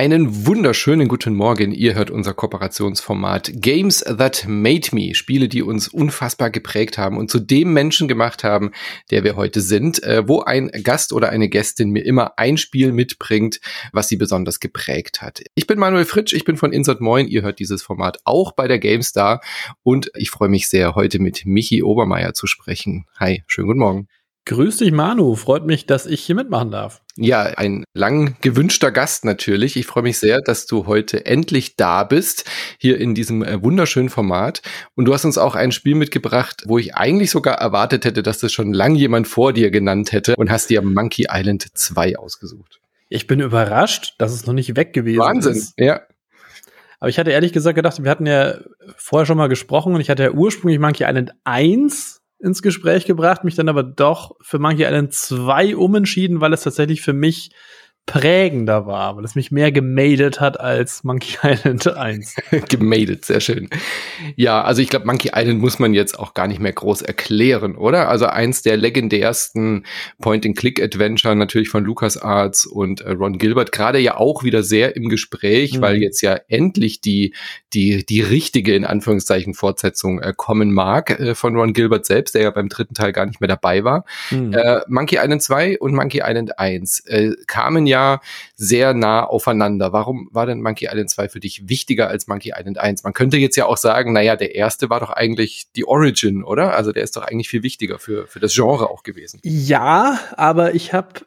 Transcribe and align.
Einen 0.00 0.46
wunderschönen 0.46 1.08
guten 1.08 1.34
Morgen. 1.34 1.72
Ihr 1.72 1.94
hört 1.94 2.10
unser 2.10 2.32
Kooperationsformat 2.32 3.50
Games 3.56 3.98
That 3.98 4.46
Made 4.48 4.88
Me. 4.92 5.14
Spiele, 5.14 5.46
die 5.46 5.62
uns 5.62 5.88
unfassbar 5.88 6.48
geprägt 6.48 6.96
haben 6.96 7.18
und 7.18 7.30
zu 7.30 7.38
dem 7.38 7.74
Menschen 7.74 8.08
gemacht 8.08 8.42
haben, 8.42 8.70
der 9.10 9.24
wir 9.24 9.36
heute 9.36 9.60
sind, 9.60 10.02
äh, 10.02 10.26
wo 10.26 10.40
ein 10.40 10.70
Gast 10.84 11.12
oder 11.12 11.28
eine 11.28 11.50
Gästin 11.50 11.90
mir 11.90 12.02
immer 12.06 12.38
ein 12.38 12.56
Spiel 12.56 12.92
mitbringt, 12.92 13.60
was 13.92 14.08
sie 14.08 14.16
besonders 14.16 14.58
geprägt 14.58 15.20
hat. 15.20 15.42
Ich 15.54 15.66
bin 15.66 15.78
Manuel 15.78 16.06
Fritsch, 16.06 16.32
ich 16.32 16.46
bin 16.46 16.56
von 16.56 16.72
Insert 16.72 17.02
Moin. 17.02 17.28
Ihr 17.28 17.42
hört 17.42 17.58
dieses 17.58 17.82
Format 17.82 18.20
auch 18.24 18.52
bei 18.52 18.68
der 18.68 18.78
GameStar 18.78 19.42
und 19.82 20.10
ich 20.14 20.30
freue 20.30 20.48
mich 20.48 20.70
sehr, 20.70 20.94
heute 20.94 21.18
mit 21.18 21.44
Michi 21.44 21.82
Obermeier 21.82 22.32
zu 22.32 22.46
sprechen. 22.46 23.04
Hi, 23.18 23.42
schönen 23.46 23.66
guten 23.68 23.80
Morgen. 23.80 24.08
Grüß 24.46 24.78
dich, 24.78 24.90
Manu. 24.90 25.36
Freut 25.36 25.66
mich, 25.66 25.86
dass 25.86 26.06
ich 26.06 26.22
hier 26.22 26.34
mitmachen 26.34 26.70
darf. 26.70 27.02
Ja, 27.16 27.42
ein 27.42 27.84
lang 27.94 28.36
gewünschter 28.40 28.90
Gast 28.90 29.24
natürlich. 29.24 29.76
Ich 29.76 29.86
freue 29.86 30.02
mich 30.02 30.18
sehr, 30.18 30.40
dass 30.40 30.66
du 30.66 30.86
heute 30.86 31.26
endlich 31.26 31.76
da 31.76 32.04
bist, 32.04 32.50
hier 32.78 32.98
in 32.98 33.14
diesem 33.14 33.42
äh, 33.44 33.62
wunderschönen 33.62 34.08
Format. 34.08 34.62
Und 34.94 35.04
du 35.04 35.14
hast 35.14 35.24
uns 35.24 35.36
auch 35.38 35.54
ein 35.54 35.72
Spiel 35.72 35.94
mitgebracht, 35.94 36.64
wo 36.66 36.78
ich 36.78 36.94
eigentlich 36.94 37.30
sogar 37.30 37.56
erwartet 37.56 38.04
hätte, 38.04 38.22
dass 38.22 38.38
das 38.38 38.52
schon 38.52 38.72
lang 38.72 38.94
jemand 38.94 39.28
vor 39.28 39.52
dir 39.52 39.70
genannt 39.70 40.12
hätte 40.12 40.34
und 40.36 40.50
hast 40.50 40.70
dir 40.70 40.82
Monkey 40.82 41.26
Island 41.30 41.66
2 41.74 42.18
ausgesucht. 42.18 42.80
Ich 43.08 43.26
bin 43.26 43.40
überrascht, 43.40 44.14
dass 44.18 44.32
es 44.32 44.46
noch 44.46 44.54
nicht 44.54 44.74
weg 44.76 44.92
gewesen 44.92 45.20
Wahnsinn, 45.20 45.52
ist. 45.52 45.78
Wahnsinn, 45.78 45.86
ja. 45.86 46.00
Aber 46.98 47.08
ich 47.08 47.18
hatte 47.18 47.30
ehrlich 47.30 47.52
gesagt 47.52 47.76
gedacht, 47.76 48.02
wir 48.02 48.10
hatten 48.10 48.26
ja 48.26 48.58
vorher 48.96 49.26
schon 49.26 49.38
mal 49.38 49.48
gesprochen 49.48 49.94
und 49.94 50.00
ich 50.00 50.10
hatte 50.10 50.22
ja 50.22 50.30
ursprünglich 50.32 50.78
Monkey 50.78 51.04
Island 51.04 51.32
1 51.44 52.19
ins 52.40 52.62
Gespräch 52.62 53.04
gebracht, 53.04 53.44
mich 53.44 53.54
dann 53.54 53.68
aber 53.68 53.82
doch 53.82 54.36
für 54.40 54.58
Monkey 54.58 54.84
Island 54.84 55.12
2 55.12 55.76
umentschieden, 55.76 56.40
weil 56.40 56.52
es 56.52 56.62
tatsächlich 56.62 57.02
für 57.02 57.12
mich 57.12 57.50
prägender 58.06 58.86
war, 58.86 59.16
weil 59.16 59.24
es 59.24 59.36
mich 59.36 59.52
mehr 59.52 59.70
gemadet 59.70 60.40
hat 60.40 60.58
als 60.58 61.04
Monkey 61.04 61.36
Island 61.42 61.86
1. 61.86 62.34
gemadet, 62.68 63.24
sehr 63.24 63.40
schön. 63.40 63.68
Ja, 64.34 64.62
also 64.62 64.82
ich 64.82 64.88
glaube, 64.88 65.06
Monkey 65.06 65.30
Island 65.34 65.60
muss 65.60 65.78
man 65.78 65.94
jetzt 65.94 66.18
auch 66.18 66.34
gar 66.34 66.48
nicht 66.48 66.60
mehr 66.60 66.72
groß 66.72 67.02
erklären, 67.02 67.76
oder? 67.76 68.08
Also 68.08 68.26
eins 68.26 68.62
der 68.62 68.76
legendärsten 68.76 69.84
Point-and-Click-Adventure 70.20 71.36
natürlich 71.36 71.68
von 71.68 71.84
LucasArts 71.84 72.66
und 72.66 73.00
äh, 73.02 73.12
Ron 73.12 73.38
Gilbert, 73.38 73.70
gerade 73.70 74.00
ja 74.00 74.16
auch 74.16 74.42
wieder 74.42 74.64
sehr 74.64 74.96
im 74.96 75.08
Gespräch, 75.08 75.76
mhm. 75.76 75.82
weil 75.82 75.96
jetzt 76.02 76.20
ja 76.20 76.36
endlich 76.48 77.00
die, 77.00 77.34
die, 77.72 78.04
die 78.04 78.22
richtige, 78.22 78.74
in 78.74 78.84
Anführungszeichen, 78.84 79.54
Fortsetzung 79.54 80.20
äh, 80.20 80.34
kommen 80.36 80.72
mag 80.72 81.10
äh, 81.10 81.34
von 81.36 81.54
Ron 81.54 81.74
Gilbert 81.74 82.06
selbst, 82.06 82.34
der 82.34 82.42
ja 82.42 82.50
beim 82.50 82.68
dritten 82.68 82.94
Teil 82.94 83.12
gar 83.12 83.26
nicht 83.26 83.40
mehr 83.40 83.48
dabei 83.48 83.84
war. 83.84 84.04
Mhm. 84.30 84.52
Äh, 84.52 84.80
Monkey 84.88 85.18
Island 85.22 85.42
2 85.42 85.78
und 85.78 85.94
Monkey 85.94 86.22
Island 86.24 86.58
1 86.58 87.06
äh, 87.06 87.32
kamen 87.46 87.86
ja 87.90 88.20
sehr 88.56 88.94
nah 88.94 89.24
aufeinander. 89.24 89.92
Warum 89.92 90.28
war 90.32 90.46
denn 90.46 90.62
Monkey 90.62 90.86
Island 90.86 91.10
2 91.10 91.28
für 91.28 91.40
dich 91.40 91.68
wichtiger 91.68 92.08
als 92.08 92.26
Monkey 92.26 92.52
Island 92.56 92.78
1? 92.78 93.04
Man 93.04 93.12
könnte 93.12 93.36
jetzt 93.36 93.56
ja 93.56 93.66
auch 93.66 93.76
sagen, 93.76 94.12
naja, 94.12 94.36
der 94.36 94.54
erste 94.54 94.88
war 94.88 95.00
doch 95.00 95.10
eigentlich 95.10 95.66
die 95.76 95.86
Origin, 95.86 96.42
oder? 96.42 96.74
Also 96.74 96.92
der 96.92 97.02
ist 97.02 97.16
doch 97.16 97.22
eigentlich 97.22 97.48
viel 97.48 97.62
wichtiger 97.62 97.98
für, 97.98 98.26
für 98.26 98.40
das 98.40 98.54
Genre 98.54 98.90
auch 98.90 99.02
gewesen. 99.02 99.40
Ja, 99.42 100.18
aber 100.36 100.74
ich 100.74 100.92
habe, 100.92 101.20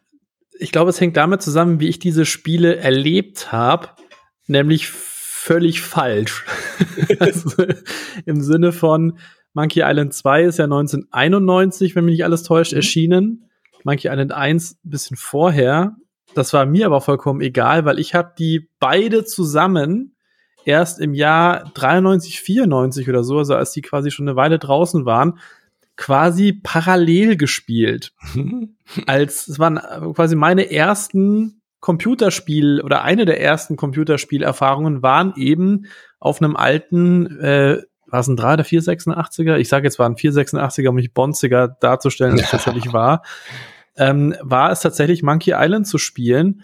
ich 0.58 0.72
glaube, 0.72 0.90
es 0.90 1.00
hängt 1.00 1.18
damit 1.18 1.42
zusammen, 1.42 1.80
wie 1.80 1.90
ich 1.90 2.00
diese 2.00 2.26
Spiele 2.26 2.78
erlebt 2.78 3.52
habe, 3.52 3.90
nämlich 4.48 4.90
völlig 4.90 5.82
falsch. 5.82 6.46
also, 7.20 7.52
Im 8.26 8.42
Sinne 8.42 8.72
von 8.72 9.20
Monkey 9.54 9.82
Island 9.84 10.14
2 10.14 10.44
ist 10.44 10.58
ja 10.58 10.66
1991, 10.66 11.96
wenn 11.96 12.06
mich 12.06 12.14
nicht 12.14 12.24
alles 12.24 12.44
täuscht, 12.44 12.72
mhm. 12.72 12.78
erschienen. 12.78 13.50
Monkey 13.84 14.08
Island 14.08 14.32
1 14.32 14.80
ein 14.84 14.90
bisschen 14.90 15.18
vorher. 15.18 15.96
Das 16.36 16.54
war 16.54 16.66
mir 16.66 16.86
aber 16.86 17.02
vollkommen 17.02 17.42
egal, 17.42 17.86
weil 17.86 18.00
ich 18.00 18.16
habe 18.16 18.34
die 18.38 18.70
beide 18.80 19.26
zusammen 19.26 20.16
erst 20.66 21.00
im 21.00 21.14
Jahr 21.14 21.72
93, 21.74 22.40
94 22.42 23.10
oder 23.10 23.24
so, 23.24 23.38
also 23.38 23.56
als 23.56 23.72
die 23.72 23.82
quasi 23.82 24.12
schon 24.12 24.28
eine 24.28 24.36
Weile 24.36 24.60
draußen 24.60 25.06
waren, 25.06 25.40
quasi 25.96 26.54
parallel 26.54 27.38
gespielt. 27.38 28.14
als 29.08 29.48
es 29.48 29.60
waren 29.60 29.80
quasi 30.14 30.36
meine 30.36 30.72
ersten 30.72 31.62
Computerspiel 31.80 32.82
oder 32.82 33.04
eine 33.04 33.26
der 33.26 33.42
ersten 33.42 33.76
Computerspielerfahrungen 33.76 35.04
waren 35.04 35.34
eben 35.36 35.88
auf 36.20 36.42
einem 36.42 36.56
alten 36.56 37.40
äh, 37.40 37.82
war 38.08 38.20
es 38.20 38.28
ein 38.28 38.38
3 38.38 38.54
oder 38.54 38.64
486er? 38.64 39.58
Ich 39.58 39.70
sage 39.70 39.86
jetzt 39.88 39.98
war 39.98 40.08
ein 40.08 40.16
486er, 40.16 40.90
um 40.90 40.96
mich 40.96 41.14
bonziger 41.16 41.68
darzustellen, 41.68 42.34
als 42.34 42.44
es 42.44 42.52
tatsächlich 42.52 42.94
war 42.94 43.24
ähm, 43.98 44.36
war 44.42 44.72
es 44.72 44.82
tatsächlich 44.82 45.24
Monkey 45.24 45.54
Island 45.56 45.88
zu 45.88 45.98
spielen 45.98 46.64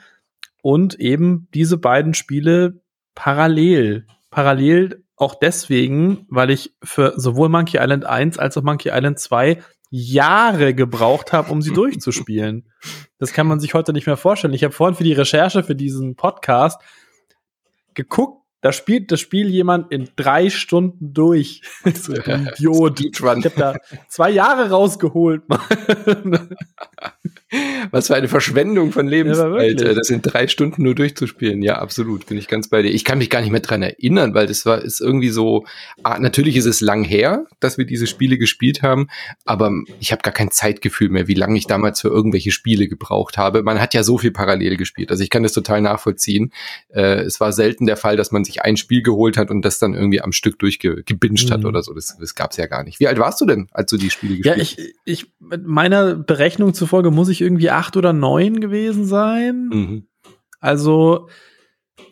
und 0.62 0.96
eben 1.00 1.48
diese 1.54 1.78
beiden 1.78 2.14
Spiele 2.14 2.82
parallel. 3.16 4.06
Parallel 4.30 5.04
auch 5.16 5.36
deswegen, 5.36 6.26
weil 6.30 6.50
ich 6.50 6.74
für 6.84 7.14
sowohl 7.18 7.50
Monkey 7.50 7.78
Island 7.78 8.06
1 8.06 8.38
als 8.38 8.58
auch 8.58 8.64
Monkey 8.64 8.90
Island 8.90 9.20
2 9.20 9.62
Jahre 9.90 10.74
gebraucht 10.74 11.34
habe, 11.34 11.52
um 11.52 11.62
sie 11.62 11.74
durchzuspielen. 11.74 12.70
Das 13.18 13.34
kann 13.34 13.48
man 13.48 13.60
sich 13.60 13.74
heute 13.74 13.92
nicht 13.92 14.06
mehr 14.06 14.18
vorstellen. 14.18 14.54
Ich 14.54 14.64
habe 14.64 14.74
vorhin 14.74 14.96
für 14.96 15.04
die 15.04 15.14
Recherche 15.14 15.64
für 15.64 15.76
diesen 15.76 16.16
Podcast 16.16 16.80
geguckt, 17.96 18.39
da 18.62 18.74
spielt 18.74 19.12
das 19.12 19.20
Spiel 19.20 19.50
jemand 19.50 19.92
in 19.92 20.10
drei 20.16 20.50
Stunden 20.50 21.14
durch. 21.14 21.62
so 21.94 22.14
ein 22.14 22.48
Idiot. 22.48 23.00
Ich 23.00 23.22
habe 23.22 23.52
da 23.56 23.76
zwei 24.08 24.32
Jahre 24.32 24.70
rausgeholt. 24.70 25.44
Was 27.92 28.08
für 28.08 28.16
eine 28.16 28.28
Verschwendung 28.28 28.92
von 28.92 29.08
Lebenszeit, 29.08 29.82
ja, 29.82 29.94
das 29.94 30.10
in 30.10 30.22
drei 30.22 30.48
Stunden 30.48 30.84
nur 30.84 30.94
durchzuspielen. 30.94 31.64
Ja, 31.64 31.80
absolut, 31.80 32.28
bin 32.28 32.38
ich 32.38 32.48
ganz 32.48 32.68
bei 32.68 32.84
dir. 32.84 32.90
Ich 32.90 33.04
kann 33.04 33.18
mich 33.18 33.30
gar 33.30 33.42
nicht 33.42 33.50
mehr 33.52 33.60
dran 33.60 33.82
erinnern, 33.82 34.36
weil 34.36 34.46
das 34.46 34.66
war 34.66 34.84
ist 34.84 35.02
irgendwie 35.02 35.30
so. 35.30 35.66
Ah, 36.04 36.20
natürlich 36.20 36.56
ist 36.56 36.66
es 36.66 36.82
lang 36.82 37.04
her, 37.04 37.46
dass 37.60 37.78
wir 37.78 37.86
diese 37.86 38.06
Spiele 38.06 38.38
gespielt 38.38 38.84
haben, 38.84 39.08
aber 39.46 39.72
ich 40.00 40.12
habe 40.12 40.22
gar 40.22 40.34
kein 40.34 40.52
Zeitgefühl 40.52 41.10
mehr, 41.10 41.28
wie 41.28 41.34
lange 41.34 41.58
ich 41.58 41.66
damals 41.66 42.02
für 42.02 42.10
irgendwelche 42.10 42.52
Spiele 42.52 42.88
gebraucht 42.88 43.38
habe. 43.38 43.64
Man 43.64 43.82
hat 43.82 43.94
ja 43.94 44.04
so 44.04 44.18
viel 44.18 44.32
parallel 44.32 44.78
gespielt, 44.78 45.10
also 45.10 45.24
ich 45.24 45.30
kann 45.32 45.44
das 45.44 45.54
total 45.54 45.82
nachvollziehen. 45.82 46.52
Äh, 46.90 47.22
es 47.22 47.40
war 47.40 47.52
selten 47.52 47.88
der 47.88 47.98
Fall, 47.98 48.16
dass 48.16 48.32
man 48.32 48.44
sich 48.44 48.62
ein 48.62 48.78
Spiel 48.78 49.02
geholt 49.02 49.38
hat 49.38 49.50
und 49.50 49.64
das 49.64 49.80
dann 49.80 49.96
irgendwie 49.96 50.22
am 50.22 50.32
Stück 50.32 50.60
durchgebinged 50.60 51.50
mhm. 51.50 51.54
hat 51.54 51.66
oder 51.66 51.82
so. 51.82 51.94
Das, 51.94 52.16
das 52.20 52.36
gab 52.36 52.52
es 52.52 52.58
ja 52.58 52.68
gar 52.68 52.84
nicht. 52.84 53.00
Wie 53.00 53.08
alt 53.08 53.18
warst 53.18 53.42
du 53.42 53.46
denn, 53.46 53.68
als 53.72 53.90
du 53.90 53.98
die 53.98 54.12
Spiele 54.12 54.38
gespielt 54.38 54.60
hast? 54.60 54.78
Ja, 54.78 54.84
ich, 54.84 54.96
ich, 55.06 55.32
mit 55.40 55.66
meiner 55.66 56.16
Berechnung 56.16 56.74
zufolge 56.74 57.12
muss 57.12 57.30
ich 57.30 57.39
irgendwie 57.42 57.70
acht 57.70 57.98
oder 57.98 58.14
neun 58.14 58.60
gewesen 58.60 59.06
sein. 59.06 59.70
Mhm. 59.72 60.08
Also, 60.60 61.28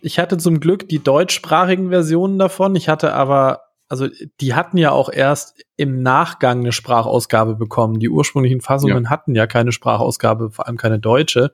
ich 0.01 0.19
hatte 0.19 0.37
zum 0.37 0.59
Glück 0.59 0.87
die 0.89 1.03
deutschsprachigen 1.03 1.89
Versionen 1.89 2.39
davon. 2.39 2.75
Ich 2.75 2.89
hatte 2.89 3.13
aber, 3.13 3.61
also 3.89 4.07
die 4.41 4.53
hatten 4.53 4.77
ja 4.77 4.91
auch 4.91 5.09
erst 5.11 5.63
im 5.75 6.01
Nachgang 6.01 6.59
eine 6.59 6.71
Sprachausgabe 6.71 7.55
bekommen. 7.55 7.99
Die 7.99 8.09
ursprünglichen 8.09 8.61
Fassungen 8.61 9.05
ja. 9.05 9.09
hatten 9.09 9.35
ja 9.35 9.47
keine 9.47 9.71
Sprachausgabe, 9.71 10.51
vor 10.51 10.67
allem 10.67 10.77
keine 10.77 10.99
deutsche. 10.99 11.51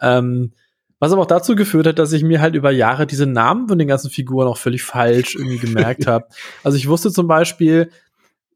Ähm, 0.00 0.52
was 0.98 1.12
aber 1.12 1.22
auch 1.22 1.26
dazu 1.26 1.54
geführt 1.54 1.86
hat, 1.86 1.98
dass 1.98 2.12
ich 2.12 2.22
mir 2.22 2.40
halt 2.40 2.54
über 2.54 2.70
Jahre 2.70 3.06
diese 3.06 3.26
Namen 3.26 3.68
von 3.68 3.78
den 3.78 3.88
ganzen 3.88 4.10
Figuren 4.10 4.48
auch 4.48 4.56
völlig 4.56 4.82
falsch 4.82 5.34
irgendwie 5.34 5.58
gemerkt 5.58 6.06
habe. 6.06 6.26
Also 6.64 6.78
ich 6.78 6.88
wusste 6.88 7.12
zum 7.12 7.26
Beispiel, 7.26 7.90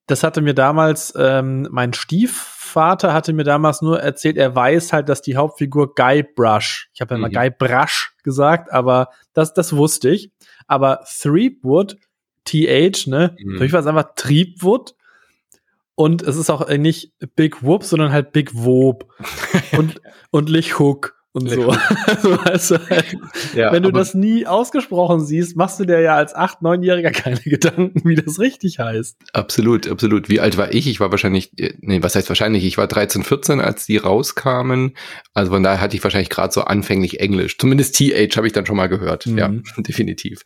das 0.06 0.22
hatte 0.22 0.40
mir 0.40 0.54
damals 0.54 1.12
ähm, 1.16 1.68
mein 1.70 1.92
Stiefvater 2.70 3.12
hatte 3.12 3.32
mir 3.32 3.44
damals 3.44 3.82
nur 3.82 4.00
erzählt, 4.00 4.36
er 4.36 4.54
weiß 4.54 4.92
halt, 4.92 5.08
dass 5.08 5.22
die 5.22 5.36
Hauptfigur 5.36 5.94
Guy 5.94 6.22
Brush, 6.22 6.88
ich 6.94 7.00
habe 7.00 7.14
ja 7.14 7.18
mhm. 7.18 7.22
mal 7.22 7.30
Guy 7.30 7.50
Brush 7.50 8.12
gesagt, 8.22 8.72
aber 8.72 9.08
das, 9.32 9.54
das 9.54 9.74
wusste 9.74 10.10
ich. 10.10 10.30
Aber 10.68 11.00
Threepwood, 11.04 11.96
TH, 12.44 13.08
ne? 13.08 13.36
Mhm. 13.38 13.56
Für 13.56 13.64
mich 13.64 13.72
war 13.72 13.80
es 13.80 13.86
einfach 13.86 14.14
Triebwood. 14.14 14.94
Und 15.96 16.22
es 16.22 16.36
ist 16.36 16.48
auch 16.48 16.66
nicht 16.68 17.12
Big 17.34 17.62
Whoop, 17.62 17.84
sondern 17.84 18.12
halt 18.12 18.32
Big 18.32 18.54
Whoop. 18.54 19.12
und, 19.76 20.00
und 20.30 20.48
Lich 20.48 20.78
Hook 20.78 21.19
und 21.32 21.48
so. 21.50 21.70
also, 22.44 22.76
halt, 22.88 23.16
ja, 23.54 23.72
wenn 23.72 23.84
du 23.84 23.92
das 23.92 24.14
nie 24.14 24.46
ausgesprochen 24.46 25.24
siehst, 25.24 25.56
machst 25.56 25.78
du 25.78 25.84
dir 25.84 26.00
ja 26.00 26.16
als 26.16 26.34
acht, 26.34 26.60
neunjähriger 26.60 27.10
keine 27.12 27.40
Gedanken, 27.40 28.08
wie 28.08 28.16
das 28.16 28.40
richtig 28.40 28.80
heißt. 28.80 29.16
Absolut, 29.32 29.88
absolut. 29.88 30.28
Wie 30.28 30.40
alt 30.40 30.56
war 30.56 30.74
ich? 30.74 30.88
Ich 30.88 30.98
war 30.98 31.12
wahrscheinlich, 31.12 31.56
äh, 31.58 31.74
nee, 31.80 32.02
was 32.02 32.16
heißt 32.16 32.28
wahrscheinlich? 32.28 32.64
Ich 32.64 32.78
war 32.78 32.88
13, 32.88 33.22
14, 33.22 33.60
als 33.60 33.86
die 33.86 33.96
rauskamen. 33.96 34.96
Also 35.32 35.52
von 35.52 35.62
daher 35.62 35.80
hatte 35.80 35.96
ich 35.96 36.02
wahrscheinlich 36.02 36.30
gerade 36.30 36.52
so 36.52 36.62
anfänglich 36.62 37.20
Englisch. 37.20 37.58
Zumindest 37.58 37.94
TH 37.96 38.36
habe 38.36 38.48
ich 38.48 38.52
dann 38.52 38.66
schon 38.66 38.76
mal 38.76 38.88
gehört. 38.88 39.26
Mhm. 39.26 39.38
Ja, 39.38 39.48
definitiv. 39.78 40.42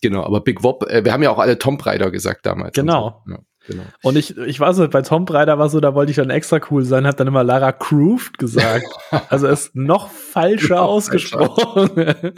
Genau, 0.00 0.24
aber 0.24 0.40
Big 0.42 0.62
Wop, 0.62 0.84
äh, 0.88 1.04
wir 1.04 1.12
haben 1.12 1.22
ja 1.24 1.30
auch 1.30 1.38
alle 1.38 1.58
Tomb 1.58 1.84
Raider 1.84 2.10
gesagt 2.12 2.46
damals. 2.46 2.74
Genau. 2.74 3.22
So. 3.26 3.32
Ja. 3.32 3.38
Genau. 3.70 3.84
Und 4.02 4.16
ich, 4.16 4.36
ich 4.36 4.58
war 4.58 4.74
so, 4.74 4.88
bei 4.88 5.02
Tomb 5.02 5.30
Raider 5.30 5.58
war 5.58 5.68
so, 5.68 5.78
da 5.78 5.94
wollte 5.94 6.10
ich 6.10 6.16
dann 6.16 6.30
extra 6.30 6.60
cool 6.70 6.84
sein, 6.84 7.06
hab 7.06 7.16
dann 7.16 7.28
immer 7.28 7.44
Lara 7.44 7.70
Croft 7.70 8.36
gesagt. 8.36 8.86
also 9.28 9.46
ist 9.46 9.76
noch 9.76 10.10
falscher 10.10 10.82
ausgesprochen. 10.82 12.04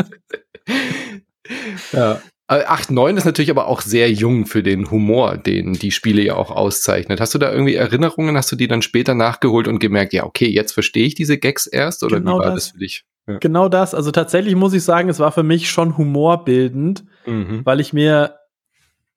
Ja. 1.92 2.22
8, 2.46 2.90
äh, 2.90 2.92
9 2.94 3.16
ist 3.16 3.24
natürlich 3.24 3.50
aber 3.50 3.66
auch 3.66 3.80
sehr 3.80 4.10
jung 4.12 4.46
für 4.46 4.62
den 4.62 4.90
Humor, 4.90 5.36
den 5.36 5.72
die 5.72 5.90
Spiele 5.90 6.22
ja 6.22 6.36
auch 6.36 6.52
auszeichnet. 6.52 7.20
Hast 7.20 7.34
du 7.34 7.38
da 7.38 7.52
irgendwie 7.52 7.74
Erinnerungen? 7.74 8.36
Hast 8.36 8.50
du 8.52 8.56
die 8.56 8.68
dann 8.68 8.80
später 8.80 9.14
nachgeholt 9.14 9.66
und 9.66 9.80
gemerkt, 9.80 10.12
ja, 10.12 10.24
okay, 10.24 10.48
jetzt 10.48 10.72
verstehe 10.72 11.04
ich 11.04 11.14
diese 11.14 11.36
Gags 11.36 11.66
erst? 11.66 12.04
Oder 12.04 12.20
genau 12.20 12.36
wie 12.36 12.44
war 12.44 12.54
das, 12.54 12.54
das 12.54 12.68
für 12.68 12.78
dich? 12.78 13.04
ja. 13.26 13.38
genau 13.38 13.68
das. 13.68 13.94
Also 13.94 14.10
tatsächlich 14.10 14.54
muss 14.54 14.72
ich 14.72 14.84
sagen, 14.84 15.08
es 15.08 15.18
war 15.18 15.32
für 15.32 15.42
mich 15.42 15.70
schon 15.70 15.96
humorbildend, 15.96 17.04
mhm. 17.26 17.62
weil 17.64 17.80
ich 17.80 17.92
mir 17.92 18.36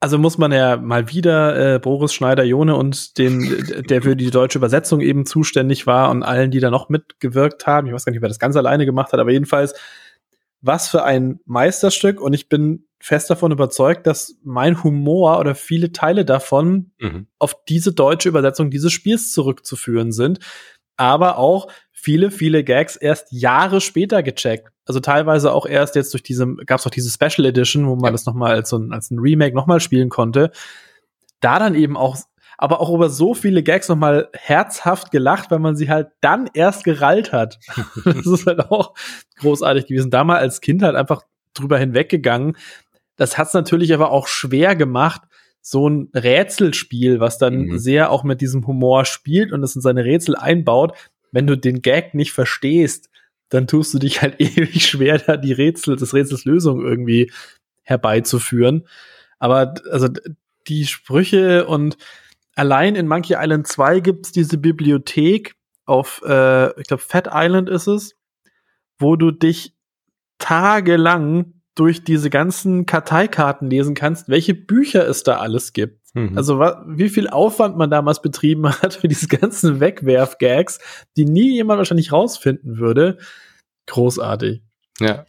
also 0.06 0.20
muss 0.20 0.38
man 0.38 0.52
ja 0.52 0.78
mal 0.78 1.10
wieder 1.10 1.74
äh, 1.74 1.80
Boris 1.80 2.14
Schneider-Jone 2.14 2.76
und 2.76 3.18
den, 3.18 3.84
der 3.90 4.04
für 4.04 4.16
die 4.16 4.30
deutsche 4.30 4.60
Übersetzung 4.60 5.02
eben 5.02 5.26
zuständig 5.26 5.88
war 5.88 6.12
und 6.12 6.22
allen, 6.22 6.52
die 6.52 6.60
da 6.60 6.70
noch 6.70 6.90
mitgewirkt 6.90 7.66
haben. 7.66 7.88
Ich 7.88 7.94
weiß 7.94 8.06
gar 8.06 8.12
nicht, 8.12 8.22
wer 8.22 8.30
das 8.30 8.38
ganz 8.38 8.56
alleine 8.56 8.86
gemacht 8.86 9.14
hat, 9.14 9.20
aber 9.20 9.32
jedenfalls, 9.32 9.74
was 10.62 10.90
für 10.90 11.04
ein 11.06 11.40
Meisterstück. 11.46 12.22
Und 12.22 12.34
ich 12.34 12.50
bin 12.50 12.86
fest 13.00 13.32
davon 13.32 13.52
überzeugt, 13.52 14.06
dass 14.06 14.38
mein 14.44 14.84
Humor 14.84 15.40
oder 15.40 15.56
viele 15.56 15.92
Teile 15.92 16.24
davon 16.24 16.92
mhm. 17.00 17.26
auf 17.40 17.56
diese 17.68 17.92
deutsche 17.92 18.30
Übersetzung 18.30 18.70
dieses 18.70 18.94
Spiels 18.94 19.32
zurückzuführen 19.32 20.12
sind. 20.12 20.38
Aber 20.98 21.38
auch 21.38 21.68
viele, 21.92 22.32
viele 22.32 22.64
Gags 22.64 22.96
erst 22.96 23.32
Jahre 23.32 23.82
später 23.82 24.22
gecheckt. 24.22 24.70
Also 24.86 25.00
teilweise 25.00 25.52
auch 25.52 25.66
erst 25.66 25.96
jetzt 25.96 26.14
durch 26.14 26.22
diese, 26.22 26.56
gab 26.56 26.80
es 26.80 26.86
auch 26.86 26.92
diese 26.92 27.10
Special 27.10 27.48
Edition, 27.48 27.88
wo 27.88 27.96
man 27.96 28.06
ja. 28.06 28.12
das 28.12 28.26
nochmal 28.26 28.52
als 28.54 28.70
so 28.70 28.78
ein, 28.78 28.94
als 28.94 29.10
ein 29.10 29.20
Remake 29.20 29.56
nochmal 29.56 29.80
spielen 29.80 30.10
konnte. 30.10 30.52
Da 31.40 31.58
dann 31.58 31.74
eben 31.74 31.98
auch, 31.98 32.18
aber 32.58 32.80
auch 32.80 32.94
über 32.94 33.10
so 33.10 33.34
viele 33.34 33.64
Gags 33.64 33.90
nochmal 33.90 34.30
herzhaft 34.34 35.12
gelacht, 35.12 35.50
weil 35.50 35.60
man 35.60 35.76
sie 35.76 35.90
halt 35.90 36.10
dann 36.22 36.50
erst 36.54 36.84
gerallt 36.84 37.34
hat. 37.34 37.60
das 38.06 38.28
ist 38.28 38.46
halt 38.46 38.60
auch 38.72 38.94
großartig 39.40 39.88
gewesen. 39.88 40.12
Da 40.12 40.24
mal 40.24 40.38
als 40.38 40.62
Kind 40.62 40.84
halt 40.84 40.96
einfach 40.96 41.24
drüber 41.56 41.80
hinweggegangen. 41.80 42.56
Das 43.16 43.38
hat's 43.38 43.54
natürlich 43.54 43.94
aber 43.94 44.12
auch 44.12 44.28
schwer 44.28 44.76
gemacht, 44.76 45.22
so 45.68 45.90
ein 45.90 46.10
Rätselspiel, 46.14 47.20
was 47.20 47.40
dann 47.40 47.66
mhm. 47.66 47.80
sehr 47.80 48.12
auch 48.12 48.24
mit 48.24 48.40
diesem 48.40 48.68
Humor 48.68 49.04
spielt 49.04 49.52
und 49.52 49.64
es 49.64 49.76
in 49.76 49.82
seine 49.82 50.06
Rätsel 50.06 50.36
einbaut, 50.36 50.96
wenn 51.32 51.48
du 51.48 51.58
den 51.58 51.82
Gag 51.82 52.14
nicht 52.14 52.34
verstehst, 52.34 53.10
dann 53.50 53.66
tust 53.66 53.92
du 53.92 53.98
dich 53.98 54.22
halt 54.22 54.40
ewig 54.40 54.86
schwer, 54.86 55.18
da 55.18 55.38
die 55.38 55.54
Rätsel, 55.54 55.96
das 55.96 56.14
Rätsels 56.14 56.46
Lösung 56.46 56.86
irgendwie 56.86 57.32
herbeizuführen. 57.82 58.88
Aber 59.40 59.74
also 59.92 60.08
die 60.68 60.86
Sprüche 60.86 61.66
und 61.66 61.98
allein 62.54 62.94
in 62.94 63.08
Monkey 63.08 63.34
Island 63.36 63.66
2 63.66 64.02
gibt's 64.02 64.32
diese 64.32 64.60
Bibliothek 64.60 65.56
auf, 65.86 66.22
äh, 66.28 66.80
ich 66.80 66.86
glaube, 66.88 67.02
Fat 67.02 67.28
Island 67.32 67.70
ist 67.72 67.88
es, 67.88 68.16
wo 69.00 69.16
du 69.16 69.32
dich 69.32 69.74
tagelang 70.38 71.55
durch 71.76 72.04
diese 72.04 72.30
ganzen 72.30 72.86
Karteikarten 72.86 73.70
lesen 73.70 73.96
kannst, 73.96 74.30
welche 74.30 74.56
Bücher 74.56 75.08
es 75.08 75.24
da 75.24 75.38
alles 75.38 75.74
gibt. 75.74 76.00
Mhm. 76.14 76.38
Also 76.38 76.60
wie 76.60 77.10
viel 77.10 77.28
Aufwand 77.28 77.78
man 77.78 77.92
damals 77.92 78.22
betrieben 78.22 78.70
hat 78.82 78.96
für 78.96 79.08
diese 79.08 79.28
ganzen 79.28 79.80
Wegwerf-Gags, 79.80 80.80
die 81.18 81.26
nie 81.26 81.54
jemand 81.54 81.78
wahrscheinlich 81.78 82.12
rausfinden 82.12 82.78
würde. 82.78 83.18
Großartig. 83.88 84.64
Ja, 85.00 85.26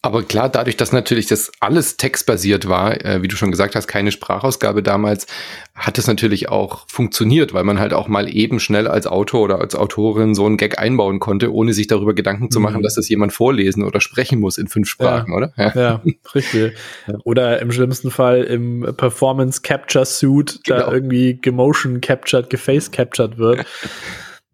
aber 0.00 0.22
klar, 0.22 0.48
dadurch, 0.48 0.76
dass 0.76 0.92
natürlich 0.92 1.26
das 1.26 1.50
alles 1.58 1.96
textbasiert 1.96 2.68
war, 2.68 3.04
äh, 3.04 3.20
wie 3.20 3.26
du 3.26 3.34
schon 3.34 3.50
gesagt 3.50 3.74
hast, 3.74 3.88
keine 3.88 4.12
Sprachausgabe 4.12 4.80
damals, 4.80 5.26
hat 5.74 5.98
es 5.98 6.06
natürlich 6.06 6.48
auch 6.48 6.86
funktioniert, 6.88 7.52
weil 7.52 7.64
man 7.64 7.80
halt 7.80 7.92
auch 7.92 8.06
mal 8.06 8.32
eben 8.32 8.60
schnell 8.60 8.86
als 8.86 9.08
Autor 9.08 9.42
oder 9.42 9.60
als 9.60 9.74
Autorin 9.74 10.36
so 10.36 10.46
einen 10.46 10.56
Gag 10.56 10.78
einbauen 10.78 11.18
konnte, 11.18 11.52
ohne 11.52 11.72
sich 11.72 11.88
darüber 11.88 12.14
Gedanken 12.14 12.52
zu 12.52 12.60
machen, 12.60 12.78
mhm. 12.78 12.82
dass 12.84 12.94
das 12.94 13.08
jemand 13.08 13.32
vorlesen 13.32 13.82
oder 13.82 14.00
sprechen 14.00 14.38
muss 14.38 14.56
in 14.56 14.68
fünf 14.68 14.88
Sprachen, 14.88 15.32
ja. 15.32 15.36
oder? 15.36 15.52
Ja, 15.56 15.72
ja 15.74 16.02
richtig. 16.34 16.76
Oder 17.24 17.60
im 17.60 17.72
schlimmsten 17.72 18.12
Fall 18.12 18.44
im 18.44 18.94
Performance 18.96 19.62
Capture 19.62 20.06
Suit 20.06 20.60
genau. 20.62 20.78
da 20.78 20.92
irgendwie 20.92 21.40
gemotion 21.40 22.00
captured, 22.00 22.50
geface 22.50 22.92
captured 22.92 23.36
wird. 23.38 23.66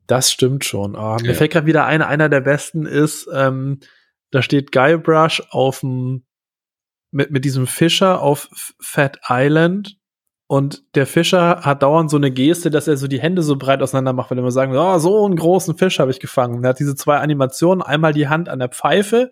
Das 0.06 0.31
stimmt 0.31 0.66
schon. 0.66 0.96
Oh, 0.96 1.16
mir 1.22 1.28
ja. 1.28 1.32
fällt 1.32 1.52
gerade 1.52 1.66
wieder 1.66 1.87
ein, 1.87 2.02
einer 2.02 2.28
der 2.28 2.43
besten 2.43 2.84
ist, 2.84 3.26
ähm, 3.34 3.78
da 4.34 4.42
steht 4.42 4.72
Guybrush 4.72 5.42
auf 5.50 5.81
dem, 5.81 6.25
mit, 7.12 7.31
mit 7.31 7.44
diesem 7.44 7.69
Fischer 7.69 8.20
auf 8.20 8.48
Fat 8.81 9.20
Island 9.28 9.96
und 10.48 10.82
der 10.96 11.06
Fischer 11.06 11.60
hat 11.60 11.84
dauernd 11.84 12.10
so 12.10 12.16
eine 12.16 12.32
Geste, 12.32 12.70
dass 12.70 12.88
er 12.88 12.96
so 12.96 13.06
die 13.06 13.20
Hände 13.20 13.42
so 13.42 13.56
breit 13.56 13.81
auseinander 13.81 14.12
macht, 14.12 14.32
er 14.32 14.38
immer 14.38 14.50
sagen, 14.50 14.76
oh, 14.76 14.98
so 14.98 15.25
einen 15.25 15.36
großen 15.36 15.78
Fisch 15.78 16.00
habe 16.00 16.10
ich 16.10 16.19
gefangen. 16.19 16.64
er 16.64 16.70
hat 16.70 16.81
diese 16.81 16.96
zwei 16.96 17.19
Animationen, 17.19 17.81
einmal 17.81 18.12
die 18.12 18.26
Hand 18.26 18.48
an 18.48 18.58
der 18.58 18.69
Pfeife 18.69 19.31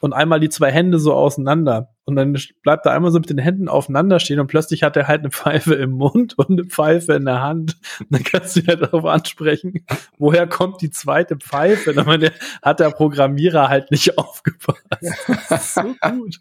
und 0.00 0.12
einmal 0.12 0.40
die 0.40 0.48
zwei 0.48 0.72
Hände 0.72 0.98
so 0.98 1.14
auseinander. 1.14 1.94
Und 2.04 2.16
dann 2.16 2.36
bleibt 2.62 2.86
er 2.86 2.92
einmal 2.92 3.12
so 3.12 3.18
mit 3.18 3.30
den 3.30 3.38
Händen 3.38 3.68
aufeinander 3.68 4.18
stehen 4.18 4.40
und 4.40 4.48
plötzlich 4.48 4.82
hat 4.82 4.96
er 4.96 5.06
halt 5.06 5.20
eine 5.20 5.30
Pfeife 5.30 5.74
im 5.74 5.92
Mund 5.92 6.36
und 6.38 6.50
eine 6.50 6.64
Pfeife 6.64 7.12
in 7.12 7.24
der 7.24 7.40
Hand. 7.40 7.76
Und 8.00 8.06
dann 8.10 8.24
kannst 8.24 8.56
du 8.56 8.60
ihn 8.60 8.66
halt 8.66 8.82
darauf 8.82 9.04
ansprechen, 9.04 9.84
woher 10.18 10.46
kommt 10.46 10.80
die 10.82 10.90
zweite 10.90 11.36
Pfeife? 11.36 11.90
Und 11.90 12.06
dann 12.06 12.30
hat 12.62 12.80
der 12.80 12.90
Programmierer 12.90 13.68
halt 13.68 13.90
nicht 13.90 14.18
aufgepasst. 14.18 14.80
Das 15.48 15.66
ist 15.66 15.74
so 15.74 15.82
gut. 15.82 16.36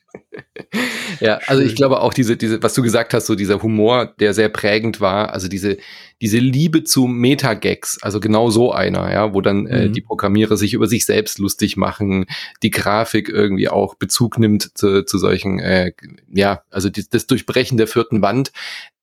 Ja, 1.19 1.39
also 1.47 1.62
ich 1.62 1.75
glaube 1.75 2.01
auch 2.01 2.13
diese, 2.13 2.38
diese, 2.38 2.62
was 2.62 2.73
du 2.73 2.81
gesagt 2.81 3.13
hast, 3.13 3.25
so 3.25 3.35
dieser 3.35 3.62
Humor, 3.62 4.13
der 4.19 4.33
sehr 4.33 4.50
prägend 4.50 5.01
war, 5.01 5.33
also 5.33 5.47
diese, 5.47 5.77
diese 6.21 6.38
Liebe 6.38 6.83
zu 6.83 7.07
Metagags, 7.07 7.97
also 8.01 8.19
genau 8.19 8.50
so 8.50 8.71
einer, 8.71 9.12
ja, 9.12 9.33
wo 9.33 9.41
dann 9.41 9.67
äh, 9.67 9.88
mhm. 9.88 9.94
die 9.94 10.01
Programmierer 10.01 10.57
sich 10.57 10.73
über 10.73 10.88
sich 10.88 11.05
selbst 11.05 11.39
lustig 11.39 11.77
machen, 11.77 12.25
die 12.62 12.71
Grafik 12.71 13.29
irgendwie 13.29 13.69
auch 13.69 13.95
Bezug 13.95 14.38
nimmt 14.38 14.77
zu, 14.77 15.05
zu 15.05 15.17
solchen, 15.17 15.58
äh, 15.59 15.91
ja, 16.33 16.63
also 16.69 16.89
die, 16.89 17.07
das 17.09 17.27
Durchbrechen 17.27 17.77
der 17.77 17.88
vierten 17.88 18.21
Wand. 18.21 18.51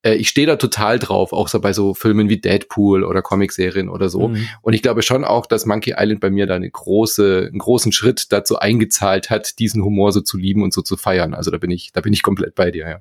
Äh, 0.02 0.14
ich 0.14 0.28
stehe 0.28 0.46
da 0.46 0.56
total 0.56 0.98
drauf, 0.98 1.32
auch 1.32 1.48
so 1.48 1.60
bei 1.60 1.72
so 1.72 1.94
Filmen 1.94 2.28
wie 2.28 2.38
Deadpool 2.38 3.04
oder 3.04 3.22
Comicserien 3.22 3.88
oder 3.88 4.08
so. 4.08 4.28
Mhm. 4.28 4.48
Und 4.62 4.72
ich 4.72 4.82
glaube 4.82 5.02
schon 5.02 5.24
auch, 5.24 5.46
dass 5.46 5.66
Monkey 5.66 5.94
Island 5.96 6.20
bei 6.20 6.30
mir 6.30 6.46
da 6.46 6.54
eine 6.54 6.70
große, 6.70 7.46
einen 7.48 7.58
großen 7.58 7.92
Schritt 7.92 8.32
dazu 8.32 8.58
eingezahlt 8.58 9.30
hat, 9.30 9.58
diesen 9.58 9.84
Humor 9.84 10.12
so 10.12 10.20
zu 10.20 10.36
lieben 10.36 10.62
und 10.62 10.72
so 10.72 10.82
zu 10.82 10.96
feiern. 10.96 11.34
Also 11.34 11.50
da 11.50 11.58
bin 11.58 11.70
ich, 11.70 11.92
da 11.92 12.00
bin 12.00 12.12
ich 12.12 12.22
komplett 12.22 12.54
bei 12.54 12.70
dir, 12.70 12.88
ja. 12.88 13.00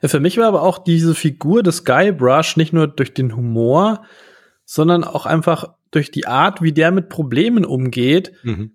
Ja, 0.00 0.08
für 0.08 0.20
mich 0.20 0.36
war 0.38 0.46
aber 0.46 0.62
auch 0.62 0.78
diese 0.78 1.14
Figur 1.14 1.62
des 1.62 1.84
Guybrush 1.84 2.56
nicht 2.56 2.72
nur 2.72 2.86
durch 2.86 3.14
den 3.14 3.34
Humor, 3.34 4.04
sondern 4.64 5.02
auch 5.02 5.26
einfach 5.26 5.74
durch 5.90 6.10
die 6.10 6.26
Art, 6.26 6.62
wie 6.62 6.72
der 6.72 6.90
mit 6.92 7.08
Problemen 7.08 7.64
umgeht. 7.64 8.32
Mhm. 8.42 8.72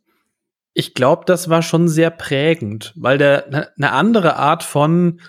Ich 0.74 0.94
glaube, 0.94 1.24
das 1.26 1.50
war 1.50 1.62
schon 1.62 1.88
sehr 1.88 2.10
prägend, 2.10 2.94
weil 2.96 3.18
der 3.18 3.48
eine 3.48 3.70
ne 3.76 3.92
andere 3.92 4.38
Art 4.38 4.64
von 4.64 5.22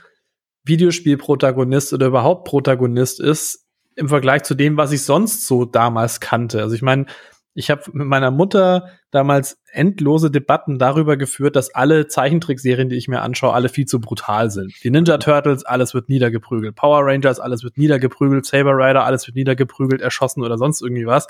Videospielprotagonist 0.65 1.93
oder 1.93 2.07
überhaupt 2.07 2.49
Protagonist 2.49 3.21
ist 3.21 3.67
im 3.97 4.09
Vergleich 4.09 4.43
zu 4.43 4.55
dem, 4.55 4.77
was 4.77 4.93
ich 4.93 5.03
sonst 5.03 5.47
so 5.47 5.65
damals 5.65 6.21
kannte. 6.21 6.63
Also 6.63 6.75
ich 6.75 6.83
meine, 6.83 7.07
ich 7.55 7.71
habe 7.71 7.83
mit 7.93 8.09
meiner 8.09 8.33
Mutter 8.33 8.89
damals 9.13 9.61
endlose 9.71 10.31
Debatten 10.31 10.79
darüber 10.79 11.17
geführt, 11.17 11.55
dass 11.55 11.73
alle 11.73 12.09
Zeichentrickserien, 12.09 12.89
die 12.89 12.97
ich 12.97 13.07
mir 13.07 13.23
anschaue, 13.23 13.53
alle 13.53 13.69
viel 13.69 13.87
zu 13.87 14.01
brutal 14.01 14.51
sind. 14.51 14.73
Die 14.83 14.91
Ninja 14.91 15.19
Turtles, 15.19 15.65
alles 15.65 15.95
wird 15.95 16.09
niedergeprügelt. 16.09 16.75
Power 16.75 17.07
Rangers, 17.07 17.39
alles 17.39 17.63
wird 17.63 17.79
niedergeprügelt. 17.79 18.45
Saber 18.45 18.73
Rider, 18.73 19.05
alles 19.05 19.27
wird 19.29 19.37
niedergeprügelt, 19.37 20.03
erschossen 20.03 20.43
oder 20.43 20.59
sonst 20.59 20.83
irgendwie 20.83 21.07
was. 21.07 21.29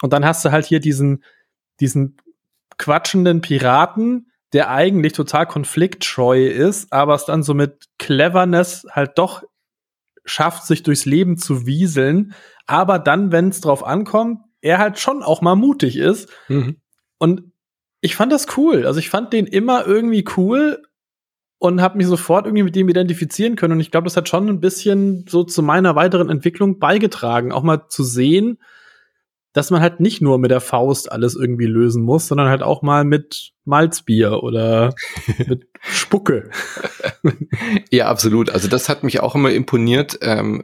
Und 0.00 0.12
dann 0.12 0.24
hast 0.24 0.44
du 0.44 0.50
halt 0.50 0.66
hier 0.66 0.80
diesen, 0.80 1.22
diesen 1.78 2.16
quatschenden 2.82 3.40
Piraten, 3.42 4.32
der 4.52 4.70
eigentlich 4.70 5.12
total 5.12 5.46
konfliktscheu 5.46 6.46
ist, 6.46 6.92
aber 6.92 7.14
es 7.14 7.24
dann 7.24 7.44
so 7.44 7.54
mit 7.54 7.86
Cleverness 7.98 8.86
halt 8.90 9.12
doch 9.16 9.44
schafft, 10.24 10.66
sich 10.66 10.82
durchs 10.82 11.04
Leben 11.04 11.36
zu 11.38 11.64
wieseln, 11.64 12.34
aber 12.66 12.98
dann, 12.98 13.30
wenn 13.32 13.48
es 13.48 13.60
drauf 13.60 13.84
ankommt, 13.84 14.40
er 14.60 14.78
halt 14.78 14.98
schon 14.98 15.22
auch 15.22 15.42
mal 15.42 15.54
mutig 15.54 15.96
ist. 15.96 16.28
Mhm. 16.48 16.76
Und 17.18 17.52
ich 18.00 18.16
fand 18.16 18.32
das 18.32 18.56
cool. 18.56 18.84
Also 18.84 18.98
ich 18.98 19.10
fand 19.10 19.32
den 19.32 19.46
immer 19.46 19.86
irgendwie 19.86 20.24
cool 20.36 20.82
und 21.58 21.80
habe 21.80 21.96
mich 21.96 22.08
sofort 22.08 22.46
irgendwie 22.46 22.64
mit 22.64 22.74
dem 22.74 22.88
identifizieren 22.88 23.54
können. 23.54 23.74
Und 23.74 23.80
ich 23.80 23.92
glaube, 23.92 24.04
das 24.04 24.16
hat 24.16 24.28
schon 24.28 24.48
ein 24.48 24.60
bisschen 24.60 25.24
so 25.28 25.44
zu 25.44 25.62
meiner 25.62 25.94
weiteren 25.94 26.30
Entwicklung 26.30 26.80
beigetragen, 26.80 27.52
auch 27.52 27.62
mal 27.62 27.88
zu 27.88 28.02
sehen, 28.02 28.58
dass 29.52 29.70
man 29.70 29.82
halt 29.82 30.00
nicht 30.00 30.22
nur 30.22 30.38
mit 30.38 30.50
der 30.50 30.60
Faust 30.60 31.10
alles 31.10 31.34
irgendwie 31.34 31.66
lösen 31.66 32.02
muss, 32.02 32.28
sondern 32.28 32.48
halt 32.48 32.62
auch 32.62 32.82
mal 32.82 33.04
mit 33.04 33.52
Malzbier 33.64 34.42
oder 34.42 34.94
mit 35.46 35.71
Spucke. 35.84 36.50
ja, 37.90 38.06
absolut. 38.06 38.50
Also 38.50 38.68
das 38.68 38.88
hat 38.88 39.02
mich 39.02 39.18
auch 39.18 39.34
immer 39.34 39.50
imponiert. 39.50 40.18
Ähm, 40.22 40.62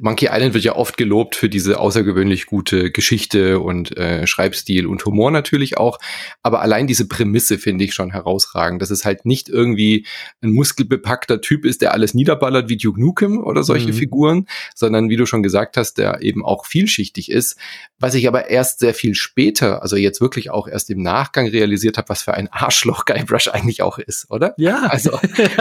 Monkey 0.00 0.28
Island 0.30 0.52
wird 0.52 0.64
ja 0.64 0.76
oft 0.76 0.98
gelobt 0.98 1.34
für 1.34 1.48
diese 1.48 1.80
außergewöhnlich 1.80 2.44
gute 2.44 2.90
Geschichte 2.90 3.58
und 3.60 3.96
äh, 3.96 4.26
Schreibstil 4.26 4.86
und 4.86 5.04
Humor 5.06 5.30
natürlich 5.30 5.78
auch. 5.78 5.98
Aber 6.42 6.60
allein 6.60 6.86
diese 6.86 7.08
Prämisse 7.08 7.56
finde 7.56 7.84
ich 7.84 7.94
schon 7.94 8.10
herausragend, 8.10 8.82
dass 8.82 8.90
es 8.90 9.06
halt 9.06 9.24
nicht 9.24 9.48
irgendwie 9.48 10.06
ein 10.42 10.52
muskelbepackter 10.52 11.40
Typ 11.40 11.64
ist, 11.64 11.80
der 11.80 11.94
alles 11.94 12.12
niederballert 12.12 12.68
wie 12.68 12.76
Duke 12.76 13.00
Nukem 13.00 13.42
oder 13.42 13.62
solche 13.62 13.88
mhm. 13.88 13.94
Figuren, 13.94 14.46
sondern 14.74 15.08
wie 15.08 15.16
du 15.16 15.24
schon 15.24 15.42
gesagt 15.42 15.78
hast, 15.78 15.94
der 15.94 16.20
eben 16.20 16.44
auch 16.44 16.66
vielschichtig 16.66 17.30
ist. 17.30 17.56
Was 17.98 18.14
ich 18.14 18.28
aber 18.28 18.50
erst 18.50 18.80
sehr 18.80 18.92
viel 18.92 19.14
später, 19.14 19.82
also 19.82 19.96
jetzt 19.96 20.20
wirklich 20.20 20.50
auch 20.50 20.68
erst 20.68 20.90
im 20.90 21.02
Nachgang 21.02 21.46
realisiert 21.48 21.96
habe, 21.96 22.10
was 22.10 22.22
für 22.22 22.34
ein 22.34 22.48
Arschloch 22.48 23.06
Guybrush 23.06 23.48
eigentlich 23.48 23.82
auch 23.82 23.98
ist, 23.98 24.30
oder? 24.30 24.49
Ja. 24.56 24.88
Also, 25.00 25.18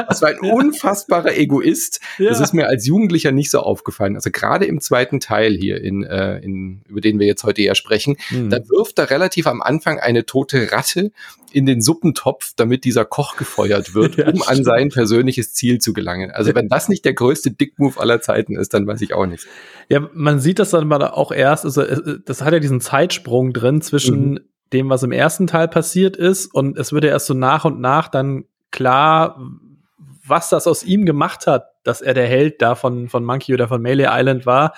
das 0.08 0.22
war 0.22 0.30
ein 0.30 0.40
unfassbarer 0.52 1.38
Egoist. 1.38 2.00
Ja. 2.18 2.30
Das 2.30 2.40
ist 2.40 2.54
mir 2.54 2.68
als 2.68 2.88
Jugendlicher 2.88 3.32
nicht 3.32 3.52
so 3.52 3.60
aufgefallen. 3.60 4.16
Also 4.16 4.32
gerade 4.32 4.66
im 4.66 4.82
zweiten 4.82 5.20
Teil 5.20 5.56
hier, 5.56 5.82
in, 5.82 6.04
äh, 6.04 6.40
in, 6.40 6.82
über 6.88 7.00
den 7.00 7.20
wir 7.20 7.28
jetzt 7.28 7.44
heute 7.44 7.62
eher 7.62 7.76
sprechen, 7.76 8.18
hm. 8.30 8.50
da 8.50 8.58
wirft 8.70 8.98
er 8.98 9.10
relativ 9.12 9.46
am 9.48 9.62
Anfang 9.62 10.00
eine 10.00 10.26
tote 10.26 10.72
Ratte 10.72 11.12
in 11.52 11.66
den 11.66 11.82
Suppentopf, 11.82 12.54
damit 12.56 12.84
dieser 12.84 13.06
Koch 13.06 13.36
gefeuert 13.38 13.94
wird, 13.94 14.16
ja, 14.18 14.30
um 14.30 14.42
an 14.44 14.64
sein 14.64 14.90
persönliches 14.90 15.54
Ziel 15.54 15.80
zu 15.80 15.94
gelangen. 15.94 16.32
Also 16.32 16.54
wenn 16.56 16.68
das 16.68 16.90
nicht 16.90 17.06
der 17.06 17.14
größte 17.14 17.52
Dickmove 17.52 18.00
aller 18.00 18.22
Zeiten 18.22 18.56
ist, 18.56 18.74
dann 18.74 18.88
weiß 18.88 19.02
ich 19.02 19.14
auch 19.14 19.26
nicht. 19.26 19.48
Ja, 19.90 20.08
man 20.14 20.40
sieht 20.40 20.60
das 20.60 20.72
dann 20.72 20.88
mal 20.88 21.02
auch 21.04 21.32
erst, 21.32 21.66
also 21.66 21.82
äh, 21.82 22.20
das 22.26 22.42
hat 22.42 22.54
ja 22.54 22.60
diesen 22.60 22.82
Zeitsprung 22.82 23.54
drin 23.54 23.82
zwischen 23.82 24.32
mhm. 24.32 24.40
dem, 24.74 24.90
was 24.90 25.04
im 25.04 25.12
ersten 25.12 25.48
Teil 25.48 25.68
passiert 25.68 26.18
ist 26.18 26.54
und 26.54 26.78
es 26.78 26.94
wird 26.94 27.04
ja 27.04 27.12
erst 27.12 27.28
so 27.28 27.34
nach 27.34 27.66
und 27.66 27.80
nach 27.80 28.08
dann 28.08 28.46
klar, 28.72 29.40
was 30.26 30.50
das 30.50 30.68
aus 30.68 30.84
ihm 30.84 31.06
gemacht 31.06 31.48
hat, 31.48 31.68
dass 31.84 32.02
er 32.02 32.14
der 32.14 32.28
Held 32.28 32.62
da 32.62 32.76
von, 32.76 33.10
von 33.10 33.26
Monkey 33.26 33.54
oder 33.54 33.68
von 33.68 33.82
Melee 33.82 34.08
Island 34.10 34.46
war, 34.46 34.74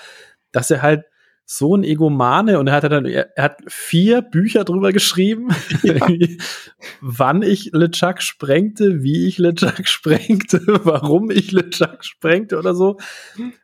dass 0.52 0.72
er 0.72 0.82
halt 0.82 1.06
so 1.54 1.76
ein 1.76 1.84
Egomane 1.84 2.60
und 2.60 2.68
er 2.68 2.74
hat 2.76 2.84
dann, 2.90 3.06
er 3.06 3.30
hat 3.38 3.58
vier 3.68 4.22
Bücher 4.22 4.64
drüber 4.64 4.94
geschrieben, 4.94 5.50
ja. 5.84 5.96
wann 7.02 7.42
ich 7.42 7.72
LeChuck 7.74 8.22
sprengte, 8.22 9.04
wie 9.04 9.28
ich 9.28 9.38
LeChuck 9.38 9.86
sprengte, 9.86 10.62
warum 10.86 11.30
ich 11.30 11.52
LeChuck 11.52 12.06
sprengte 12.06 12.58
oder 12.58 12.74
so. 12.74 12.98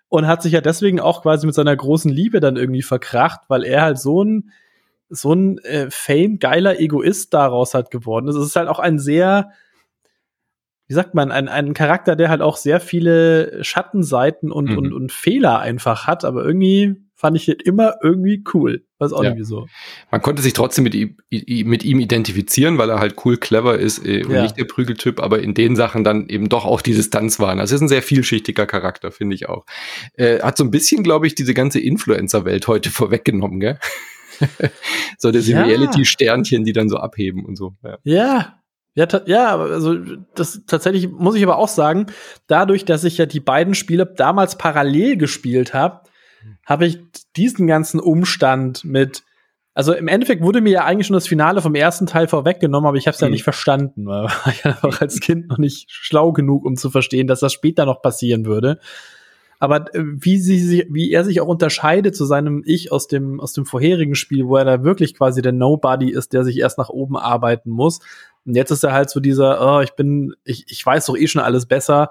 Und 0.09 0.27
hat 0.27 0.41
sich 0.41 0.51
ja 0.51 0.59
deswegen 0.59 0.99
auch 0.99 1.21
quasi 1.21 1.45
mit 1.45 1.55
seiner 1.55 1.75
großen 1.75 2.11
Liebe 2.11 2.41
dann 2.41 2.57
irgendwie 2.57 2.81
verkracht, 2.81 3.41
weil 3.47 3.63
er 3.63 3.83
halt 3.83 3.99
so 3.99 4.21
ein, 4.21 4.51
so 5.09 5.31
ein 5.31 5.57
äh, 5.59 5.89
fame-geiler 5.89 6.81
Egoist 6.81 7.33
daraus 7.33 7.73
hat 7.73 7.89
geworden 7.89 8.27
ist. 8.27 8.35
Es 8.35 8.47
ist 8.47 8.55
halt 8.57 8.67
auch 8.67 8.79
ein 8.79 8.99
sehr, 8.99 9.51
wie 10.87 10.93
sagt 10.93 11.13
man, 11.13 11.31
ein, 11.31 11.47
ein 11.49 11.73
Charakter, 11.73 12.15
der 12.15 12.29
halt 12.29 12.41
auch 12.41 12.57
sehr 12.57 12.79
viele 12.79 13.63
Schattenseiten 13.63 14.51
und, 14.51 14.71
mhm. 14.71 14.77
und, 14.77 14.93
und 14.93 15.11
Fehler 15.11 15.59
einfach 15.59 16.07
hat, 16.07 16.23
aber 16.23 16.45
irgendwie 16.45 16.95
fand 17.17 17.35
ich 17.35 17.47
ihn 17.47 17.55
immer 17.63 17.95
irgendwie 18.03 18.43
cool. 18.53 18.85
Weiß 18.99 19.11
auch 19.11 19.23
ja. 19.23 19.31
nicht 19.31 19.39
wieso. 19.39 19.67
Man 20.11 20.21
konnte 20.21 20.43
sich 20.43 20.53
trotzdem 20.53 20.83
mit 20.83 20.93
ihm, 20.93 21.17
mit 21.29 21.83
ihm 21.83 21.99
identifizieren, 21.99 22.77
weil 22.77 22.91
er 22.91 22.99
halt 22.99 23.15
cool, 23.25 23.37
clever 23.37 23.77
ist 23.77 24.05
äh, 24.05 24.23
und 24.23 24.31
ja. 24.31 24.43
nicht 24.43 24.57
der 24.57 24.65
Prügeltyp, 24.65 25.19
aber 25.19 25.39
in 25.39 25.55
den 25.55 25.75
Sachen 25.75 26.03
dann 26.03 26.29
eben 26.29 26.47
doch 26.47 26.63
auch 26.63 26.81
die 26.81 26.93
Distanz 26.93 27.39
waren. 27.39 27.59
Also 27.59 27.75
ist 27.75 27.81
ein 27.81 27.87
sehr 27.87 28.03
vielschichtiger 28.03 28.67
Charakter, 28.67 29.11
finde 29.11 29.35
ich 29.35 29.49
auch. 29.49 29.65
Äh, 30.13 30.41
hat 30.41 30.57
so 30.57 30.63
ein 30.63 30.71
bisschen, 30.71 31.01
glaube 31.03 31.25
ich, 31.25 31.33
diese 31.33 31.55
ganze 31.55 31.79
Influencer-Welt 31.79 32.67
heute 32.67 32.89
vorweggenommen, 32.91 33.59
gell? 33.59 33.79
so 35.17 35.31
diese 35.31 35.53
ja. 35.53 35.63
Reality-Sternchen, 35.63 36.63
die 36.63 36.73
dann 36.73 36.87
so 36.87 36.97
abheben 36.97 37.45
und 37.45 37.55
so. 37.55 37.75
Ja. 37.83 37.97
ja. 38.03 38.56
Ja, 38.97 39.05
ja, 39.27 39.55
also 39.55 39.95
das 40.33 40.63
tatsächlich 40.65 41.07
muss 41.07 41.35
ich 41.35 41.43
aber 41.43 41.59
auch 41.59 41.67
sagen, 41.67 42.07
dadurch, 42.47 42.83
dass 42.83 43.03
ich 43.03 43.19
ja 43.19 43.27
die 43.27 43.39
beiden 43.39 43.75
Spiele 43.75 44.07
damals 44.07 44.57
parallel 44.57 45.17
gespielt 45.17 45.75
habe, 45.75 46.01
habe 46.65 46.87
ich 46.87 46.99
diesen 47.35 47.67
ganzen 47.67 47.99
Umstand 47.99 48.83
mit 48.83 49.23
also 49.75 49.93
im 49.93 50.07
Endeffekt 50.07 50.41
wurde 50.41 50.61
mir 50.61 50.71
ja 50.71 50.85
eigentlich 50.85 51.05
schon 51.05 51.13
das 51.13 51.27
Finale 51.27 51.61
vom 51.61 51.75
ersten 51.75 52.07
Teil 52.07 52.27
vorweggenommen, 52.27 52.87
aber 52.87 52.97
ich 52.97 53.05
habe 53.05 53.13
es 53.13 53.21
mhm. 53.21 53.25
ja 53.25 53.29
nicht 53.29 53.43
verstanden, 53.43 54.07
weil 54.07 54.25
ich 54.51 54.65
einfach 54.65 54.99
als 54.99 55.19
Kind 55.19 55.49
noch 55.49 55.59
nicht 55.59 55.91
schlau 55.91 56.31
genug, 56.31 56.65
um 56.65 56.75
zu 56.75 56.89
verstehen, 56.89 57.27
dass 57.27 57.41
das 57.41 57.53
später 57.53 57.85
noch 57.85 58.01
passieren 58.01 58.47
würde. 58.47 58.79
Aber 59.59 59.93
äh, 59.93 60.03
wie, 60.03 60.39
sie, 60.39 60.87
wie 60.89 61.11
er 61.11 61.23
sich 61.23 61.41
auch 61.41 61.47
unterscheidet 61.47 62.15
zu 62.15 62.25
seinem 62.25 62.63
Ich 62.65 62.91
aus 62.91 63.07
dem, 63.07 63.39
aus 63.39 63.53
dem 63.53 63.65
vorherigen 63.65 64.15
Spiel, 64.15 64.47
wo 64.47 64.57
er 64.57 64.65
da 64.65 64.83
wirklich 64.83 65.15
quasi 65.15 65.41
der 65.41 65.51
Nobody 65.51 66.11
ist, 66.11 66.33
der 66.33 66.43
sich 66.43 66.57
erst 66.57 66.77
nach 66.77 66.89
oben 66.89 67.17
arbeiten 67.17 67.69
muss. 67.69 67.99
Und 68.47 68.55
jetzt 68.55 68.71
ist 68.71 68.83
er 68.83 68.93
halt 68.93 69.09
so 69.09 69.19
dieser, 69.19 69.61
oh, 69.61 69.81
ich 69.81 69.91
bin, 69.91 70.33
ich, 70.43 70.65
ich 70.69 70.83
weiß 70.83 71.05
doch 71.05 71.17
eh 71.17 71.27
schon 71.27 71.41
alles 71.41 71.67
besser. 71.67 72.09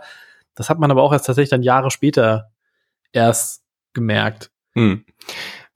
Das 0.55 0.71
hat 0.71 0.79
man 0.79 0.91
aber 0.91 1.03
auch 1.03 1.13
erst 1.13 1.27
tatsächlich 1.27 1.51
dann 1.51 1.63
Jahre 1.63 1.91
später 1.91 2.53
erst 3.13 3.65
gemerkt. 3.95 4.51
Hm 4.75 5.05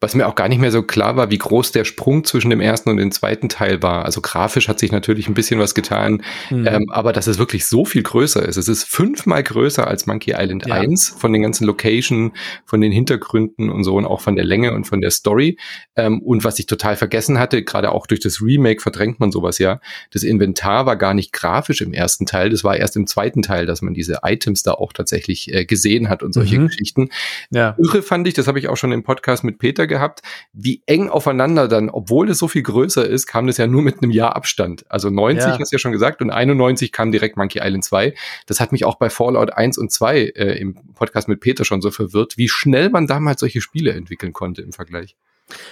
was 0.01 0.15
mir 0.15 0.27
auch 0.27 0.35
gar 0.35 0.49
nicht 0.49 0.61
mehr 0.61 0.73
so 0.73 0.83
klar 0.83 1.17
war, 1.17 1.31
wie 1.31 1.37
groß 1.37 1.73
der 1.73 1.85
Sprung 1.85 2.25
zwischen 2.25 2.49
dem 2.49 2.61
ersten 2.61 2.89
und 2.89 2.97
dem 2.97 3.13
zweiten 3.13 3.51
Teil 3.51 3.83
war. 3.83 4.07
Also 4.07 4.23
grafisch 4.23 4.67
hat 4.69 4.79
sich 4.79 4.93
natürlich 4.93 5.29
ein 5.29 5.35
bisschen 5.35 5.61
was 5.61 5.75
getan, 5.75 6.23
mhm. 6.49 6.67
ähm, 6.67 6.91
aber 6.91 7.13
dass 7.13 7.27
es 7.27 7.39
wirklich 7.39 7.67
so 7.67 7.85
viel 7.85 8.03
größer 8.03 8.43
ist. 8.43 8.57
Es 8.57 8.67
ist 8.67 8.85
fünfmal 8.85 9.43
größer 9.43 9.87
als 9.87 10.07
Monkey 10.07 10.33
Island 10.35 10.67
ja. 10.67 10.77
1 10.77 11.17
von 11.19 11.35
den 11.35 11.43
ganzen 11.43 11.67
Location, 11.67 12.33
von 12.65 12.81
den 12.81 12.93
Hintergründen 12.93 13.69
und 13.69 13.85
so 13.85 13.95
und 13.95 14.07
auch 14.07 14.23
von 14.23 14.37
der 14.37 14.45
Länge 14.47 14.73
und 14.73 14.85
von 14.85 15.03
der 15.03 15.11
Story. 15.11 15.59
Ähm, 15.97 16.23
und 16.23 16.45
was 16.45 16.59
ich 16.59 16.65
total 16.65 16.97
vergessen 16.97 17.39
hatte, 17.39 17.63
gerade 17.63 17.93
auch 17.93 18.07
durch 18.07 18.21
das 18.21 18.41
Remake 18.41 18.81
verdrängt 18.81 19.21
man 19.21 19.31
sowas 19.31 19.59
ja. 19.59 19.81
Das 20.13 20.23
Inventar 20.23 20.87
war 20.87 20.97
gar 20.97 21.13
nicht 21.13 21.33
grafisch 21.33 21.83
im 21.83 21.93
ersten 21.93 22.25
Teil, 22.25 22.49
das 22.49 22.65
war 22.65 22.77
erst 22.77 22.97
im 22.97 23.07
zweiten 23.07 23.43
Teil, 23.43 23.67
dass 23.67 23.83
man 23.83 23.93
diese 23.93 24.21
Items 24.23 24.63
da 24.63 24.73
auch 24.73 24.95
tatsächlich 24.95 25.53
äh, 25.53 25.67
gesehen 25.67 26.09
hat 26.09 26.23
und 26.23 26.33
solche 26.33 26.59
mhm. 26.59 26.69
Geschichten. 26.69 27.11
Ja. 27.51 27.77
Irre 27.79 28.01
fand 28.03 28.27
ich, 28.27 28.33
das 28.33 28.47
habe 28.47 28.59
ich 28.59 28.69
auch 28.69 28.79
schon 28.79 28.93
im 28.93 29.03
Podcast 29.03 29.45
mit 29.45 29.59
Peter 29.59 29.90
gehabt, 29.91 30.23
wie 30.55 30.83
eng 30.87 31.11
aufeinander 31.11 31.69
dann, 31.69 31.91
obwohl 31.91 32.31
es 32.31 32.39
so 32.39 32.49
viel 32.49 32.63
größer 32.63 33.07
ist, 33.07 33.27
kam 33.27 33.47
das 33.47 33.59
ja 33.59 33.67
nur 33.67 33.83
mit 33.83 34.03
einem 34.03 34.11
Jahr 34.11 34.35
Abstand. 34.35 34.87
Also 34.89 35.11
90 35.11 35.45
ja. 35.45 35.59
hast 35.59 35.71
du 35.71 35.77
ja 35.77 35.79
schon 35.79 35.93
gesagt 35.93 36.23
und 36.23 36.31
91 36.31 36.93
kam 36.93 37.13
direkt 37.13 37.37
Monkey 37.37 37.61
Island 37.63 37.85
2. 37.85 38.15
Das 38.47 38.61
hat 38.61 38.73
mich 38.73 38.87
auch 38.87 38.95
bei 38.95 39.11
Fallout 39.11 39.53
1 39.53 39.77
und 39.77 39.93
2 39.93 40.19
äh, 40.19 40.59
im 40.59 40.75
Podcast 40.95 41.29
mit 41.29 41.41
Peter 41.41 41.67
schon 41.67 41.83
so 41.83 41.91
verwirrt, 41.91 42.39
wie 42.39 42.49
schnell 42.49 42.89
man 42.89 43.07
damals 43.07 43.41
solche 43.41 43.61
Spiele 43.61 43.93
entwickeln 43.93 44.33
konnte 44.33 44.63
im 44.63 44.73
Vergleich. 44.73 45.17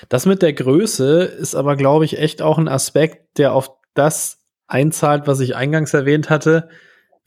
Das 0.09 0.27
mit 0.27 0.43
der 0.43 0.53
Größe 0.53 1.23
ist 1.23 1.55
aber, 1.55 1.77
glaube 1.77 2.05
ich, 2.05 2.19
echt 2.19 2.43
auch 2.43 2.59
ein 2.59 2.69
Aspekt, 2.69 3.39
der 3.39 3.55
auf 3.55 3.71
das 3.95 4.39
einzahlt, 4.67 5.27
was 5.27 5.41
ich 5.41 5.57
eingangs 5.57 5.95
erwähnt 5.95 6.29
hatte 6.29 6.69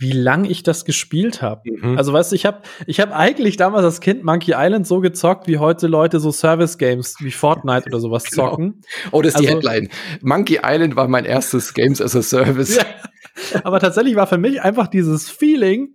wie 0.02 0.12
lang 0.12 0.46
ich 0.46 0.64
das 0.64 0.84
gespielt 0.84 1.44
habe. 1.44 1.62
Mhm. 1.66 1.96
Also 1.96 2.12
weißt 2.12 2.32
du, 2.32 2.36
ich 2.36 2.48
habe 2.48 2.62
ich 2.88 3.00
hab 3.00 3.16
eigentlich 3.16 3.56
damals 3.56 3.86
als 3.86 4.02
Kind 4.02 4.24
Monkey 4.24 4.54
Island 4.58 4.88
so 4.88 5.00
gezockt, 5.00 5.48
wie 5.48 5.60
heute 5.60 5.86
Leute 5.86 6.20
so 6.20 6.32
Service 6.32 6.80
Games 6.80 7.18
wie 7.20 7.32
Fortnite 7.32 7.86
oder 7.86 8.00
sowas 8.00 8.24
genau. 8.30 8.50
zocken. 8.50 8.82
Oh, 9.12 9.22
das 9.22 9.36
ist 9.36 9.36
also, 9.36 9.48
die 9.48 9.54
Headline. 9.54 9.90
Monkey 10.22 10.60
Island 10.64 10.96
war 10.96 11.08
mein 11.08 11.26
erstes 11.26 11.76
Games 11.76 12.02
as 12.02 12.16
a 12.16 12.24
Service. 12.24 12.78
Ja. 12.78 12.84
Aber 13.64 13.80
tatsächlich 13.80 14.16
war 14.16 14.26
für 14.26 14.40
mich 14.40 14.64
einfach 14.64 14.88
dieses 14.88 15.30
Feeling 15.30 15.94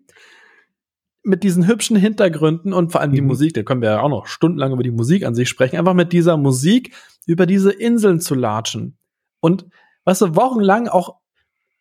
mit 1.25 1.43
diesen 1.43 1.67
hübschen 1.67 1.97
Hintergründen 1.97 2.73
und 2.73 2.93
vor 2.93 3.01
allem 3.01 3.11
mhm. 3.11 3.17
die 3.17 3.23
Musik, 3.23 3.55
da 3.55 3.65
können 3.65 3.83
wir 3.83 3.91
ja 3.91 4.01
auch 4.03 4.09
noch 4.09 4.29
stundenlang 4.29 4.73
über 4.73 4.85
die 4.85 4.93
Musik 4.93 5.27
an 5.27 5.35
sich 5.35 5.49
sprechen, 5.49 5.77
einfach 5.77 5.95
mit 5.95 6.13
dieser 6.13 6.37
Musik 6.37 6.95
über 7.27 7.45
diese 7.45 7.73
Inseln 7.73 8.21
zu 8.21 8.37
latschen. 8.37 8.99
Und 9.41 9.67
weißt 10.05 10.23
du, 10.23 10.37
wochenlang 10.37 10.87
auch 10.87 11.17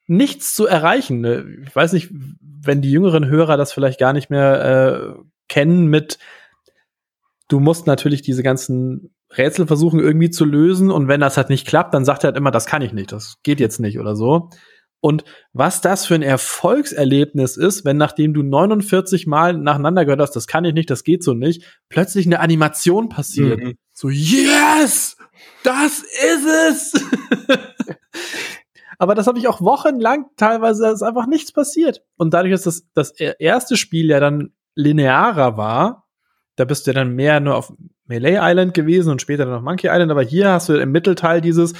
nichts 0.08 0.54
zu 0.54 0.68
erreichen. 0.68 1.22
Ne? 1.22 1.46
Ich 1.66 1.76
weiß 1.76 1.94
nicht, 1.94 2.10
wenn 2.42 2.82
die 2.82 2.92
jüngeren 2.92 3.28
Hörer 3.28 3.58
das 3.58 3.74
vielleicht 3.74 4.00
gar 4.00 4.14
nicht 4.14 4.30
mehr 4.30 5.16
äh, 5.18 5.22
kennen 5.48 5.88
mit, 5.88 6.20
du 7.48 7.60
musst 7.60 7.88
natürlich 7.88 8.22
diese 8.22 8.44
ganzen 8.44 9.14
Rätsel 9.38 9.68
versuchen 9.68 10.00
irgendwie 10.00 10.30
zu 10.30 10.46
lösen 10.46 10.92
und 10.92 11.08
wenn 11.08 11.20
das 11.20 11.38
halt 11.38 11.50
nicht 11.50 11.68
klappt, 11.68 11.94
dann 11.94 12.06
sagt 12.06 12.24
er 12.24 12.30
halt 12.30 12.38
immer, 12.38 12.52
das 12.52 12.66
kann 12.66 12.82
ich 12.82 12.94
nicht, 12.94 13.12
das 13.12 13.38
geht 13.44 13.60
jetzt 13.60 13.80
nicht 13.80 14.00
oder 14.00 14.16
so. 14.16 14.50
Und 15.02 15.24
was 15.54 15.82
das 15.82 16.08
für 16.08 16.16
ein 16.16 16.24
Erfolgserlebnis 16.24 17.58
ist, 17.58 17.86
wenn 17.86 17.98
nachdem 17.98 18.34
du 18.34 18.42
49 18.42 19.28
Mal 19.28 19.54
nacheinander 19.54 20.04
gehört 20.04 20.22
hast, 20.22 20.36
das 20.36 20.48
kann 20.48 20.66
ich 20.66 20.74
nicht, 20.74 20.90
das 20.90 21.04
geht 21.04 21.24
so 21.24 21.34
nicht, 21.34 21.80
plötzlich 21.90 22.26
eine 22.26 22.40
Animation 22.40 23.10
passiert. 23.10 23.62
Mhm. 23.62 23.78
So, 23.94 24.10
yes! 24.10 25.16
Das 25.64 26.00
ist 26.00 26.46
es! 26.70 26.94
Aber 28.98 29.16
das 29.16 29.28
habe 29.28 29.38
ich 29.40 29.48
auch 29.48 29.62
wochenlang 29.62 30.26
teilweise, 30.38 30.88
ist 30.88 31.04
einfach 31.04 31.28
nichts 31.28 31.52
passiert. 31.52 32.04
Und 32.18 32.34
dadurch, 32.34 32.54
dass 32.54 32.64
das, 32.64 32.84
das 32.94 33.12
erste 33.12 33.78
Spiel 33.78 34.10
ja 34.10 34.20
dann 34.20 34.54
linearer 34.76 35.58
war, 35.58 36.08
da 36.56 36.66
bist 36.66 36.86
du 36.86 36.92
ja 36.92 36.96
dann 36.96 37.16
mehr 37.16 37.40
nur 37.40 37.56
auf 37.56 37.74
Melee 38.06 38.38
Island 38.40 38.74
gewesen 38.74 39.12
und 39.12 39.22
später 39.22 39.46
dann 39.46 39.56
auf 39.56 39.62
Monkey 39.62 39.88
Island, 39.88 40.12
aber 40.12 40.22
hier 40.22 40.52
hast 40.52 40.70
du 40.70 40.74
im 40.74 40.92
Mittelteil 40.92 41.42
dieses, 41.42 41.74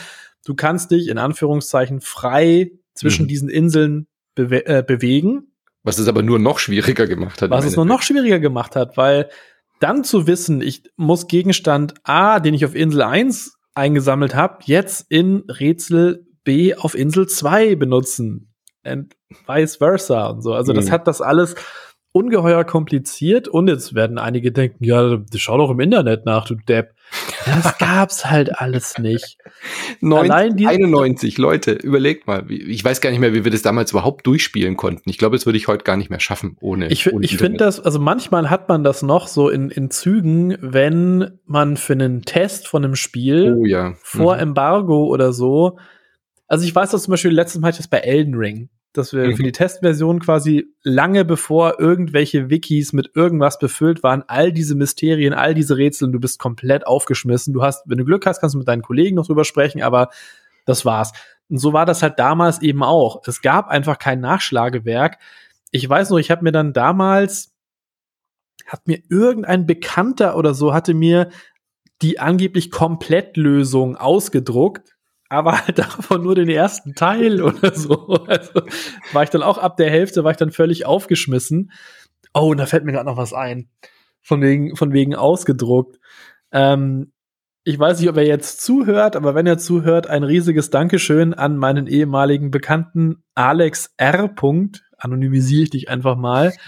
du 0.44 0.56
kannst 0.56 0.92
dich 0.92 1.08
in 1.08 1.18
Anführungszeichen 1.18 2.02
frei 2.02 2.72
zwischen 2.94 3.24
mhm. 3.24 3.30
diesen 3.30 3.50
Inseln 3.50 4.08
bewe 4.34 4.66
äh, 4.66 4.84
bewegen. 4.86 5.52
Was 5.84 6.00
es 6.00 6.08
aber 6.08 6.24
nur 6.24 6.40
noch 6.40 6.60
schwieriger 6.60 7.08
gemacht 7.08 7.42
hat. 7.42 7.52
Was 7.52 7.66
es 7.66 7.76
nur 7.76 7.86
noch 7.86 8.02
schwieriger 8.02 8.40
gemacht 8.40 8.76
hat, 8.76 8.98
weil 8.98 9.30
dann 9.80 10.04
zu 10.04 10.26
wissen, 10.26 10.62
ich 10.62 10.84
muss 10.96 11.28
Gegenstand 11.28 11.94
A, 12.04 12.40
den 12.40 12.54
ich 12.54 12.66
auf 12.66 12.76
Insel 12.76 13.04
1 13.04 13.58
eingesammelt 13.76 14.34
habe, 14.34 14.60
jetzt 14.66 15.06
in 15.10 15.44
Rätsel 15.48 16.26
B 16.46 16.74
auf 16.76 16.96
Insel 16.96 17.28
2 17.28 17.76
benutzen. 17.76 18.54
Und 18.86 19.16
vice 19.48 19.78
versa 19.78 20.28
und 20.28 20.42
so. 20.42 20.54
Also 20.54 20.72
mhm. 20.72 20.78
das 20.78 20.92
hat 20.92 21.08
das 21.08 21.20
alles 21.20 21.56
ungeheuer 22.16 22.64
kompliziert 22.64 23.50
und 23.50 23.68
jetzt 23.68 23.94
werden 23.94 24.18
einige 24.18 24.54
denken, 24.54 24.86
ja, 24.86 25.22
schau 25.36 25.58
doch 25.58 25.70
im 25.70 25.82
Internet 25.82 26.26
nach, 26.26 26.48
du 26.48 26.56
Depp. 26.56 26.94
Das 27.46 27.78
gab's 27.80 28.26
halt 28.26 28.58
alles 28.58 28.98
nicht. 28.98 29.38
90, 30.00 30.32
Allein 30.32 30.56
die 30.56 30.66
91, 30.66 31.38
Leute, 31.38 31.74
überlegt 31.74 32.26
mal. 32.26 32.46
Ich 32.50 32.86
weiß 32.86 33.02
gar 33.02 33.10
nicht 33.10 33.20
mehr, 33.20 33.34
wie 33.34 33.44
wir 33.44 33.52
das 33.52 33.64
damals 33.64 33.92
überhaupt 33.92 34.26
durchspielen 34.26 34.78
konnten. 34.78 35.10
Ich 35.10 35.18
glaube, 35.18 35.36
das 35.36 35.46
würde 35.46 35.58
ich 35.58 35.68
heute 35.68 35.84
gar 35.84 35.98
nicht 35.98 36.10
mehr 36.10 36.22
schaffen 36.22 36.56
ohne. 36.62 36.88
Ich, 36.88 37.12
ohne 37.12 37.26
ich 37.26 37.36
finde 37.36 37.58
das, 37.58 37.82
also 37.82 38.00
manchmal 38.00 38.50
hat 38.50 38.70
man 38.70 38.86
das 38.86 39.02
noch 39.02 39.28
so 39.28 39.50
in, 39.50 39.70
in 39.70 39.92
Zügen, 39.92 40.58
wenn 40.62 41.38
man 41.46 41.76
für 41.76 41.94
einen 41.94 42.22
Test 42.22 42.70
von 42.70 42.86
einem 42.86 42.96
Spiel 42.96 43.58
oh, 43.60 43.66
ja. 43.66 43.94
vor 44.02 44.36
mhm. 44.36 44.42
Embargo 44.42 45.08
oder 45.08 45.34
so 45.34 45.78
also 46.48 46.66
ich 46.66 46.76
weiß, 46.76 46.92
dass 46.92 47.04
zum 47.04 47.12
Beispiel 47.12 47.32
letztes 47.32 47.62
Mal 47.62 47.72
ich 47.72 47.78
das 47.78 47.88
bei 47.88 48.00
Elden 48.00 48.36
Ring. 48.36 48.70
dass 48.94 49.14
wir 49.14 49.28
mhm. 49.28 49.36
für 49.36 49.44
die 49.44 49.52
Testversion 49.52 50.20
quasi 50.20 50.68
lange 50.84 51.26
bevor 51.26 51.80
irgendwelche 51.80 52.50
Wikis 52.50 52.94
mit 52.94 53.12
irgendwas 53.14 53.60
befüllt 53.60 54.04
waren, 54.04 54.24
all 54.28 54.54
diese 54.54 54.76
Mysterien, 54.76 55.34
all 55.34 55.54
diese 55.54 55.78
Rätsel, 55.78 56.12
du 56.12 56.20
bist 56.20 56.40
komplett 56.40 56.88
aufgeschmissen. 56.88 57.54
Du 57.54 57.62
hast, 57.62 57.84
wenn 57.88 57.98
du 57.98 58.06
Glück 58.06 58.26
hast, 58.26 58.40
kannst 58.40 58.54
du 58.54 58.60
mit 58.60 58.68
deinen 58.68 58.84
Kollegen 58.84 59.16
noch 59.16 59.26
drüber 59.26 59.44
sprechen, 59.44 59.82
aber 59.82 60.10
das 60.66 60.86
war's. 60.86 61.12
Und 61.50 61.58
so 61.58 61.74
war 61.74 61.86
das 61.86 62.02
halt 62.02 62.20
damals 62.20 62.62
eben 62.62 62.84
auch. 62.84 63.22
Es 63.28 63.42
gab 63.42 63.68
einfach 63.68 64.00
kein 64.00 64.20
Nachschlagewerk. 64.20 65.18
Ich 65.72 65.88
weiß 65.88 66.10
noch, 66.10 66.18
ich 66.18 66.32
habe 66.32 66.44
mir 66.44 66.52
dann 66.52 66.74
damals, 66.74 67.54
hat 68.66 68.88
mir 68.88 69.00
irgendein 69.10 69.66
Bekannter 69.66 70.38
oder 70.38 70.54
so, 70.54 70.74
hatte 70.74 70.94
mir 70.94 71.30
die 72.02 72.20
angeblich 72.20 72.72
Komplettlösung 72.72 73.96
ausgedruckt, 73.96 74.95
aber 75.30 75.66
halt 75.66 75.78
davon 75.80 76.24
nur 76.24 76.36
den 76.36 76.50
ersten 76.50 76.96
Teil 76.96 77.42
oder 77.42 77.74
so. 77.74 78.08
Also 78.28 78.62
war 79.14 79.24
ich 79.24 79.30
dann 79.30 79.44
auch 79.44 79.58
ab 79.58 79.78
der 79.78 79.90
Hälfte, 79.90 80.24
war 80.24 80.32
ich 80.32 80.38
dann 80.38 80.52
völlig 80.52 80.86
aufgeschmissen. 80.86 81.72
Oh, 82.34 82.52
und 82.52 82.58
da 82.58 82.66
fällt 82.66 82.86
mir 82.86 82.92
gerade 82.92 83.10
noch 83.10 83.18
was 83.18 83.34
ein. 83.34 83.70
Von 84.22 84.42
wegen, 84.42 84.76
von 84.76 84.92
wegen 84.92 85.16
ausgedruckt. 85.16 86.00
Ähm, 86.52 87.14
ich 87.64 87.80
weiß 87.80 88.00
nicht, 88.00 88.10
ob 88.10 88.18
er 88.18 88.28
jetzt 88.28 88.62
zuhört, 88.62 89.16
aber 89.16 89.34
wenn 89.34 89.48
er 89.48 89.58
zuhört, 89.58 90.08
ein 90.08 90.24
riesiges 90.24 90.70
Dankeschön 90.70 91.34
an 91.34 91.58
meinen 91.58 91.88
ehemaligen 91.88 92.52
Bekannten 92.52 93.24
Alex 93.34 93.94
R. 93.98 94.34
Anonymisiere 94.98 95.64
ich 95.64 95.70
dich 95.72 95.90
einfach 95.90 96.16
mal. 96.16 96.54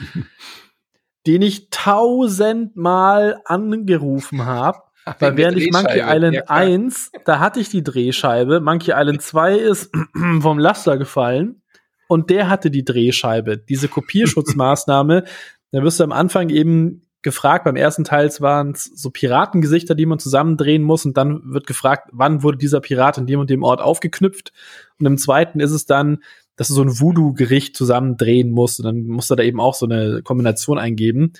den 1.27 1.41
ich 1.41 1.69
tausendmal 1.69 3.41
angerufen 3.43 4.45
habe. 4.45 4.79
Weil 5.19 5.37
während 5.37 5.57
ich 5.57 5.71
Monkey 5.71 6.01
Island 6.03 6.35
ja, 6.35 6.43
1, 6.47 7.11
da 7.25 7.39
hatte 7.39 7.59
ich 7.59 7.69
die 7.69 7.83
Drehscheibe. 7.83 8.59
Monkey 8.59 8.91
Island 8.95 9.21
2 9.21 9.57
ist 9.57 9.91
vom 10.41 10.59
Laster 10.59 10.97
gefallen 10.97 11.61
und 12.07 12.29
der 12.29 12.49
hatte 12.49 12.71
die 12.71 12.85
Drehscheibe. 12.85 13.57
Diese 13.57 13.87
Kopierschutzmaßnahme, 13.87 15.23
da 15.71 15.83
wirst 15.83 15.99
du 15.99 16.03
am 16.03 16.11
Anfang 16.11 16.49
eben 16.49 17.07
gefragt. 17.21 17.65
Beim 17.65 17.75
ersten 17.75 18.03
Teil 18.03 18.29
waren 18.39 18.71
es 18.71 18.85
so 18.85 19.09
Piratengesichter, 19.09 19.95
die 19.95 20.05
man 20.05 20.19
zusammendrehen 20.19 20.83
muss. 20.83 21.05
Und 21.05 21.17
dann 21.17 21.41
wird 21.45 21.67
gefragt, 21.67 22.09
wann 22.13 22.43
wurde 22.43 22.57
dieser 22.57 22.79
Pirat 22.79 23.17
in 23.17 23.27
dem 23.27 23.39
und 23.39 23.49
dem 23.49 23.63
Ort 23.63 23.81
aufgeknüpft. 23.81 24.53
Und 24.99 25.05
im 25.05 25.17
zweiten 25.17 25.59
ist 25.59 25.71
es 25.71 25.85
dann, 25.85 26.19
dass 26.55 26.69
du 26.69 26.73
so 26.73 26.81
ein 26.81 26.99
Voodoo-Gericht 26.99 27.75
zusammendrehen 27.75 28.51
musst. 28.51 28.79
Und 28.79 28.85
dann 28.85 29.07
musst 29.07 29.29
du 29.29 29.35
da 29.35 29.43
eben 29.43 29.59
auch 29.59 29.75
so 29.75 29.85
eine 29.85 30.21
Kombination 30.23 30.79
eingeben. 30.79 31.33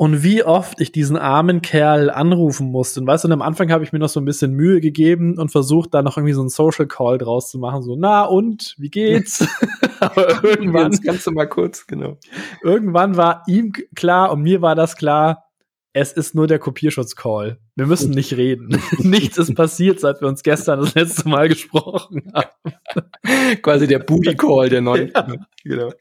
Und 0.00 0.22
wie 0.22 0.44
oft 0.44 0.80
ich 0.80 0.92
diesen 0.92 1.16
armen 1.16 1.60
Kerl 1.60 2.08
anrufen 2.08 2.70
musste. 2.70 3.00
Und 3.00 3.08
weißt 3.08 3.24
du, 3.24 3.32
am 3.32 3.42
Anfang 3.42 3.72
habe 3.72 3.82
ich 3.82 3.92
mir 3.92 3.98
noch 3.98 4.08
so 4.08 4.20
ein 4.20 4.24
bisschen 4.24 4.52
Mühe 4.52 4.80
gegeben 4.80 5.36
und 5.40 5.50
versucht, 5.50 5.92
da 5.92 6.02
noch 6.02 6.16
irgendwie 6.16 6.34
so 6.34 6.40
einen 6.40 6.50
Social 6.50 6.86
Call 6.86 7.18
draus 7.18 7.50
zu 7.50 7.58
machen. 7.58 7.82
So, 7.82 7.96
na 7.96 8.22
und, 8.22 8.76
wie 8.78 8.90
geht's? 8.90 9.44
Aber 9.98 10.44
irgendwann. 10.44 10.92
Das 10.92 11.02
Ganze 11.02 11.32
mal 11.32 11.48
kurz, 11.48 11.88
genau. 11.88 12.16
Irgendwann 12.62 13.16
war 13.16 13.42
ihm 13.48 13.72
klar 13.96 14.30
und 14.30 14.42
mir 14.42 14.62
war 14.62 14.76
das 14.76 14.96
klar, 14.96 15.46
es 15.92 16.12
ist 16.12 16.32
nur 16.32 16.46
der 16.46 16.60
Kopierschutz-Call. 16.60 17.58
Wir 17.74 17.86
müssen 17.86 18.12
nicht 18.12 18.36
reden. 18.36 18.80
Nichts 18.98 19.36
ist 19.36 19.52
passiert, 19.56 19.98
seit 19.98 20.20
wir 20.20 20.28
uns 20.28 20.44
gestern 20.44 20.78
das 20.78 20.94
letzte 20.94 21.28
Mal 21.28 21.48
gesprochen 21.48 22.32
haben. 22.32 23.62
Quasi 23.62 23.88
der 23.88 23.98
Booty-Call 23.98 24.68
der 24.68 24.80
neuen. 24.80 25.10
Ja. 25.12 25.26
Genau. 25.64 25.92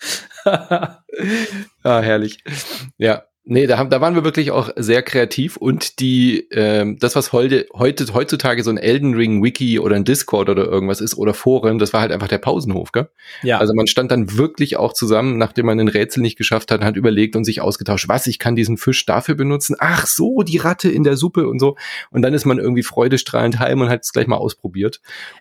ah, 0.45 1.99
herrlich. 2.01 2.43
Ja, 2.99 3.23
Nee, 3.49 3.65
da, 3.65 3.77
haben, 3.77 3.89
da 3.89 4.01
waren 4.01 4.13
wir 4.13 4.25
wirklich 4.25 4.51
auch 4.51 4.69
sehr 4.75 5.01
kreativ 5.01 5.55
und 5.55 6.01
die, 6.01 6.49
ähm, 6.51 6.97
das, 6.99 7.15
was 7.15 7.31
heute, 7.31 7.65
heute, 7.73 8.05
heutzutage 8.13 8.61
so 8.61 8.69
ein 8.69 8.77
Elden 8.77 9.13
Ring 9.13 9.41
Wiki 9.41 9.79
oder 9.79 9.95
ein 9.95 10.03
Discord 10.03 10.49
oder 10.49 10.65
irgendwas 10.65 10.99
ist 10.99 11.17
oder 11.17 11.33
Foren, 11.33 11.79
das 11.79 11.93
war 11.93 12.01
halt 12.01 12.11
einfach 12.11 12.27
der 12.27 12.39
Pausenhof, 12.39 12.91
gell? 12.91 13.07
Ja. 13.43 13.59
Also 13.59 13.73
man 13.73 13.87
stand 13.87 14.11
dann 14.11 14.37
wirklich 14.37 14.75
auch 14.75 14.91
zusammen, 14.91 15.37
nachdem 15.37 15.67
man 15.67 15.79
ein 15.79 15.87
Rätsel 15.87 16.21
nicht 16.21 16.37
geschafft 16.37 16.71
hat, 16.71 16.83
hat 16.83 16.97
überlegt 16.97 17.37
und 17.37 17.45
sich 17.45 17.61
ausgetauscht, 17.61 18.09
was, 18.09 18.27
ich 18.27 18.37
kann 18.37 18.57
diesen 18.57 18.75
Fisch 18.75 19.05
dafür 19.05 19.35
benutzen, 19.35 19.77
ach 19.79 20.07
so, 20.07 20.41
die 20.41 20.57
Ratte 20.57 20.89
in 20.89 21.05
der 21.05 21.15
Suppe 21.15 21.47
und 21.47 21.59
so. 21.59 21.77
Und 22.11 22.23
dann 22.23 22.33
ist 22.33 22.43
man 22.43 22.59
irgendwie 22.59 22.83
freudestrahlend 22.83 23.59
heim 23.59 23.79
und 23.79 23.87
hat 23.87 24.03
es 24.03 24.11
gleich 24.11 24.27
mal 24.27 24.35
ausprobiert. 24.35 24.99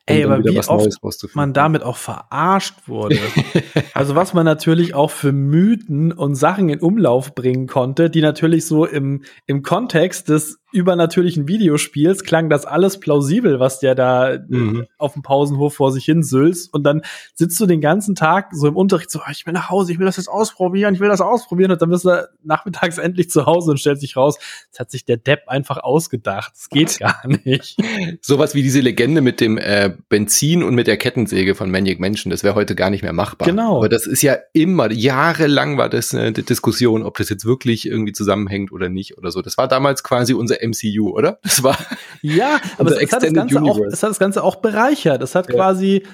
Um 0.08 0.14
Ey, 0.14 0.22
aber 0.22 0.44
wie 0.44 0.60
oft 0.60 1.34
man 1.34 1.52
damit 1.52 1.82
auch 1.82 1.96
verarscht 1.96 2.86
wurde. 2.86 3.18
also 3.94 4.14
was 4.14 4.32
man 4.32 4.44
natürlich 4.44 4.94
auch 4.94 5.10
für 5.10 5.32
Mythen 5.32 6.12
und 6.12 6.36
Sachen 6.36 6.68
in 6.68 6.78
Umlauf 6.78 7.34
bringen 7.34 7.66
konnte, 7.66 7.95
konnte, 7.96 8.10
die 8.10 8.20
natürlich 8.20 8.66
so 8.66 8.84
im, 8.84 9.22
im 9.46 9.62
Kontext 9.62 10.28
des 10.28 10.60
übernatürlichen 10.76 11.48
Videospiels 11.48 12.22
klang 12.22 12.50
das 12.50 12.66
alles 12.66 13.00
plausibel, 13.00 13.58
was 13.58 13.80
der 13.80 13.94
da 13.94 14.38
mhm. 14.46 14.86
auf 14.98 15.14
dem 15.14 15.22
Pausenhof 15.22 15.74
vor 15.74 15.90
sich 15.90 16.04
hin 16.04 16.22
sülzt. 16.22 16.72
Und 16.72 16.84
dann 16.84 17.02
sitzt 17.34 17.58
du 17.58 17.66
den 17.66 17.80
ganzen 17.80 18.14
Tag 18.14 18.50
so 18.52 18.68
im 18.68 18.76
Unterricht 18.76 19.10
so, 19.10 19.20
ah, 19.20 19.30
ich 19.30 19.46
will 19.46 19.54
nach 19.54 19.70
Hause, 19.70 19.92
ich 19.92 19.98
will 19.98 20.06
das 20.06 20.18
jetzt 20.18 20.28
ausprobieren, 20.28 20.94
ich 20.94 21.00
will 21.00 21.08
das 21.08 21.20
ausprobieren. 21.22 21.72
Und 21.72 21.80
dann 21.80 21.90
bist 21.90 22.04
du 22.04 22.28
nachmittags 22.44 22.98
endlich 23.06 23.30
zu 23.30 23.46
Hause 23.46 23.70
und 23.70 23.78
stellt 23.78 24.00
sich 24.00 24.16
raus, 24.16 24.38
das 24.70 24.80
hat 24.80 24.90
sich 24.90 25.04
der 25.04 25.16
Depp 25.16 25.48
einfach 25.48 25.78
ausgedacht. 25.78 26.52
Das 26.54 26.68
geht 26.68 26.98
gar 26.98 27.22
nicht. 27.44 27.76
Sowas 28.20 28.54
wie 28.54 28.62
diese 28.62 28.80
Legende 28.80 29.22
mit 29.22 29.40
dem 29.40 29.56
äh, 29.56 29.94
Benzin 30.10 30.62
und 30.62 30.74
mit 30.74 30.86
der 30.86 30.98
Kettensäge 30.98 31.54
von 31.54 31.70
Maniac 31.70 31.98
Menschen, 31.98 32.30
das 32.30 32.44
wäre 32.44 32.54
heute 32.54 32.74
gar 32.74 32.90
nicht 32.90 33.02
mehr 33.02 33.14
machbar. 33.14 33.48
Genau. 33.48 33.78
Aber 33.78 33.88
das 33.88 34.06
ist 34.06 34.22
ja 34.22 34.36
immer, 34.52 34.92
jahrelang 34.92 35.78
war 35.78 35.88
das 35.88 36.14
eine 36.14 36.32
Diskussion, 36.32 37.02
ob 37.02 37.16
das 37.16 37.30
jetzt 37.30 37.46
wirklich 37.46 37.88
irgendwie 37.88 38.12
zusammenhängt 38.12 38.72
oder 38.72 38.90
nicht 38.90 39.16
oder 39.16 39.30
so. 39.30 39.40
Das 39.40 39.56
war 39.56 39.68
damals 39.68 40.02
quasi 40.02 40.34
unser 40.34 40.60
MCU, 40.66 41.10
oder? 41.10 41.38
Das 41.46 41.62
war 41.62 41.76
ja, 42.22 42.60
aber 42.78 42.90
es, 42.92 43.02
es, 43.02 43.12
hat 43.12 43.22
das 43.22 43.32
Ganze 43.32 43.62
auch, 43.62 43.80
es 43.80 44.02
hat 44.02 44.10
das 44.10 44.18
Ganze 44.18 44.42
auch 44.42 44.56
bereichert. 44.56 45.22
Es 45.22 45.34
hat 45.34 45.48
ja. 45.48 45.54
quasi, 45.54 46.06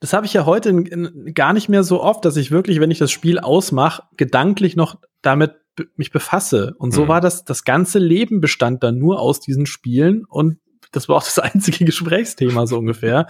das 0.00 0.12
habe 0.12 0.26
ich 0.26 0.32
ja 0.32 0.46
heute 0.46 0.70
in, 0.70 0.86
in, 0.86 1.34
gar 1.34 1.52
nicht 1.52 1.68
mehr 1.68 1.82
so 1.82 2.02
oft, 2.02 2.24
dass 2.24 2.36
ich 2.36 2.50
wirklich, 2.50 2.80
wenn 2.80 2.90
ich 2.90 2.98
das 2.98 3.10
Spiel 3.10 3.38
ausmache, 3.38 4.02
gedanklich 4.16 4.76
noch 4.76 4.96
damit 5.22 5.54
mich 5.96 6.10
befasse. 6.10 6.74
Und 6.78 6.92
so 6.92 7.04
mhm. 7.04 7.08
war 7.08 7.20
das, 7.20 7.44
das 7.44 7.64
ganze 7.64 7.98
Leben 7.98 8.40
bestand 8.40 8.82
dann 8.82 8.98
nur 8.98 9.20
aus 9.20 9.40
diesen 9.40 9.66
Spielen 9.66 10.24
und 10.24 10.58
das 10.92 11.08
war 11.08 11.16
auch 11.16 11.24
das 11.24 11.38
einzige 11.38 11.84
Gesprächsthema 11.84 12.66
so 12.66 12.78
ungefähr. 12.78 13.26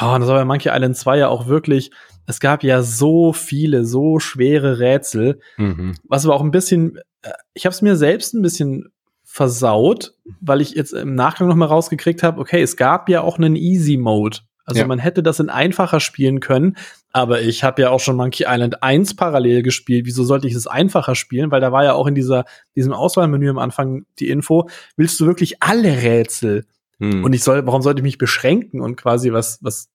Oh, 0.00 0.14
und 0.14 0.20
das 0.20 0.28
war 0.28 0.38
bei 0.38 0.44
Monkey 0.44 0.70
Island 0.70 0.96
2 0.96 1.18
ja 1.18 1.28
auch 1.28 1.46
wirklich, 1.46 1.90
es 2.26 2.40
gab 2.40 2.62
ja 2.62 2.82
so 2.82 3.32
viele, 3.32 3.84
so 3.84 4.18
schwere 4.20 4.78
Rätsel, 4.78 5.40
mhm. 5.56 5.94
was 6.04 6.24
aber 6.24 6.34
auch 6.34 6.42
ein 6.42 6.50
bisschen, 6.50 6.98
äh, 7.22 7.32
ich 7.52 7.66
habe 7.66 7.74
es 7.74 7.82
mir 7.82 7.96
selbst 7.96 8.34
ein 8.34 8.42
bisschen 8.42 8.92
versaut, 9.32 10.12
weil 10.42 10.60
ich 10.60 10.72
jetzt 10.72 10.92
im 10.92 11.14
Nachgang 11.14 11.48
noch 11.48 11.54
mal 11.54 11.64
rausgekriegt 11.64 12.22
habe, 12.22 12.38
okay, 12.38 12.60
es 12.60 12.76
gab 12.76 13.08
ja 13.08 13.22
auch 13.22 13.38
einen 13.38 13.56
Easy 13.56 13.96
Mode. 13.96 14.40
Also 14.66 14.82
ja. 14.82 14.86
man 14.86 14.98
hätte 14.98 15.22
das 15.22 15.40
in 15.40 15.48
einfacher 15.48 16.00
spielen 16.00 16.40
können, 16.40 16.76
aber 17.14 17.40
ich 17.40 17.64
habe 17.64 17.80
ja 17.80 17.88
auch 17.88 18.00
schon 18.00 18.16
Monkey 18.16 18.44
Island 18.46 18.82
1 18.82 19.16
parallel 19.16 19.62
gespielt. 19.62 20.04
Wieso 20.04 20.22
sollte 20.24 20.48
ich 20.48 20.54
es 20.54 20.66
einfacher 20.66 21.14
spielen? 21.14 21.50
Weil 21.50 21.62
da 21.62 21.72
war 21.72 21.82
ja 21.82 21.94
auch 21.94 22.06
in 22.06 22.14
dieser 22.14 22.44
diesem 22.76 22.92
Auswahlmenü 22.92 23.48
am 23.48 23.56
Anfang 23.56 24.04
die 24.18 24.28
Info, 24.28 24.68
willst 24.96 25.18
du 25.18 25.24
wirklich 25.24 25.62
alle 25.62 26.02
Rätsel? 26.02 26.66
Hm. 26.98 27.24
Und 27.24 27.32
ich 27.32 27.42
soll, 27.42 27.66
warum 27.66 27.80
sollte 27.80 28.00
ich 28.00 28.04
mich 28.04 28.18
beschränken 28.18 28.82
und 28.82 28.96
quasi 28.96 29.32
was 29.32 29.60
was 29.62 29.88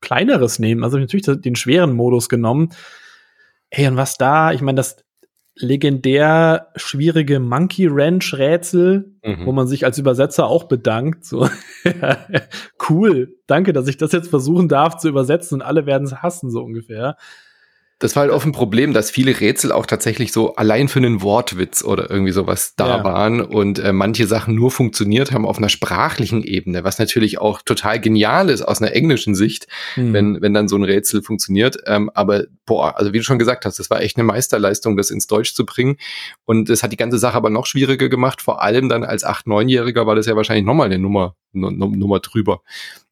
kleineres 0.00 0.58
nehmen? 0.58 0.82
Also 0.82 0.98
natürlich 0.98 1.26
den 1.40 1.54
schweren 1.54 1.92
Modus 1.92 2.28
genommen. 2.28 2.70
Ey, 3.70 3.86
und 3.86 3.96
was 3.96 4.18
da, 4.18 4.50
ich 4.50 4.60
meine, 4.60 4.76
das 4.76 4.96
legendär 5.54 6.68
schwierige 6.76 7.38
Monkey 7.38 7.86
Ranch 7.90 8.34
Rätsel, 8.34 9.12
mhm. 9.22 9.46
wo 9.46 9.52
man 9.52 9.66
sich 9.66 9.84
als 9.84 9.98
Übersetzer 9.98 10.46
auch 10.46 10.64
bedankt. 10.64 11.24
So 11.24 11.48
cool, 12.88 13.36
danke, 13.46 13.72
dass 13.72 13.88
ich 13.88 13.96
das 13.96 14.12
jetzt 14.12 14.28
versuchen 14.28 14.68
darf 14.68 14.96
zu 14.96 15.08
übersetzen 15.08 15.60
und 15.60 15.62
alle 15.62 15.86
werden 15.86 16.04
es 16.04 16.22
hassen 16.22 16.50
so 16.50 16.62
ungefähr 16.62 17.16
das 18.02 18.16
war 18.16 18.22
halt 18.22 18.32
oft 18.32 18.44
ein 18.44 18.50
Problem, 18.50 18.92
dass 18.92 19.12
viele 19.12 19.38
Rätsel 19.38 19.70
auch 19.70 19.86
tatsächlich 19.86 20.32
so 20.32 20.56
allein 20.56 20.88
für 20.88 20.98
einen 20.98 21.22
Wortwitz 21.22 21.84
oder 21.84 22.10
irgendwie 22.10 22.32
sowas 22.32 22.74
da 22.76 22.98
ja. 22.98 23.04
waren 23.04 23.40
und 23.40 23.78
äh, 23.78 23.92
manche 23.92 24.26
Sachen 24.26 24.56
nur 24.56 24.72
funktioniert 24.72 25.30
haben 25.30 25.46
auf 25.46 25.58
einer 25.58 25.68
sprachlichen 25.68 26.42
Ebene, 26.42 26.82
was 26.82 26.98
natürlich 26.98 27.38
auch 27.38 27.62
total 27.62 28.00
genial 28.00 28.50
ist 28.50 28.62
aus 28.62 28.82
einer 28.82 28.92
englischen 28.92 29.36
Sicht, 29.36 29.68
hm. 29.94 30.12
wenn, 30.12 30.42
wenn 30.42 30.52
dann 30.52 30.66
so 30.66 30.74
ein 30.74 30.82
Rätsel 30.82 31.22
funktioniert. 31.22 31.76
Ähm, 31.86 32.10
aber 32.12 32.46
boah, 32.66 32.98
also 32.98 33.12
wie 33.12 33.18
du 33.18 33.24
schon 33.24 33.38
gesagt 33.38 33.66
hast, 33.66 33.78
das 33.78 33.88
war 33.88 34.00
echt 34.00 34.16
eine 34.16 34.24
Meisterleistung, 34.24 34.96
das 34.96 35.12
ins 35.12 35.28
Deutsch 35.28 35.54
zu 35.54 35.64
bringen. 35.64 35.96
Und 36.44 36.70
das 36.70 36.82
hat 36.82 36.90
die 36.90 36.96
ganze 36.96 37.18
Sache 37.18 37.36
aber 37.36 37.50
noch 37.50 37.66
schwieriger 37.66 38.08
gemacht. 38.08 38.42
Vor 38.42 38.62
allem 38.62 38.88
dann 38.88 39.04
als 39.04 39.22
acht, 39.22 39.46
neunjähriger 39.46 40.08
war 40.08 40.16
das 40.16 40.26
ja 40.26 40.34
wahrscheinlich 40.34 40.66
nochmal 40.66 40.86
eine 40.86 40.98
Nummer, 40.98 41.36
Nummer 41.52 42.18
drüber. 42.18 42.62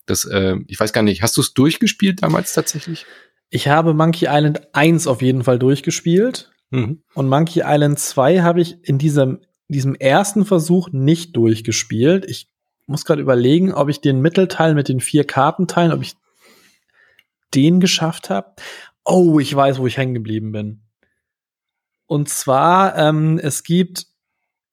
Das, 0.06 0.24
äh, 0.24 0.56
ich 0.66 0.80
weiß 0.80 0.92
gar 0.92 1.02
nicht, 1.02 1.22
hast 1.22 1.36
du 1.36 1.42
es 1.42 1.54
durchgespielt 1.54 2.24
damals 2.24 2.54
tatsächlich? 2.54 3.06
Ich 3.50 3.68
habe 3.68 3.94
Monkey 3.94 4.26
Island 4.28 4.68
1 4.72 5.06
auf 5.06 5.22
jeden 5.22 5.44
Fall 5.44 5.58
durchgespielt. 5.58 6.52
Mhm. 6.70 7.02
Und 7.14 7.28
Monkey 7.28 7.62
Island 7.64 7.98
2 7.98 8.40
habe 8.42 8.60
ich 8.60 8.78
in 8.82 8.98
diesem, 8.98 9.40
diesem 9.68 9.96
ersten 9.96 10.46
Versuch 10.46 10.88
nicht 10.92 11.36
durchgespielt. 11.36 12.24
Ich 12.24 12.48
muss 12.86 13.04
gerade 13.04 13.20
überlegen, 13.20 13.74
ob 13.74 13.88
ich 13.88 14.00
den 14.00 14.20
Mittelteil 14.20 14.74
mit 14.74 14.88
den 14.88 15.00
vier 15.00 15.24
Kartenteilen, 15.24 15.92
ob 15.92 16.02
ich 16.02 16.14
den 17.54 17.80
geschafft 17.80 18.30
habe. 18.30 18.54
Oh, 19.04 19.40
ich 19.40 19.54
weiß, 19.54 19.78
wo 19.78 19.86
ich 19.86 19.96
hängen 19.96 20.14
geblieben 20.14 20.52
bin. 20.52 20.82
Und 22.06 22.28
zwar, 22.28 22.96
ähm, 22.96 23.38
es 23.42 23.64
gibt 23.64 24.06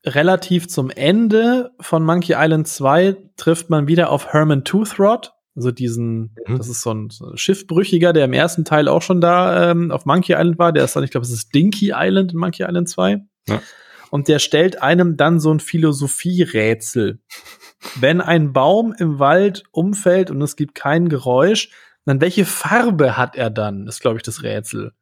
relativ 0.06 0.68
zum 0.68 0.90
Ende 0.90 1.72
von 1.80 2.04
Monkey 2.04 2.34
Island 2.38 2.68
2 2.68 3.16
trifft 3.36 3.70
man 3.70 3.88
wieder 3.88 4.12
auf 4.12 4.28
Herman 4.34 4.64
Toothrod, 4.64 5.34
Also 5.58 5.72
diesen, 5.72 6.36
mhm. 6.46 6.60
das 6.60 6.70
ist 6.70 6.82
so 6.82 6.94
ein, 6.94 7.10
Schiffbrüchiger, 7.34 8.14
der 8.14 8.26
im 8.26 8.34
ersten 8.34 8.64
Teil 8.64 8.88
auch 8.88 9.02
schon 9.02 9.22
da 9.22 9.72
ähm, 9.72 9.90
auf 9.90 10.06
Monkey 10.06 10.34
Island 10.34 10.60
war. 10.60 10.72
Der 10.72 10.84
ist 10.84 10.96
dann, 10.96 11.04
ich 11.04 11.10
glaube, 11.10 11.26
es 11.26 11.34
ist 11.34 11.54
Dinky 11.54 11.94
Island 11.96 12.32
in 12.32 12.38
Monkey 12.38 12.64
Island 12.64 12.88
2. 12.88 13.26
Ja. 13.48 13.62
Und 14.12 14.28
der 14.28 14.38
stellt 14.38 14.84
einem 14.84 15.18
dann 15.18 15.40
so 15.40 15.52
ein 15.52 15.60
Philosophie-Rätsel. 15.60 17.20
Wenn 18.00 18.22
ein 18.22 18.54
Baum 18.54 18.94
im 19.00 19.18
Wald 19.18 19.64
umfällt 19.72 20.30
und 20.30 20.42
es 20.44 20.56
gibt 20.56 20.76
kein 20.76 21.10
Geräusch, 21.10 21.72
dann 22.06 22.22
welche 22.22 22.46
Farbe 22.46 23.18
hat 23.18 23.36
er 23.36 23.50
dann? 23.50 23.88
Ist, 23.88 24.00
glaube 24.00 24.18
ich, 24.18 24.24
das 24.24 24.44
Rätsel. 24.44 24.94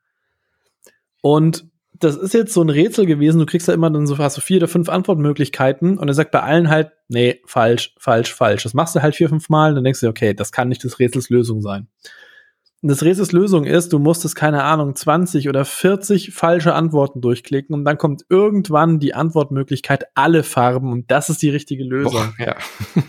Und 1.21 1.67
das 1.99 2.15
ist 2.15 2.33
jetzt 2.33 2.53
so 2.53 2.61
ein 2.61 2.69
Rätsel 2.69 3.05
gewesen. 3.05 3.39
Du 3.39 3.45
kriegst 3.45 3.67
da 3.67 3.73
immer 3.73 3.89
dann 3.89 4.07
so, 4.07 4.17
hast 4.17 4.37
du 4.37 4.41
vier 4.41 4.57
oder 4.57 4.67
fünf 4.67 4.89
Antwortmöglichkeiten 4.89 5.97
und 5.97 6.07
er 6.07 6.13
sagt 6.13 6.31
bei 6.31 6.41
allen 6.41 6.69
halt, 6.69 6.91
nee, 7.07 7.41
falsch, 7.45 7.95
falsch, 7.97 8.33
falsch. 8.33 8.63
Das 8.63 8.73
machst 8.73 8.95
du 8.95 9.01
halt 9.01 9.15
vier, 9.15 9.29
fünf 9.29 9.49
Mal, 9.49 9.75
dann 9.75 9.83
denkst 9.83 10.01
du, 10.01 10.07
okay, 10.07 10.33
das 10.33 10.51
kann 10.51 10.69
nicht 10.69 10.83
des 10.83 10.99
Rätsels 10.99 11.29
Lösung 11.29 11.61
sein. 11.61 11.87
Und 12.81 12.89
das 12.89 13.01
Rätsels 13.01 13.31
Lösung 13.31 13.63
ist, 13.63 13.93
du 13.93 13.99
musstest, 13.99 14.35
keine 14.35 14.63
Ahnung, 14.63 14.95
20 14.95 15.49
oder 15.49 15.65
40 15.65 16.33
falsche 16.33 16.73
Antworten 16.75 17.19
durchklicken 17.19 17.73
und 17.73 17.83
dann 17.83 17.97
kommt 17.97 18.25
irgendwann 18.29 18.99
die 18.99 19.15
Antwortmöglichkeit 19.15 20.05
alle 20.13 20.43
Farben 20.43 20.91
und 20.91 21.09
das 21.09 21.29
ist 21.29 21.41
die 21.41 21.49
richtige 21.49 21.83
Lösung. 21.83 22.33
Boah, 22.37 22.45
ja. 22.45 22.55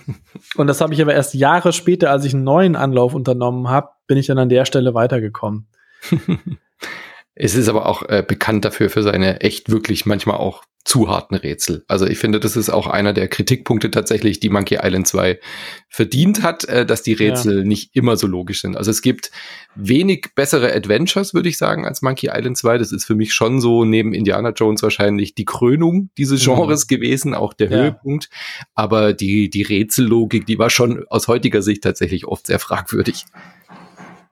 und 0.56 0.66
das 0.66 0.80
habe 0.80 0.94
ich 0.94 1.02
aber 1.02 1.12
erst 1.12 1.34
Jahre 1.34 1.72
später, 1.72 2.10
als 2.10 2.24
ich 2.24 2.32
einen 2.32 2.44
neuen 2.44 2.74
Anlauf 2.74 3.14
unternommen 3.14 3.68
habe, 3.68 3.90
bin 4.06 4.16
ich 4.16 4.26
dann 4.26 4.38
an 4.38 4.48
der 4.48 4.64
Stelle 4.64 4.94
weitergekommen. 4.94 5.66
Es 7.38 7.54
ist 7.54 7.68
aber 7.68 7.86
auch 7.86 8.02
äh, 8.08 8.24
bekannt 8.26 8.64
dafür 8.64 8.88
für 8.88 9.02
seine 9.02 9.42
echt 9.42 9.70
wirklich 9.70 10.06
manchmal 10.06 10.38
auch 10.38 10.64
zu 10.86 11.08
harten 11.08 11.34
Rätsel. 11.34 11.84
Also 11.88 12.06
ich 12.06 12.16
finde, 12.16 12.38
das 12.38 12.56
ist 12.56 12.70
auch 12.70 12.86
einer 12.86 13.12
der 13.12 13.26
Kritikpunkte 13.26 13.90
tatsächlich, 13.90 14.38
die 14.38 14.48
Monkey 14.48 14.78
Island 14.80 15.08
2 15.08 15.40
verdient 15.88 16.42
hat, 16.44 16.64
äh, 16.64 16.86
dass 16.86 17.02
die 17.02 17.12
Rätsel 17.12 17.58
ja. 17.58 17.64
nicht 17.64 17.94
immer 17.94 18.16
so 18.16 18.26
logisch 18.26 18.62
sind. 18.62 18.76
Also 18.76 18.92
es 18.92 19.02
gibt 19.02 19.32
wenig 19.74 20.28
bessere 20.34 20.72
Adventures, 20.72 21.34
würde 21.34 21.48
ich 21.48 21.58
sagen, 21.58 21.84
als 21.84 22.02
Monkey 22.02 22.30
Island 22.32 22.56
2. 22.56 22.78
Das 22.78 22.92
ist 22.92 23.04
für 23.04 23.16
mich 23.16 23.34
schon 23.34 23.60
so 23.60 23.84
neben 23.84 24.14
Indiana 24.14 24.50
Jones 24.50 24.82
wahrscheinlich 24.82 25.34
die 25.34 25.44
Krönung 25.44 26.08
dieses 26.16 26.46
mhm. 26.46 26.54
Genres 26.54 26.84
mhm. 26.84 26.94
gewesen, 26.94 27.34
auch 27.34 27.52
der 27.52 27.68
ja. 27.68 27.78
Höhepunkt. 27.78 28.30
Aber 28.74 29.12
die, 29.12 29.50
die 29.50 29.62
Rätsellogik, 29.62 30.46
die 30.46 30.58
war 30.58 30.70
schon 30.70 31.04
aus 31.08 31.28
heutiger 31.28 31.60
Sicht 31.60 31.82
tatsächlich 31.82 32.26
oft 32.26 32.46
sehr 32.46 32.60
fragwürdig. 32.60 33.24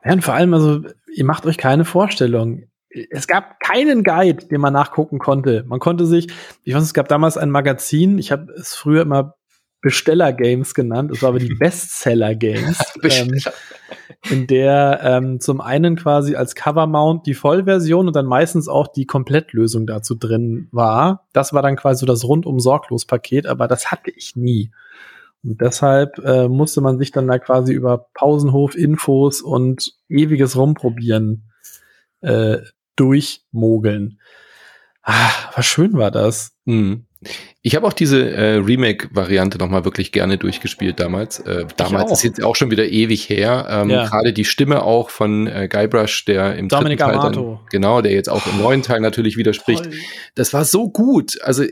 Ja, 0.05 0.13
und 0.13 0.23
vor 0.23 0.35
allem, 0.35 0.55
also, 0.55 0.83
ihr 1.13 1.25
macht 1.25 1.47
euch 1.47 1.57
keine 1.57 1.85
Vorstellung 1.85 2.69
es 3.11 3.27
gab 3.27 3.61
keinen 3.61 4.05
Guide, 4.05 4.47
den 4.47 4.61
man 4.61 4.73
nachgucken 4.73 5.19
konnte. 5.19 5.65
Man 5.67 5.81
konnte 5.81 6.07
sich, 6.07 6.29
ich 6.63 6.75
weiß, 6.75 6.83
es 6.83 6.95
gab 6.95 7.09
damals 7.09 7.37
ein 7.37 7.51
Magazin, 7.51 8.19
ich 8.19 8.31
habe 8.33 8.53
es 8.53 8.75
früher 8.75 9.03
immer 9.03 9.35
Besteller-Games 9.81 10.73
genannt, 10.75 11.11
es 11.11 11.23
war 11.23 11.31
aber 11.31 11.39
die 11.39 11.55
Bestseller-Games, 11.59 12.79
ähm, 13.03 13.39
in 14.31 14.47
der 14.47 15.01
ähm, 15.03 15.41
zum 15.41 15.61
einen 15.61 15.97
quasi 15.97 16.37
als 16.37 16.55
Cover-Mount 16.55 17.27
die 17.27 17.35
Vollversion 17.35 18.07
und 18.07 18.17
dann 18.17 18.27
meistens 18.27 18.69
auch 18.69 18.89
die 18.89 19.07
Komplettlösung 19.07 19.87
dazu 19.87 20.15
drin 20.15 20.69
war. 20.73 21.27
Das 21.35 21.53
war 21.53 21.61
dann 21.61 21.77
quasi 21.77 22.01
so 22.01 22.07
das 22.07 22.25
rundum-sorglos-Paket, 22.25 23.47
aber 23.47 23.69
das 23.69 23.91
hatte 23.91 24.11
ich 24.11 24.37
nie. 24.37 24.71
Und 25.43 25.61
deshalb 25.61 26.19
äh, 26.25 26.49
musste 26.49 26.81
man 26.81 26.99
sich 26.99 27.11
dann 27.11 27.29
da 27.29 27.39
quasi 27.39 27.75
über 27.75 28.07
Pausenhof-Infos 28.15 29.43
und 29.43 29.93
ewiges 30.09 30.57
Rumprobieren 30.57 31.51
äh, 32.23 32.59
durchmogeln. 32.97 34.21
Ah, 35.03 35.33
was 35.55 35.67
schön 35.67 35.95
war 35.95 36.11
das. 36.11 36.53
Mhm. 36.65 37.07
Ich 37.67 37.75
habe 37.75 37.87
auch 37.87 37.95
diese 37.95 38.31
äh, 38.31 38.57
Remake-Variante 38.57 39.57
nochmal 39.57 39.87
wirklich 39.87 40.13
gerne 40.13 40.37
durchgespielt 40.37 41.01
damals. 41.01 41.41
Äh, 41.41 41.65
damals 41.79 42.13
ist 42.13 42.23
jetzt 42.23 42.45
auch 42.45 42.57
schon 42.57 42.71
wieder 42.71 42.85
ewig 42.85 43.31
her. 43.31 43.67
Ähm, 43.71 43.89
ja. 43.89 44.05
Gerade 44.05 44.35
die 44.35 44.45
Stimme 44.45 44.83
auch 44.83 45.09
von 45.09 45.47
äh, 45.47 45.67
Guybrush, 45.67 46.27
der 46.27 46.57
im 46.57 46.69
Dominic 46.69 46.99
dritten 46.99 47.13
Teil 47.23 47.33
dann, 47.33 47.59
genau, 47.71 48.03
der 48.03 48.13
jetzt 48.13 48.29
auch 48.29 48.47
im 48.47 48.59
neuen 48.59 48.83
Teil 48.83 49.01
natürlich 49.01 49.39
widerspricht. 49.39 49.89
Das 50.35 50.53
war 50.53 50.67
so 50.67 50.91
gut. 50.91 51.41
Also 51.41 51.65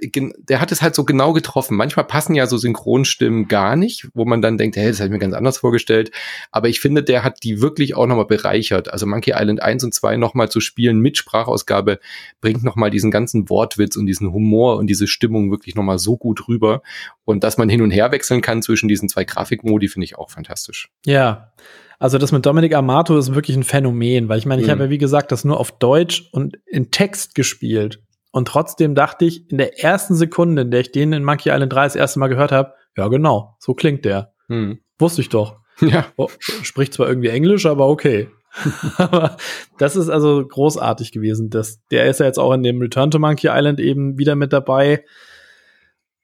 der 0.49 0.63
hat 0.63 0.73
es 0.73 0.81
halt 0.81 0.95
so 0.95 1.05
genau 1.05 1.35
getroffen. 1.35 1.77
Manchmal 1.77 2.07
passen 2.07 2.35
ja 2.35 2.47
so 2.47 2.57
Synchronstimmen 2.57 3.47
gar 3.47 3.77
nicht, 3.77 4.09
wo 4.15 4.25
man 4.25 4.41
dann 4.41 4.57
denkt, 4.57 4.77
hey, 4.77 4.89
das 4.89 4.99
habe 4.99 5.09
ich 5.09 5.13
mir 5.13 5.19
ganz 5.19 5.35
anders 5.35 5.59
vorgestellt. 5.59 6.11
Aber 6.51 6.71
ich 6.71 6.81
finde, 6.81 7.03
der 7.03 7.23
hat 7.23 7.43
die 7.43 7.61
wirklich 7.61 7.97
auch 7.97 8.07
nochmal 8.07 8.25
bereichert. 8.25 8.91
Also 8.91 9.05
Monkey 9.07 9.35
Island 9.37 9.63
1 9.63 9.85
und 9.85 9.93
2 9.93 10.17
nochmal 10.17 10.49
zu 10.49 10.61
spielen 10.61 11.01
mit 11.01 11.19
Sprachausgabe 11.19 11.99
bringt 12.41 12.65
nochmal 12.65 12.89
diesen 12.89 13.11
ganzen 13.11 13.51
Wortwitz 13.51 13.97
und 13.97 14.07
diesen 14.07 14.33
Humor 14.33 14.79
und 14.79 14.87
diese 14.87 15.07
Stimmung 15.07 15.51
wirklich 15.51 15.75
nochmal 15.83 15.99
so 15.99 16.17
gut 16.17 16.49
rüber. 16.49 16.83
Und 17.25 17.45
dass 17.45 17.59
man 17.59 17.69
hin 17.69 17.83
und 17.83 17.91
her 17.91 18.13
wechseln 18.13 18.41
kann 18.41 18.63
zwischen 18.63 18.89
diesen 18.89 19.09
zwei 19.09 19.25
Grafikmodi, 19.25 19.89
finde 19.89 20.05
ich 20.05 20.17
auch 20.17 20.31
fantastisch. 20.31 20.91
Ja. 21.05 21.53
Also 21.99 22.19
das 22.19 22.33
mit 22.33 22.45
Dominic 22.45 22.75
Amato 22.75 23.17
ist 23.17 23.35
wirklich 23.35 23.57
ein 23.57 23.63
Phänomen, 23.63 24.29
weil 24.29 24.39
ich 24.39 24.47
meine, 24.47 24.61
ich 24.61 24.67
mhm. 24.67 24.73
habe 24.73 24.85
ja 24.85 24.91
wie 24.91 24.99
gesagt 24.99 25.31
das 25.31 25.45
nur 25.45 25.61
auf 25.61 25.71
Deutsch 25.79 26.29
und 26.33 26.59
in 26.67 26.91
Text 26.91 27.35
gespielt. 27.35 28.03
Und 28.33 28.49
trotzdem 28.49 28.95
dachte 28.95 29.25
ich, 29.27 29.51
in 29.51 29.59
der 29.59 29.85
ersten 29.85 30.15
Sekunde, 30.15 30.63
in 30.63 30.71
der 30.71 30.81
ich 30.81 30.91
den 30.91 31.13
in 31.13 31.23
Monkey 31.23 31.51
Island 31.51 31.73
3 31.73 31.85
das 31.85 31.97
erste 31.97 32.19
Mal 32.19 32.29
gehört 32.29 32.51
habe, 32.51 32.73
ja 32.97 33.09
genau, 33.09 33.57
so 33.61 33.75
klingt 33.75 34.05
der. 34.05 34.33
Mhm. 34.49 34.81
Wusste 34.99 35.21
ich 35.21 35.29
doch. 35.29 35.61
Ja. 35.81 36.07
Oh, 36.17 36.29
spricht 36.39 36.93
zwar 36.95 37.09
irgendwie 37.09 37.29
Englisch, 37.29 37.67
aber 37.67 37.89
okay. 37.89 38.29
aber 38.99 39.37
das 39.79 39.97
ist 39.97 40.11
also 40.11 40.47
großartig 40.47 41.11
gewesen. 41.11 41.51
Das, 41.51 41.81
der 41.91 42.07
ist 42.07 42.21
ja 42.21 42.27
jetzt 42.27 42.39
auch 42.39 42.53
in 42.53 42.63
dem 42.63 42.81
Return 42.81 43.11
to 43.11 43.19
Monkey 43.19 43.49
Island 43.51 43.81
eben 43.81 44.19
wieder 44.19 44.37
mit 44.37 44.53
dabei 44.53 45.05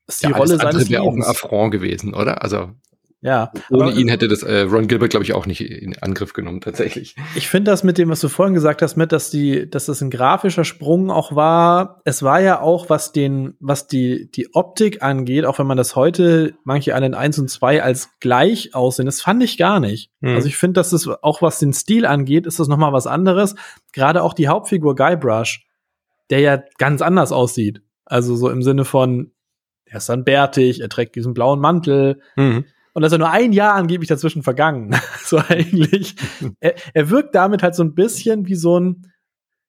ist 0.08 0.24
die 0.24 0.30
ja, 0.30 0.36
Rolle 0.36 0.56
seines 0.56 0.90
wäre 0.90 1.02
auch 1.02 1.14
ein 1.14 1.22
Affront 1.22 1.70
gewesen, 1.70 2.14
oder? 2.14 2.42
Also 2.42 2.70
ja. 3.20 3.50
Ohne 3.70 3.84
aber, 3.84 3.94
ihn 3.94 4.08
hätte 4.08 4.28
das 4.28 4.44
äh, 4.44 4.60
Ron 4.60 4.86
Gilbert, 4.86 5.10
glaube 5.10 5.24
ich, 5.24 5.34
auch 5.34 5.46
nicht 5.46 5.60
in 5.60 5.98
Angriff 5.98 6.34
genommen, 6.34 6.60
tatsächlich. 6.60 7.16
Ich 7.34 7.48
finde 7.48 7.72
das 7.72 7.82
mit 7.82 7.98
dem, 7.98 8.10
was 8.10 8.20
du 8.20 8.28
vorhin 8.28 8.54
gesagt 8.54 8.80
hast, 8.80 8.96
mit, 8.96 9.10
dass 9.10 9.30
die, 9.30 9.68
dass 9.68 9.86
das 9.86 10.00
ein 10.00 10.10
grafischer 10.10 10.64
Sprung 10.64 11.10
auch 11.10 11.34
war. 11.34 12.00
Es 12.04 12.22
war 12.22 12.40
ja 12.40 12.60
auch, 12.60 12.90
was 12.90 13.10
den, 13.10 13.54
was 13.58 13.88
die, 13.88 14.30
die 14.30 14.54
Optik 14.54 15.02
angeht, 15.02 15.46
auch 15.46 15.58
wenn 15.58 15.66
man 15.66 15.76
das 15.76 15.96
heute, 15.96 16.54
manche 16.62 16.92
Island 16.92 17.16
1 17.16 17.40
und 17.40 17.50
2 17.50 17.82
als 17.82 18.10
gleich 18.20 18.74
aussehen, 18.74 19.06
das 19.06 19.20
fand 19.20 19.42
ich 19.42 19.58
gar 19.58 19.80
nicht. 19.80 20.12
Hm. 20.20 20.36
Also 20.36 20.46
ich 20.46 20.56
finde, 20.56 20.74
dass 20.74 20.90
das 20.90 21.08
auch 21.08 21.42
was 21.42 21.58
den 21.58 21.72
Stil 21.72 22.06
angeht, 22.06 22.46
ist 22.46 22.60
das 22.60 22.68
nochmal 22.68 22.92
was 22.92 23.08
anderes. 23.08 23.56
Gerade 23.92 24.22
auch 24.22 24.32
die 24.32 24.46
Hauptfigur 24.46 24.94
Guybrush, 24.94 25.66
der 26.30 26.38
ja 26.38 26.62
ganz 26.78 27.02
anders 27.02 27.32
aussieht. 27.32 27.82
Also 28.04 28.36
so 28.36 28.48
im 28.48 28.62
Sinne 28.62 28.84
von, 28.84 29.32
er 29.90 29.98
ist 29.98 30.08
dann 30.08 30.24
bärtig, 30.24 30.80
er 30.80 30.88
trägt 30.88 31.16
diesen 31.16 31.34
blauen 31.34 31.60
Mantel. 31.60 32.20
Mhm. 32.36 32.64
Und 32.92 33.02
da 33.02 33.06
ist 33.06 33.12
ja 33.12 33.18
nur 33.18 33.30
ein 33.30 33.52
Jahr 33.52 33.74
angeblich 33.74 34.08
dazwischen 34.08 34.42
vergangen. 34.42 34.94
so 35.24 35.38
eigentlich. 35.38 36.16
er, 36.60 36.74
er 36.94 37.10
wirkt 37.10 37.34
damit 37.34 37.62
halt 37.62 37.74
so 37.74 37.84
ein 37.84 37.94
bisschen 37.94 38.46
wie 38.46 38.54
so 38.54 38.78
ein, 38.78 39.12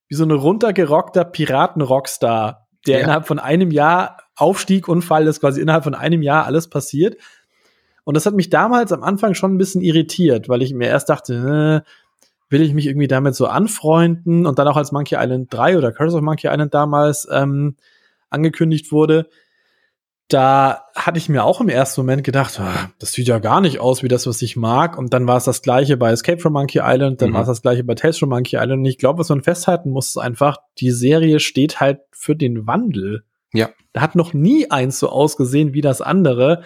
wie 0.07 0.15
so 0.15 0.23
ein 0.23 0.31
runtergerockter 0.31 1.25
Piraten-Rockstar, 1.25 2.67
der 2.87 2.97
ja. 2.97 3.03
innerhalb 3.03 3.27
von 3.27 3.39
einem 3.39 3.71
Jahr 3.71 4.17
Aufstieg 4.35 4.87
und 4.87 5.01
Fall 5.03 5.27
ist, 5.27 5.41
quasi 5.41 5.61
innerhalb 5.61 5.83
von 5.83 5.95
einem 5.95 6.21
Jahr 6.21 6.45
alles 6.45 6.69
passiert. 6.69 7.17
Und 8.03 8.15
das 8.15 8.25
hat 8.25 8.33
mich 8.33 8.49
damals 8.49 8.91
am 8.91 9.03
Anfang 9.03 9.35
schon 9.35 9.53
ein 9.53 9.57
bisschen 9.57 9.81
irritiert, 9.81 10.49
weil 10.49 10.61
ich 10.63 10.73
mir 10.73 10.87
erst 10.87 11.09
dachte, 11.09 11.83
äh, 11.85 11.89
will 12.49 12.61
ich 12.61 12.73
mich 12.73 12.87
irgendwie 12.87 13.07
damit 13.07 13.35
so 13.35 13.45
anfreunden? 13.45 14.47
Und 14.47 14.57
dann 14.57 14.67
auch 14.67 14.77
als 14.77 14.91
Monkey 14.91 15.15
Island 15.19 15.53
3 15.53 15.77
oder 15.77 15.91
Curse 15.91 16.17
of 16.17 16.23
Monkey 16.23 16.47
Island 16.47 16.73
damals 16.73 17.27
ähm, 17.31 17.75
angekündigt 18.29 18.91
wurde, 18.91 19.29
da 20.29 20.85
hatte 20.95 21.17
ich 21.17 21.27
mir 21.27 21.43
auch 21.43 21.59
im 21.59 21.69
ersten 21.69 22.01
Moment 22.01 22.23
gedacht, 22.23 22.59
ah, 22.59 22.91
das 22.99 23.13
sieht 23.13 23.27
ja 23.27 23.39
gar 23.39 23.61
nicht 23.61 23.79
aus 23.79 24.03
wie 24.03 24.07
das, 24.07 24.27
was 24.27 24.43
ich 24.43 24.55
mag. 24.55 24.95
Und 24.95 25.11
dann 25.11 25.27
war 25.27 25.37
es 25.37 25.43
das 25.43 25.63
gleiche 25.63 25.97
bei 25.97 26.11
Escape 26.11 26.39
from 26.39 26.53
Monkey 26.53 26.81
Island, 26.83 27.21
dann 27.21 27.31
mhm. 27.31 27.33
war 27.33 27.41
es 27.41 27.47
das 27.47 27.63
gleiche 27.63 27.83
bei 27.83 27.95
Tales 27.95 28.19
from 28.19 28.29
Monkey 28.29 28.55
Island. 28.55 28.79
Und 28.79 28.85
ich 28.85 28.99
glaube, 28.99 29.19
was 29.19 29.29
man 29.29 29.41
festhalten 29.41 29.89
muss, 29.89 30.09
ist 30.09 30.17
einfach, 30.17 30.57
die 30.77 30.91
Serie 30.91 31.39
steht 31.39 31.79
halt 31.79 32.01
für 32.11 32.35
den 32.35 32.67
Wandel. 32.67 33.23
Ja. 33.53 33.69
Da 33.91 34.01
hat 34.01 34.15
noch 34.15 34.33
nie 34.33 34.69
eins 34.69 34.99
so 34.99 35.09
ausgesehen 35.09 35.73
wie 35.73 35.81
das 35.81 35.99
andere. 35.99 36.63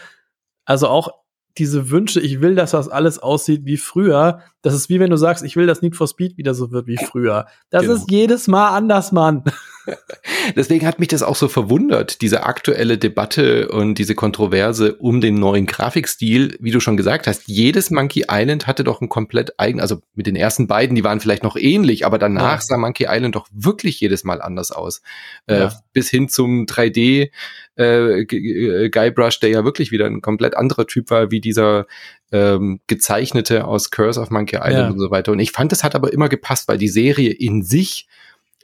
Also 0.66 0.90
auch 0.90 1.14
diese 1.58 1.90
Wünsche, 1.90 2.20
ich 2.20 2.42
will, 2.42 2.56
dass 2.56 2.72
das 2.72 2.90
alles 2.90 3.20
aussieht 3.20 3.62
wie 3.64 3.78
früher. 3.78 4.42
Das 4.62 4.74
ist 4.74 4.90
wie 4.90 5.00
wenn 5.00 5.10
du 5.12 5.18
sagst, 5.18 5.44
ich 5.44 5.56
will, 5.56 5.68
dass 5.68 5.82
Need 5.82 5.96
for 5.96 6.08
Speed 6.08 6.38
wieder 6.38 6.54
so 6.54 6.72
wird 6.72 6.88
wie 6.88 6.98
früher. 6.98 7.46
Das 7.70 7.84
genau. 7.84 7.94
ist 7.94 8.12
jedes 8.12 8.48
Mal 8.48 8.76
anders, 8.76 9.14
Mann. 9.14 9.44
Deswegen 10.56 10.86
hat 10.86 11.00
mich 11.00 11.10
das 11.10 11.24
auch 11.24 11.36
so 11.36 11.48
verwundert, 11.48 12.22
diese 12.22 12.44
aktuelle 12.44 12.98
Debatte 12.98 13.70
und 13.70 13.96
diese 13.96 14.16
Kontroverse 14.16 14.96
um 14.96 15.22
den 15.22 15.36
neuen 15.36 15.66
Grafikstil. 15.66 16.58
Wie 16.60 16.72
du 16.72 16.80
schon 16.80 16.98
gesagt 16.98 17.28
hast, 17.28 17.48
jedes 17.48 17.92
Monkey 17.92 18.26
Island 18.30 18.68
hatte 18.68 18.84
doch 18.84 19.02
ein 19.02 19.10
komplett 19.10 19.60
eigen, 19.60 19.82
also 19.82 20.02
mit 20.16 20.28
den 20.28 20.36
ersten 20.36 20.68
beiden, 20.68 20.96
die 20.96 21.04
waren 21.04 21.20
vielleicht 21.20 21.44
noch 21.44 21.56
ähnlich, 21.56 22.06
aber 22.06 22.18
danach 22.18 22.60
ja. 22.60 22.62
sah 22.62 22.78
Monkey 22.78 23.08
Island 23.10 23.36
doch 23.36 23.48
wirklich 23.52 24.00
jedes 24.00 24.24
Mal 24.24 24.42
anders 24.42 24.72
aus. 24.72 25.02
Äh, 25.48 25.56
ja. 25.56 25.68
Äh, 25.68 25.72
bis 25.94 26.10
hin 26.10 26.30
zum 26.30 26.66
3D 26.66 27.30
äh, 27.78 28.22
äh, 28.22 28.90
Guybrush, 28.90 29.40
der 29.40 29.50
ja 29.50 29.66
wirklich 29.66 29.92
wieder 29.92 30.06
ein 30.06 30.22
komplett 30.22 30.56
anderer 30.56 30.88
Typ 30.88 31.10
war, 31.10 31.32
wie 31.32 31.42
dieser 31.42 31.88
ähm, 32.32 32.80
gezeichnete 32.88 33.66
aus 33.66 33.92
Curse 33.92 34.20
of 34.20 34.30
Monkey 34.30 34.58
Island 34.58 34.74
ja. 34.74 34.90
und 34.90 35.00
so 35.00 35.12
weiter. 35.12 35.32
Und 35.32 35.40
ich 35.40 35.52
fand, 35.52 35.72
das 35.72 35.84
hat 35.84 35.96
aber 35.96 36.14
immer 36.14 36.30
gepasst, 36.30 36.68
weil 36.68 36.78
die 36.78 36.88
Serie 36.88 37.32
in 37.32 37.64
sich 37.64 38.08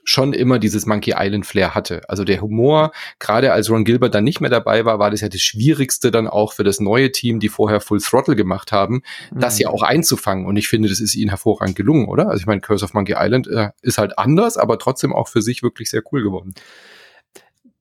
schon 0.10 0.34
immer 0.34 0.58
dieses 0.58 0.86
Monkey 0.86 1.14
Island 1.16 1.46
Flair 1.46 1.76
hatte. 1.76 2.02
Also 2.10 2.24
der 2.24 2.42
Humor, 2.42 2.92
gerade 3.20 3.54
als 3.54 3.70
Ron 3.70 3.86
Gilbert 3.86 4.16
dann 4.16 4.24
nicht 4.24 4.42
mehr 4.42 4.50
dabei 4.50 4.84
war, 4.84 4.98
war 4.98 5.12
das 5.12 5.22
ja 5.22 5.30
das 5.30 5.42
Schwierigste 5.42 6.10
dann 6.10 6.28
auch 6.28 6.54
für 6.54 6.64
das 6.64 6.80
neue 6.80 7.12
Team, 7.12 7.40
die 7.40 7.50
vorher 7.50 7.80
Full 7.80 8.02
Throttle 8.02 8.36
gemacht 8.36 8.72
haben, 8.72 9.04
mhm. 9.32 9.40
das 9.40 9.60
ja 9.60 9.70
auch 9.70 9.84
einzufangen. 9.84 10.46
Und 10.46 10.58
ich 10.58 10.68
finde, 10.68 10.90
das 10.90 11.00
ist 11.00 11.16
ihnen 11.16 11.30
hervorragend 11.30 11.76
gelungen, 11.76 12.08
oder? 12.08 12.30
Also 12.30 12.42
ich 12.42 12.48
meine, 12.48 12.62
Curse 12.62 12.86
of 12.86 12.94
Monkey 12.94 13.16
Island 13.18 13.48
äh, 13.48 13.70
ist 13.82 14.00
halt 14.00 14.18
anders, 14.18 14.58
aber 14.58 14.80
trotzdem 14.80 15.14
auch 15.14 15.28
für 15.28 15.42
sich 15.42 15.62
wirklich 15.62 15.90
sehr 15.90 16.02
cool 16.12 16.24
geworden. 16.24 16.54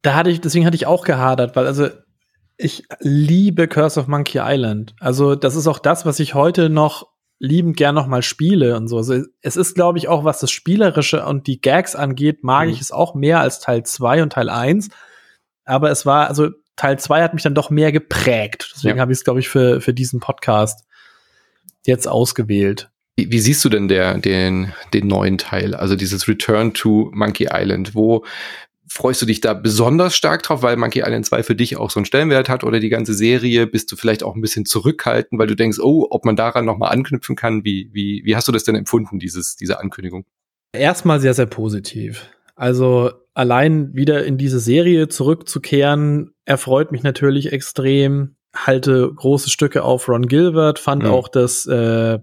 Da 0.02 0.14
hatte 0.14 0.30
ich, 0.30 0.40
deswegen 0.40 0.66
hatte 0.66 0.76
ich 0.76 0.86
auch 0.86 1.04
gehadert, 1.04 1.56
weil 1.56 1.66
also 1.66 1.88
ich 2.58 2.84
liebe 3.00 3.68
Curse 3.68 4.00
of 4.00 4.06
Monkey 4.06 4.38
Island. 4.42 4.94
Also 5.00 5.34
das 5.34 5.56
ist 5.56 5.66
auch 5.66 5.78
das, 5.78 6.04
was 6.04 6.20
ich 6.20 6.34
heute 6.34 6.68
noch 6.68 7.06
liebend 7.38 7.76
gern 7.76 7.94
noch 7.94 8.06
mal 8.06 8.22
spiele 8.22 8.76
und 8.76 8.88
so. 8.88 8.96
Also 8.98 9.22
es 9.42 9.56
ist, 9.56 9.74
glaube 9.74 9.98
ich, 9.98 10.08
auch 10.08 10.24
was 10.24 10.40
das 10.40 10.50
Spielerische 10.50 11.24
und 11.24 11.46
die 11.46 11.60
Gags 11.60 11.94
angeht, 11.94 12.42
mag 12.42 12.66
mhm. 12.66 12.72
ich 12.72 12.80
es 12.80 12.90
auch 12.90 13.14
mehr 13.14 13.40
als 13.40 13.60
Teil 13.60 13.84
2 13.84 14.22
und 14.22 14.32
Teil 14.32 14.48
1. 14.48 14.88
Aber 15.64 15.90
es 15.90 16.04
war, 16.04 16.28
also 16.28 16.50
Teil 16.76 16.98
2 16.98 17.22
hat 17.22 17.34
mich 17.34 17.42
dann 17.42 17.54
doch 17.54 17.70
mehr 17.70 17.92
geprägt. 17.92 18.72
Deswegen 18.74 18.96
ja. 18.96 19.02
habe 19.02 19.12
ich 19.12 19.18
es, 19.18 19.24
glaube 19.24 19.40
ich, 19.40 19.48
für, 19.48 19.80
für 19.80 19.94
diesen 19.94 20.20
Podcast 20.20 20.84
jetzt 21.86 22.08
ausgewählt. 22.08 22.90
Wie, 23.16 23.32
wie, 23.32 23.40
siehst 23.40 23.64
du 23.64 23.68
denn 23.68 23.88
der, 23.88 24.18
den, 24.18 24.72
den 24.94 25.08
neuen 25.08 25.38
Teil, 25.38 25.74
also 25.74 25.96
dieses 25.96 26.28
Return 26.28 26.72
to 26.72 27.10
Monkey 27.12 27.48
Island? 27.52 27.94
Wo, 27.94 28.24
freust 28.90 29.22
du 29.22 29.26
dich 29.26 29.40
da 29.40 29.54
besonders 29.54 30.16
stark 30.16 30.42
drauf, 30.42 30.62
weil 30.62 30.76
Monkey 30.76 31.00
Island 31.00 31.26
2 31.26 31.42
für 31.42 31.54
dich 31.54 31.76
auch 31.76 31.90
so 31.90 32.00
einen 32.00 32.06
Stellenwert 32.06 32.48
hat 32.48 32.64
oder 32.64 32.80
die 32.80 32.88
ganze 32.88 33.14
Serie? 33.14 33.66
Bist 33.66 33.92
du 33.92 33.96
vielleicht 33.96 34.22
auch 34.22 34.34
ein 34.34 34.40
bisschen 34.40 34.64
zurückhaltend, 34.64 35.38
weil 35.38 35.46
du 35.46 35.56
denkst, 35.56 35.78
oh, 35.80 36.06
ob 36.10 36.24
man 36.24 36.36
daran 36.36 36.64
nochmal 36.64 36.92
anknüpfen 36.92 37.36
kann? 37.36 37.64
Wie, 37.64 37.90
wie, 37.92 38.22
wie 38.24 38.36
hast 38.36 38.48
du 38.48 38.52
das 38.52 38.64
denn 38.64 38.74
empfunden, 38.74 39.18
dieses, 39.18 39.56
diese 39.56 39.78
Ankündigung? 39.80 40.24
Erstmal 40.72 41.20
sehr, 41.20 41.34
sehr 41.34 41.46
positiv. 41.46 42.26
Also 42.54 43.12
allein 43.34 43.94
wieder 43.94 44.24
in 44.24 44.36
diese 44.36 44.58
Serie 44.58 45.08
zurückzukehren, 45.08 46.34
erfreut 46.44 46.92
mich 46.92 47.02
natürlich 47.02 47.52
extrem. 47.52 48.36
Halte 48.54 49.12
große 49.14 49.50
Stücke 49.50 49.84
auf 49.84 50.08
Ron 50.08 50.26
Gilbert, 50.26 50.78
fand 50.78 51.04
mhm. 51.04 51.10
auch, 51.10 51.28
dass 51.28 51.66
äh, 51.66 52.18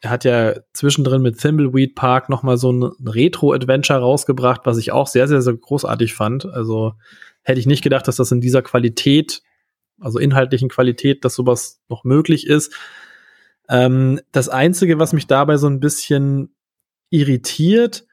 er 0.00 0.10
hat 0.10 0.24
ja 0.24 0.54
zwischendrin 0.72 1.22
mit 1.22 1.38
Thimbleweed 1.38 1.94
Park 1.94 2.28
noch 2.30 2.42
mal 2.42 2.56
so 2.56 2.72
ein 2.72 2.82
Retro-Adventure 3.06 3.98
rausgebracht, 3.98 4.62
was 4.64 4.78
ich 4.78 4.92
auch 4.92 5.06
sehr, 5.06 5.28
sehr, 5.28 5.42
sehr 5.42 5.54
großartig 5.54 6.14
fand. 6.14 6.46
Also 6.46 6.94
hätte 7.42 7.60
ich 7.60 7.66
nicht 7.66 7.82
gedacht, 7.82 8.08
dass 8.08 8.16
das 8.16 8.32
in 8.32 8.40
dieser 8.40 8.62
Qualität, 8.62 9.42
also 10.00 10.18
inhaltlichen 10.18 10.70
Qualität, 10.70 11.24
dass 11.24 11.34
sowas 11.34 11.80
noch 11.88 12.04
möglich 12.04 12.46
ist. 12.46 12.74
Ähm, 13.68 14.20
das 14.32 14.48
Einzige, 14.48 14.98
was 14.98 15.12
mich 15.12 15.26
dabei 15.26 15.58
so 15.58 15.66
ein 15.66 15.80
bisschen 15.80 16.54
irritiert, 17.10 18.06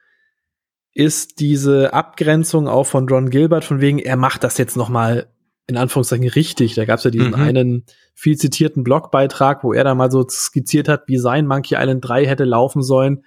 ist 0.92 1.40
diese 1.40 1.94
Abgrenzung 1.94 2.68
auch 2.68 2.84
von 2.84 3.08
Ron 3.08 3.30
Gilbert, 3.30 3.64
von 3.64 3.80
wegen, 3.80 3.98
er 3.98 4.16
macht 4.16 4.44
das 4.44 4.58
jetzt 4.58 4.76
noch 4.76 4.88
mal 4.88 5.32
in 5.68 5.76
Anführungszeichen 5.76 6.28
richtig. 6.28 6.74
Da 6.74 6.84
gab 6.86 6.98
es 6.98 7.04
ja 7.04 7.10
diesen 7.10 7.28
mhm. 7.28 7.34
einen 7.34 7.84
viel 8.14 8.36
zitierten 8.36 8.82
Blogbeitrag, 8.82 9.62
wo 9.62 9.72
er 9.72 9.84
da 9.84 9.94
mal 9.94 10.10
so 10.10 10.26
skizziert 10.28 10.88
hat, 10.88 11.04
wie 11.06 11.18
sein 11.18 11.46
Monkey 11.46 11.76
Island 11.78 12.06
3 12.08 12.26
hätte 12.26 12.44
laufen 12.44 12.82
sollen. 12.82 13.24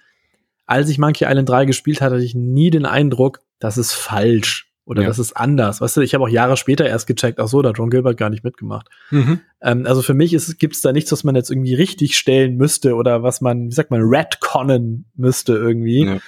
Als 0.66 0.88
ich 0.90 0.98
Monkey 0.98 1.24
Island 1.24 1.48
3 1.48 1.64
gespielt 1.64 2.00
hatte, 2.00 2.16
hatte 2.16 2.24
ich 2.24 2.34
nie 2.34 2.70
den 2.70 2.84
Eindruck, 2.84 3.40
das 3.58 3.78
ist 3.78 3.92
falsch 3.92 4.72
oder 4.84 5.02
ja. 5.02 5.08
das 5.08 5.20
ist 5.20 5.36
anders. 5.36 5.80
Weißt 5.80 5.96
du, 5.96 6.00
ich 6.00 6.14
habe 6.14 6.24
auch 6.24 6.28
Jahre 6.28 6.56
später 6.56 6.84
erst 6.84 7.06
gecheckt, 7.06 7.38
ach 7.38 7.46
so, 7.46 7.62
da 7.62 7.68
hat 7.68 7.78
John 7.78 7.90
Gilbert 7.90 8.16
gar 8.16 8.28
nicht 8.28 8.42
mitgemacht. 8.42 8.88
Mhm. 9.10 9.40
Ähm, 9.60 9.86
also 9.86 10.02
für 10.02 10.14
mich 10.14 10.36
gibt 10.58 10.74
es 10.74 10.82
da 10.82 10.92
nichts, 10.92 11.12
was 11.12 11.22
man 11.22 11.36
jetzt 11.36 11.50
irgendwie 11.50 11.74
richtig 11.74 12.16
stellen 12.16 12.56
müsste 12.56 12.96
oder 12.96 13.22
was 13.22 13.40
man, 13.40 13.68
wie 13.68 13.74
sagt 13.74 13.92
man, 13.92 14.02
retconnen 14.02 15.06
müsste 15.14 15.52
irgendwie. 15.52 16.06
Ja. 16.06 16.18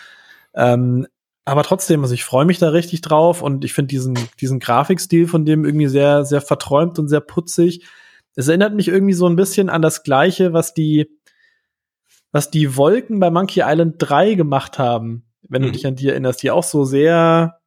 Ähm, 0.55 1.09
aber 1.45 1.63
trotzdem, 1.63 2.03
also 2.03 2.15
ich 2.15 2.25
freue 2.25 2.47
mich 2.47 2.59
da 2.59 2.71
richtig 2.71 3.03
drauf 3.03 3.43
und 3.43 3.65
ich 3.65 3.75
finde 3.75 3.89
diesen, 3.89 4.19
diesen 4.41 4.61
Grafikstil 4.61 5.29
von 5.29 5.45
dem 5.45 5.65
irgendwie 5.65 5.89
sehr, 5.89 6.25
sehr 6.25 6.41
verträumt 6.41 6.99
und 6.99 7.09
sehr 7.09 7.21
putzig. 7.21 7.85
Es 8.35 8.49
erinnert 8.49 8.75
mich 8.75 8.89
irgendwie 8.89 9.13
so 9.13 9.27
ein 9.27 9.37
bisschen 9.37 9.69
an 9.69 9.83
das 9.83 10.03
Gleiche, 10.03 10.53
was 10.53 10.73
die, 10.73 11.11
was 12.33 12.51
die 12.51 12.77
Wolken 12.77 13.21
bei 13.21 13.31
Monkey 13.31 13.63
Island 13.65 13.97
3 13.99 14.35
gemacht 14.35 14.79
haben, 14.79 15.25
wenn 15.43 15.63
mhm. 15.63 15.67
du 15.67 15.73
dich 15.73 15.87
an 15.87 15.97
die 15.97 16.09
erinnerst, 16.09 16.43
die 16.43 16.51
auch 16.51 16.65
so 16.65 16.85
sehr 16.85 17.61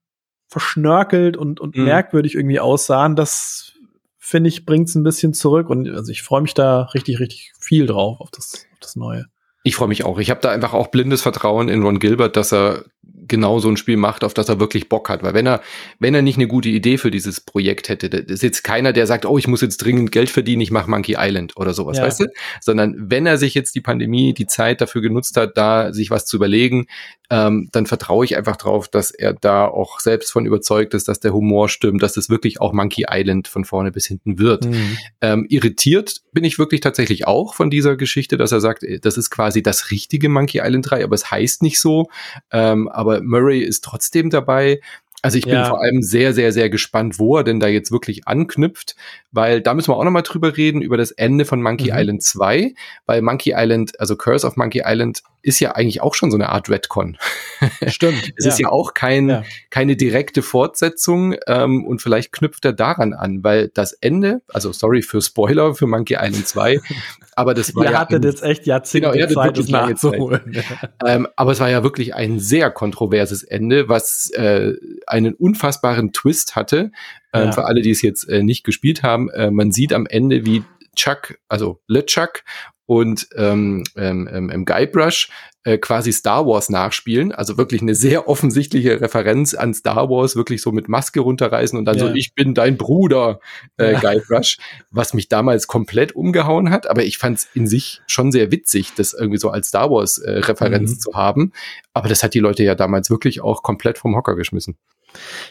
verschnörkelt 0.48 1.38
und, 1.38 1.60
und 1.60 1.78
mhm. 1.78 1.86
merkwürdig 1.86 2.36
irgendwie 2.36 2.60
aussahen. 2.60 3.16
Das 3.16 3.74
finde 4.18 4.50
ich, 4.50 4.66
bringt's 4.66 4.96
ein 4.96 5.04
bisschen 5.04 5.34
zurück 5.34 5.70
und 5.70 5.88
also 5.90 6.12
ich 6.12 6.24
freue 6.24 6.42
mich 6.42 6.54
da 6.54 6.84
richtig, 6.94 7.20
richtig 7.20 7.54
viel 7.60 7.86
drauf 7.86 8.20
auf 8.20 8.32
das, 8.32 8.66
auf 8.74 8.80
das 8.80 8.96
Neue. 8.96 9.26
Ich 9.64 9.76
freue 9.76 9.88
mich 9.88 10.04
auch. 10.04 10.18
Ich 10.18 10.30
habe 10.30 10.40
da 10.42 10.50
einfach 10.50 10.74
auch 10.74 10.88
blindes 10.88 11.22
Vertrauen 11.22 11.70
in 11.70 11.84
Ron 11.84 12.00
Gilbert, 12.00 12.36
dass 12.36 12.54
er 12.54 12.86
genau 13.28 13.60
so 13.60 13.70
ein 13.70 13.78
Spiel 13.78 13.98
macht, 13.98 14.24
auf 14.24 14.34
das 14.34 14.50
er 14.50 14.60
wirklich 14.60 14.90
Bock 14.90 15.10
hat. 15.10 15.24
Weil 15.24 15.34
wenn 15.34 15.46
er, 15.46 15.62
wenn 16.00 16.16
er 16.16 16.22
nicht 16.22 16.38
eine 16.38 16.48
gute 16.48 16.70
Idee 16.70 16.98
für 16.98 17.12
dieses 17.12 17.42
Projekt 17.42 17.90
hätte, 17.90 18.10
das 18.10 18.24
ist 18.28 18.44
jetzt 18.44 18.64
keiner, 18.64 18.94
der 18.94 19.08
sagt, 19.08 19.26
oh, 19.26 19.38
ich 19.38 19.48
muss 19.48 19.62
jetzt 19.62 19.78
dringend 19.78 20.12
Geld 20.12 20.30
verdienen, 20.30 20.62
ich 20.62 20.72
mache 20.72 20.90
Monkey 20.90 21.16
Island 21.18 21.58
oder 21.58 21.74
sowas, 21.74 21.98
ja. 21.98 22.04
weißt 22.04 22.22
du? 22.22 22.26
Sondern 22.62 22.96
wenn 22.98 23.26
er 23.26 23.38
sich 23.38 23.54
jetzt 23.54 23.76
die 23.76 23.82
Pandemie, 23.82 24.34
die 24.34 24.48
Zeit 24.48 24.82
dafür 24.82 25.02
genutzt 25.02 25.38
hat, 25.38 25.58
da 25.58 25.94
sich 25.94 26.10
was 26.10 26.26
zu 26.26 26.38
überlegen, 26.38 26.88
ähm, 27.30 27.68
dann 27.72 27.86
vertraue 27.86 28.24
ich 28.24 28.38
einfach 28.38 28.56
drauf, 28.56 28.88
dass 28.88 29.12
er 29.12 29.34
da 29.34 29.66
auch 29.66 30.00
selbst 30.00 30.32
von 30.32 30.46
überzeugt 30.46 30.94
ist, 30.94 31.08
dass 31.10 31.20
der 31.20 31.34
Humor 31.34 31.68
stimmt, 31.68 32.02
dass 32.02 32.16
es 32.16 32.30
wirklich 32.30 32.62
auch 32.62 32.72
Monkey 32.72 33.06
Island 33.10 33.50
von 33.50 33.66
vorne 33.66 33.92
bis 33.92 34.06
hinten 34.06 34.40
wird. 34.40 34.66
Mhm. 34.66 34.98
Ähm, 35.20 35.46
irritiert 35.50 36.22
bin 36.32 36.46
ich 36.46 36.58
wirklich 36.58 36.82
tatsächlich 36.82 37.28
auch 37.28 37.54
von 37.54 37.70
dieser 37.70 37.98
Geschichte, 37.98 38.38
dass 38.38 38.52
er 38.52 38.62
sagt, 38.62 38.84
äh, 38.84 39.00
das 39.00 39.18
ist 39.18 39.30
quasi 39.30 39.62
das 39.62 39.92
richtige 39.92 40.30
Monkey 40.30 40.62
Island 40.64 40.90
3, 40.90 41.04
aber 41.04 41.16
es 41.16 41.30
heißt 41.30 41.64
nicht 41.64 41.82
so. 41.82 42.10
Ähm, 42.52 42.88
aber 42.98 43.22
Murray 43.22 43.60
ist 43.62 43.84
trotzdem 43.84 44.30
dabei. 44.30 44.82
Also 45.22 45.38
ich 45.38 45.46
bin 45.46 45.54
ja. 45.54 45.66
vor 45.66 45.82
allem 45.82 46.02
sehr, 46.02 46.34
sehr, 46.34 46.52
sehr 46.52 46.70
gespannt, 46.70 47.20
wo 47.20 47.38
er 47.38 47.44
denn 47.44 47.60
da 47.60 47.68
jetzt 47.68 47.92
wirklich 47.92 48.28
anknüpft, 48.28 48.96
weil 49.32 49.62
da 49.62 49.74
müssen 49.74 49.90
wir 49.90 49.98
auch 49.98 50.04
nochmal 50.04 50.24
drüber 50.24 50.58
reden, 50.58 50.82
über 50.82 50.98
das 50.98 51.12
Ende 51.12 51.46
von 51.46 51.62
Monkey 51.62 51.92
mhm. 51.92 51.98
Island 51.98 52.24
2, 52.24 52.74
weil 53.06 53.22
Monkey 53.22 53.54
Island, 53.56 54.00
also 54.00 54.16
Curse 54.16 54.46
of 54.46 54.58
Monkey 54.58 54.84
Island 54.86 55.22
ist 55.48 55.62
ja 55.62 55.72
eigentlich 55.72 56.02
auch 56.02 56.14
schon 56.14 56.30
so 56.30 56.36
eine 56.36 56.50
Art 56.50 56.70
Redcon. 56.70 57.18
Stimmt. 57.88 58.34
es 58.36 58.44
ja. 58.46 58.52
ist 58.52 58.60
ja 58.60 58.70
auch 58.70 58.94
kein, 58.94 59.30
ja. 59.30 59.44
keine 59.70 59.96
direkte 59.96 60.42
Fortsetzung 60.42 61.36
ähm, 61.48 61.86
und 61.86 62.02
vielleicht 62.02 62.34
knüpft 62.34 62.66
er 62.66 62.74
daran 62.74 63.14
an, 63.14 63.46
weil 63.46 63.70
das 63.74 63.94
Ende, 63.94 64.42
also 64.50 64.74
sorry 64.74 65.02
für 65.02 65.22
Spoiler 65.22 65.74
für 65.74 65.88
Monkey 65.88 66.18
Island 66.20 66.46
2, 66.48 66.82
aber 67.36 67.54
das 67.54 67.74
war 67.76 67.86
Ihr 67.86 67.92
ja 67.92 68.00
hattet 68.00 68.26
ein, 68.26 68.30
jetzt 68.30 68.44
echt 68.44 68.66
Jahrzehnte 68.66 69.12
genau, 69.12 69.42
Zeit, 69.42 69.58
das 69.58 69.70
nachzuholen. 69.70 70.58
ähm, 71.06 71.28
aber 71.38 71.54
es 71.54 71.62
war 71.62 71.70
ja 71.70 71.82
wirklich 71.82 72.14
ein 72.14 72.40
sehr 72.40 72.70
kontroverses 72.70 73.44
Ende, 73.44 73.88
was 73.88 74.30
äh, 74.32 74.74
einen 75.08 75.34
unfassbaren 75.34 76.12
Twist 76.12 76.58
hatte. 76.58 76.92
Ähm, 77.32 77.46
ja. 77.46 77.52
Für 77.54 77.66
alle, 77.66 77.82
die 77.82 77.92
es 77.92 78.02
jetzt 78.02 78.28
äh, 78.28 78.44
nicht 78.44 78.66
gespielt 78.66 79.02
haben, 79.02 79.30
äh, 79.30 79.50
man 79.50 79.72
sieht 79.72 79.94
am 79.94 80.06
Ende, 80.06 80.46
wie 80.46 80.64
Chuck, 80.98 81.38
also 81.48 81.82
LeChuck 81.88 82.44
und 82.88 83.28
ähm, 83.36 83.84
ähm, 83.98 84.30
ähm, 84.32 84.66
Guybrush 84.66 85.30
äh, 85.66 85.78
quasi 85.78 86.14
Star 86.14 86.48
Wars 86.48 86.70
nachspielen. 86.70 87.34
Also 87.34 87.58
wirklich 87.58 87.82
eine 87.82 87.96
sehr 87.96 88.30
offensichtliche 88.30 89.02
Referenz 89.02 89.54
an 89.54 89.74
Star 89.74 90.10
Wars, 90.10 90.38
wirklich 90.38 90.62
so 90.62 90.72
mit 90.72 90.88
Maske 90.88 91.20
runterreißen 91.20 91.78
und 91.78 91.84
dann 91.84 91.98
ja. 91.98 92.08
so, 92.08 92.14
ich 92.14 92.34
bin 92.34 92.54
dein 92.54 92.78
Bruder, 92.78 93.42
äh, 93.78 93.92
ja. 93.92 94.00
Guybrush, 94.00 94.58
was 94.90 95.14
mich 95.14 95.28
damals 95.28 95.68
komplett 95.68 96.16
umgehauen 96.16 96.70
hat. 96.70 96.90
Aber 96.90 97.04
ich 97.04 97.18
fand 97.18 97.40
es 97.40 97.50
in 97.54 97.68
sich 97.68 98.02
schon 98.08 98.32
sehr 98.32 98.52
witzig, 98.52 98.94
das 98.96 99.14
irgendwie 99.14 99.38
so 99.38 99.50
als 99.50 99.68
Star 99.68 99.92
Wars 99.92 100.18
äh, 100.20 100.40
Referenz 100.40 100.92
mhm. 100.92 101.00
zu 101.00 101.14
haben. 101.14 101.52
Aber 101.94 102.08
das 102.08 102.24
hat 102.24 102.34
die 102.34 102.40
Leute 102.40 102.64
ja 102.64 102.74
damals 102.74 103.10
wirklich 103.10 103.42
auch 103.42 103.64
komplett 103.64 103.98
vom 103.98 104.16
Hocker 104.16 104.36
geschmissen. 104.38 104.78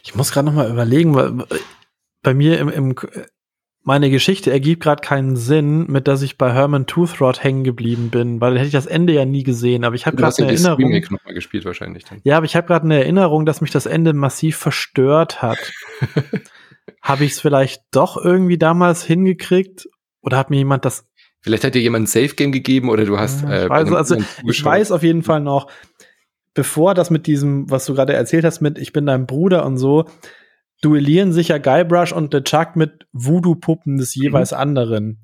Ich 0.03 0.15
muss 0.15 0.33
gerade 0.33 0.47
noch 0.47 0.55
mal 0.55 0.71
überlegen, 0.71 1.15
weil 1.15 1.45
bei 2.23 2.33
mir 2.33 2.59
im, 2.59 2.71
im 2.71 2.95
meine 3.87 4.11
Geschichte 4.11 4.51
ergibt 4.51 4.83
gerade 4.83 5.01
keinen 5.01 5.37
Sinn, 5.37 5.87
mit 5.87 6.09
dass 6.09 6.21
ich 6.21 6.37
bei 6.37 6.53
Herman 6.53 6.87
Toothrod 6.87 7.45
hängen 7.45 7.63
geblieben 7.63 8.11
bin, 8.11 8.41
weil 8.41 8.51
dann 8.51 8.57
hätte 8.57 8.67
ich 8.67 8.73
das 8.73 8.87
Ende 8.87 9.13
ja 9.13 9.25
nie 9.25 9.45
gesehen. 9.45 9.85
Aber 9.85 9.95
ich 9.95 10.07
habe 10.07 10.17
gerade 10.17 10.37
eine 10.39 10.51
Erinnerung. 10.51 10.85
Remake 10.85 11.15
noch 11.15 11.25
mal 11.25 11.35
gespielt 11.35 11.65
wahrscheinlich. 11.65 12.05
Dann. 12.05 12.21
Ja, 12.25 12.37
aber 12.37 12.47
ich 12.47 12.57
habe 12.57 12.67
gerade 12.67 12.85
eine 12.85 12.99
Erinnerung, 12.99 13.47
dass 13.47 13.61
mich 13.61 13.71
das 13.71 13.87
Ende 13.87 14.13
massiv 14.13 14.57
verstört 14.57 15.41
hat. 15.41 15.73
habe 17.01 17.25
ich 17.25 17.33
es 17.33 17.41
vielleicht 17.41 17.85
doch 17.93 18.17
irgendwie 18.17 18.59
damals 18.59 19.05
hingekriegt 19.05 19.89
oder 20.21 20.37
hat 20.37 20.51
mir 20.51 20.57
jemand 20.57 20.85
das? 20.85 21.07
Vielleicht 21.41 21.63
hat 21.63 21.77
dir 21.77 21.81
jemand 21.81 22.05
ein 22.05 22.07
Safe 22.09 22.35
Game 22.35 22.51
gegeben 22.51 22.91
oder 22.91 23.05
du 23.05 23.21
hast. 23.21 23.45
Äh, 23.45 23.67
ich 23.67 23.71
weiß, 23.71 23.93
also 23.93 24.17
ich 24.45 24.65
weiß 24.65 24.91
auf 24.91 25.05
jeden 25.05 25.23
Fall 25.23 25.41
noch, 25.41 25.71
bevor 26.55 26.95
das 26.95 27.11
mit 27.11 27.29
diesem, 27.29 27.71
was 27.71 27.87
du 27.87 27.95
gerade 27.95 28.15
erzählt 28.15 28.45
hast, 28.45 28.61
mit 28.61 28.79
ich 28.79 28.93
bin 28.93 29.07
dein 29.07 29.27
Bruder 29.27 29.65
und 29.65 29.79
so, 29.79 30.07
duellieren 30.87 31.33
sich 31.33 31.49
ja 31.49 31.59
Guybrush 31.59 32.13
und 32.13 32.33
The 32.33 32.43
Chuck 32.43 32.77
mit 32.77 33.09
Voodoo-Puppen 33.13 33.99
des 33.99 34.15
jeweils 34.15 34.53
mhm. 34.53 34.59
anderen. 34.59 35.19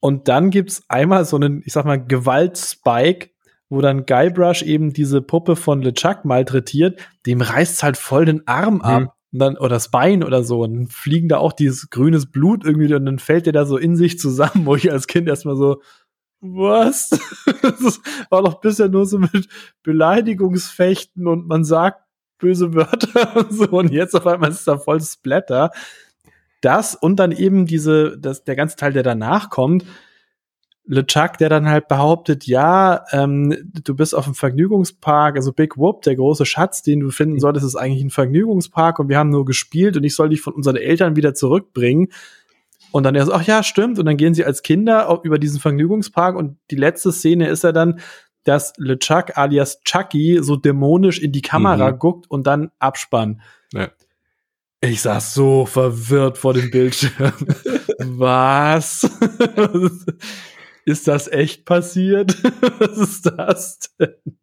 Und 0.00 0.26
dann 0.26 0.50
gibt's 0.50 0.82
einmal 0.88 1.24
so 1.24 1.36
einen, 1.36 1.62
ich 1.64 1.72
sag 1.72 1.84
mal, 1.84 2.04
Gewalt-Spike, 2.04 3.30
wo 3.68 3.80
dann 3.80 4.04
Guybrush 4.04 4.62
eben 4.62 4.92
diese 4.92 5.22
Puppe 5.22 5.54
von 5.54 5.80
LeChuck 5.80 6.24
malträtiert, 6.24 7.00
dem 7.24 7.40
reißt 7.40 7.84
halt 7.84 7.96
voll 7.96 8.24
den 8.24 8.48
Arm 8.48 8.80
ab. 8.80 9.00
Mhm. 9.00 9.08
Und 9.32 9.38
dann, 9.38 9.56
oder 9.56 9.70
das 9.70 9.92
Bein 9.92 10.24
oder 10.24 10.42
so. 10.42 10.62
Und 10.62 10.74
dann 10.74 10.88
fliegen 10.88 11.28
da 11.28 11.38
auch 11.38 11.52
dieses 11.52 11.90
grünes 11.90 12.26
Blut 12.26 12.64
irgendwie 12.64 12.92
und 12.92 13.06
dann 13.06 13.20
fällt 13.20 13.46
der 13.46 13.52
da 13.52 13.66
so 13.66 13.76
in 13.76 13.96
sich 13.96 14.18
zusammen, 14.18 14.66
wo 14.66 14.74
ich 14.74 14.90
als 14.90 15.06
Kind 15.06 15.28
erstmal 15.28 15.56
so, 15.56 15.80
was? 16.40 17.10
das 17.62 18.00
war 18.28 18.42
doch 18.42 18.60
bisher 18.60 18.88
nur 18.88 19.06
so 19.06 19.20
mit 19.20 19.48
Beleidigungsfechten 19.84 21.28
und 21.28 21.46
man 21.46 21.64
sagt 21.64 22.03
böse 22.38 22.74
Wörter 22.74 23.36
und 23.36 23.52
so. 23.52 23.68
Und 23.68 23.90
jetzt 23.90 24.14
auf 24.14 24.26
einmal 24.26 24.50
ist 24.50 24.60
es 24.60 24.64
da 24.64 24.78
voll 24.78 25.00
Splatter. 25.00 25.70
Das 26.60 26.94
und 26.94 27.16
dann 27.16 27.32
eben 27.32 27.66
diese, 27.66 28.18
das, 28.18 28.44
der 28.44 28.56
ganze 28.56 28.76
Teil, 28.76 28.92
der 28.92 29.02
danach 29.02 29.50
kommt, 29.50 29.84
LeChuck, 30.86 31.38
der 31.38 31.48
dann 31.48 31.68
halt 31.68 31.88
behauptet, 31.88 32.46
ja, 32.46 33.04
ähm, 33.10 33.54
du 33.84 33.94
bist 33.94 34.14
auf 34.14 34.24
dem 34.24 34.34
Vergnügungspark, 34.34 35.36
also 35.36 35.52
Big 35.52 35.78
Whoop, 35.78 36.02
der 36.02 36.14
große 36.14 36.44
Schatz, 36.44 36.82
den 36.82 37.00
du 37.00 37.10
finden 37.10 37.40
solltest, 37.40 37.64
ist 37.64 37.76
eigentlich 37.76 38.04
ein 38.04 38.10
Vergnügungspark 38.10 38.98
und 38.98 39.08
wir 39.08 39.18
haben 39.18 39.30
nur 39.30 39.46
gespielt 39.46 39.96
und 39.96 40.04
ich 40.04 40.14
soll 40.14 40.28
dich 40.28 40.42
von 40.42 40.52
unseren 40.52 40.76
Eltern 40.76 41.16
wieder 41.16 41.34
zurückbringen. 41.34 42.08
Und 42.92 43.02
dann 43.04 43.14
er 43.14 43.26
so, 43.26 43.32
ach 43.32 43.42
ja, 43.42 43.62
stimmt. 43.62 43.98
Und 43.98 44.06
dann 44.06 44.16
gehen 44.16 44.34
sie 44.34 44.44
als 44.44 44.62
Kinder 44.62 45.20
über 45.24 45.38
diesen 45.38 45.58
Vergnügungspark 45.58 46.36
und 46.36 46.58
die 46.70 46.76
letzte 46.76 47.12
Szene 47.12 47.48
ist 47.48 47.64
ja 47.64 47.72
dann, 47.72 47.98
dass 48.44 48.72
LeChuck 48.76 49.36
alias 49.36 49.80
Chucky 49.84 50.38
so 50.42 50.56
dämonisch 50.56 51.18
in 51.18 51.32
die 51.32 51.42
Kamera 51.42 51.92
mhm. 51.92 51.98
guckt 51.98 52.30
und 52.30 52.46
dann 52.46 52.70
Abspann. 52.78 53.40
Ja. 53.72 53.90
Ich 54.80 55.00
saß 55.00 55.32
so 55.32 55.64
verwirrt 55.64 56.36
vor 56.36 56.52
dem 56.52 56.70
Bildschirm. 56.70 57.32
Was? 57.98 59.08
ist 60.84 61.08
das 61.08 61.28
echt 61.28 61.64
passiert? 61.64 62.36
Was 62.78 62.98
ist 62.98 63.26
das 63.26 63.78
denn? 63.98 64.36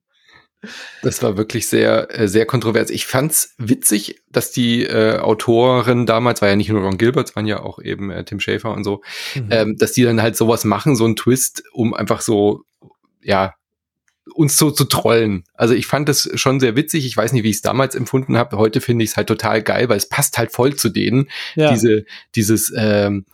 Das 1.01 1.23
war 1.23 1.37
wirklich 1.37 1.67
sehr, 1.67 2.07
äh, 2.17 2.27
sehr 2.27 2.45
kontrovers. 2.45 2.91
Ich 2.91 3.07
fand's 3.07 3.55
witzig, 3.57 4.21
dass 4.29 4.51
die 4.51 4.83
äh, 4.83 5.17
Autorin 5.17 6.05
damals, 6.05 6.41
war 6.41 6.49
ja 6.49 6.55
nicht 6.55 6.69
nur 6.69 6.81
Ron 6.81 6.97
Gilbert, 6.97 7.29
es 7.29 7.35
waren 7.35 7.47
ja 7.47 7.61
auch 7.61 7.79
eben 7.79 8.11
äh, 8.11 8.23
Tim 8.23 8.39
Schafer 8.39 8.71
und 8.71 8.83
so, 8.83 9.01
mhm. 9.35 9.47
ähm, 9.49 9.77
dass 9.77 9.93
die 9.93 10.03
dann 10.03 10.21
halt 10.21 10.35
sowas 10.35 10.63
machen, 10.63 10.95
so 10.95 11.05
ein 11.05 11.15
Twist, 11.15 11.63
um 11.73 11.93
einfach 11.93 12.21
so, 12.21 12.63
ja, 13.21 13.55
uns 14.33 14.57
so 14.57 14.71
zu 14.71 14.85
trollen. 14.85 15.43
Also 15.55 15.73
ich 15.73 15.87
fand 15.87 16.09
das 16.09 16.29
schon 16.35 16.59
sehr 16.59 16.75
witzig. 16.75 17.05
Ich 17.05 17.15
weiß 17.15 17.33
nicht, 17.33 17.43
wie 17.43 17.49
ich 17.49 17.57
es 17.57 17.61
damals 17.61 17.95
empfunden 17.95 18.37
habe. 18.37 18.57
Heute 18.57 18.81
finde 18.81 19.03
ich 19.03 19.11
es 19.11 19.17
halt 19.17 19.27
total 19.27 19.61
geil, 19.61 19.89
weil 19.89 19.97
es 19.97 20.07
passt 20.07 20.37
halt 20.37 20.51
voll 20.51 20.75
zu 20.75 20.89
denen. 20.89 21.29
Ja. 21.55 21.71
Diese, 21.71 22.05
dieses, 22.35 22.73
ähm, 22.75 23.25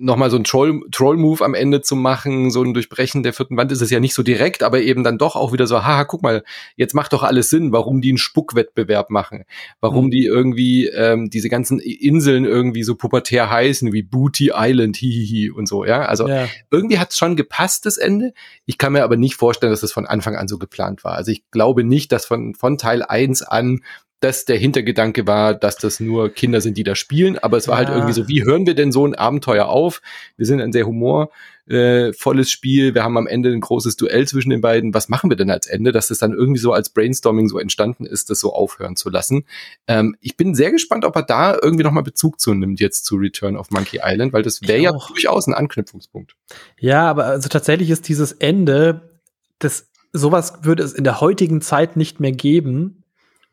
nochmal 0.00 0.30
so 0.30 0.36
ein 0.36 0.44
Troll-Move 0.44 0.88
Troll 0.90 1.44
am 1.44 1.54
Ende 1.54 1.82
zu 1.82 1.94
machen, 1.96 2.50
so 2.50 2.62
ein 2.62 2.74
Durchbrechen 2.74 3.22
der 3.22 3.32
vierten 3.32 3.56
Wand 3.56 3.70
ist 3.72 3.80
es 3.80 3.90
ja 3.90 4.00
nicht 4.00 4.14
so 4.14 4.22
direkt, 4.22 4.62
aber 4.62 4.80
eben 4.80 5.04
dann 5.04 5.18
doch 5.18 5.36
auch 5.36 5.52
wieder 5.52 5.66
so, 5.66 5.84
haha, 5.84 6.04
guck 6.04 6.22
mal, 6.22 6.42
jetzt 6.76 6.94
macht 6.94 7.12
doch 7.12 7.22
alles 7.22 7.50
Sinn, 7.50 7.72
warum 7.72 8.00
die 8.00 8.10
einen 8.10 8.18
Spuckwettbewerb 8.18 9.10
machen, 9.10 9.44
warum 9.80 10.06
mhm. 10.06 10.10
die 10.10 10.24
irgendwie 10.24 10.86
ähm, 10.86 11.30
diese 11.30 11.48
ganzen 11.48 11.78
Inseln 11.78 12.44
irgendwie 12.44 12.82
so 12.82 12.94
pubertär 12.94 13.50
heißen, 13.50 13.92
wie 13.92 14.02
Booty 14.02 14.52
Island, 14.54 14.96
hihihi 14.96 15.50
und 15.50 15.66
so, 15.66 15.84
ja. 15.84 16.06
Also 16.06 16.28
ja. 16.28 16.48
irgendwie 16.70 16.98
hat 16.98 17.10
es 17.10 17.18
schon 17.18 17.36
gepasst, 17.36 17.86
das 17.86 17.98
Ende. 17.98 18.32
Ich 18.66 18.78
kann 18.78 18.92
mir 18.92 19.04
aber 19.04 19.16
nicht 19.16 19.34
vorstellen, 19.34 19.72
dass 19.72 19.82
das 19.82 19.92
von 19.92 20.06
Anfang 20.06 20.36
an 20.36 20.48
so 20.48 20.58
geplant 20.58 21.04
war. 21.04 21.14
Also 21.14 21.30
ich 21.30 21.50
glaube 21.50 21.84
nicht, 21.84 22.12
dass 22.12 22.24
von, 22.24 22.54
von 22.54 22.78
Teil 22.78 23.02
eins 23.02 23.42
an 23.42 23.80
dass 24.20 24.44
der 24.44 24.58
Hintergedanke 24.58 25.26
war, 25.26 25.54
dass 25.54 25.76
das 25.76 25.98
nur 25.98 26.28
Kinder 26.28 26.60
sind, 26.60 26.76
die 26.76 26.84
da 26.84 26.94
spielen. 26.94 27.38
Aber 27.38 27.56
es 27.56 27.68
war 27.68 27.78
halt 27.78 27.88
ja. 27.88 27.94
halt 27.94 28.02
irgendwie 28.02 28.20
so, 28.20 28.28
wie 28.28 28.44
hören 28.44 28.66
wir 28.66 28.74
denn 28.74 28.92
so 28.92 29.06
ein 29.06 29.14
Abenteuer 29.14 29.66
auf? 29.66 30.02
Wir 30.36 30.44
sind 30.44 30.60
ein 30.60 30.72
sehr 30.72 30.86
humorvolles 30.86 32.46
äh, 32.46 32.50
Spiel. 32.50 32.94
Wir 32.94 33.02
haben 33.02 33.16
am 33.16 33.26
Ende 33.26 33.50
ein 33.50 33.62
großes 33.62 33.96
Duell 33.96 34.28
zwischen 34.28 34.50
den 34.50 34.60
beiden. 34.60 34.92
Was 34.92 35.08
machen 35.08 35.30
wir 35.30 35.38
denn 35.38 35.50
als 35.50 35.66
Ende? 35.66 35.90
Dass 35.90 36.08
das 36.08 36.18
dann 36.18 36.34
irgendwie 36.34 36.60
so 36.60 36.74
als 36.74 36.90
Brainstorming 36.90 37.48
so 37.48 37.58
entstanden 37.58 38.04
ist, 38.04 38.28
das 38.28 38.40
so 38.40 38.52
aufhören 38.52 38.94
zu 38.94 39.08
lassen. 39.08 39.46
Ähm, 39.86 40.14
ich 40.20 40.36
bin 40.36 40.54
sehr 40.54 40.70
gespannt, 40.70 41.06
ob 41.06 41.16
er 41.16 41.22
da 41.22 41.56
irgendwie 41.60 41.84
nochmal 41.84 42.02
Bezug 42.02 42.40
zu 42.40 42.52
nimmt 42.52 42.78
jetzt 42.78 43.06
zu 43.06 43.16
Return 43.16 43.56
of 43.56 43.70
Monkey 43.70 44.00
Island, 44.04 44.34
weil 44.34 44.42
das 44.42 44.60
wäre 44.60 44.80
ja 44.80 44.92
durchaus 44.92 45.46
ein 45.46 45.54
Anknüpfungspunkt. 45.54 46.36
Ja, 46.78 47.08
aber 47.08 47.24
also 47.24 47.48
tatsächlich 47.48 47.88
ist 47.88 48.06
dieses 48.06 48.32
Ende, 48.32 49.18
das 49.58 49.86
sowas 50.12 50.58
würde 50.62 50.82
es 50.82 50.92
in 50.92 51.04
der 51.04 51.22
heutigen 51.22 51.62
Zeit 51.62 51.96
nicht 51.96 52.20
mehr 52.20 52.32
geben 52.32 52.99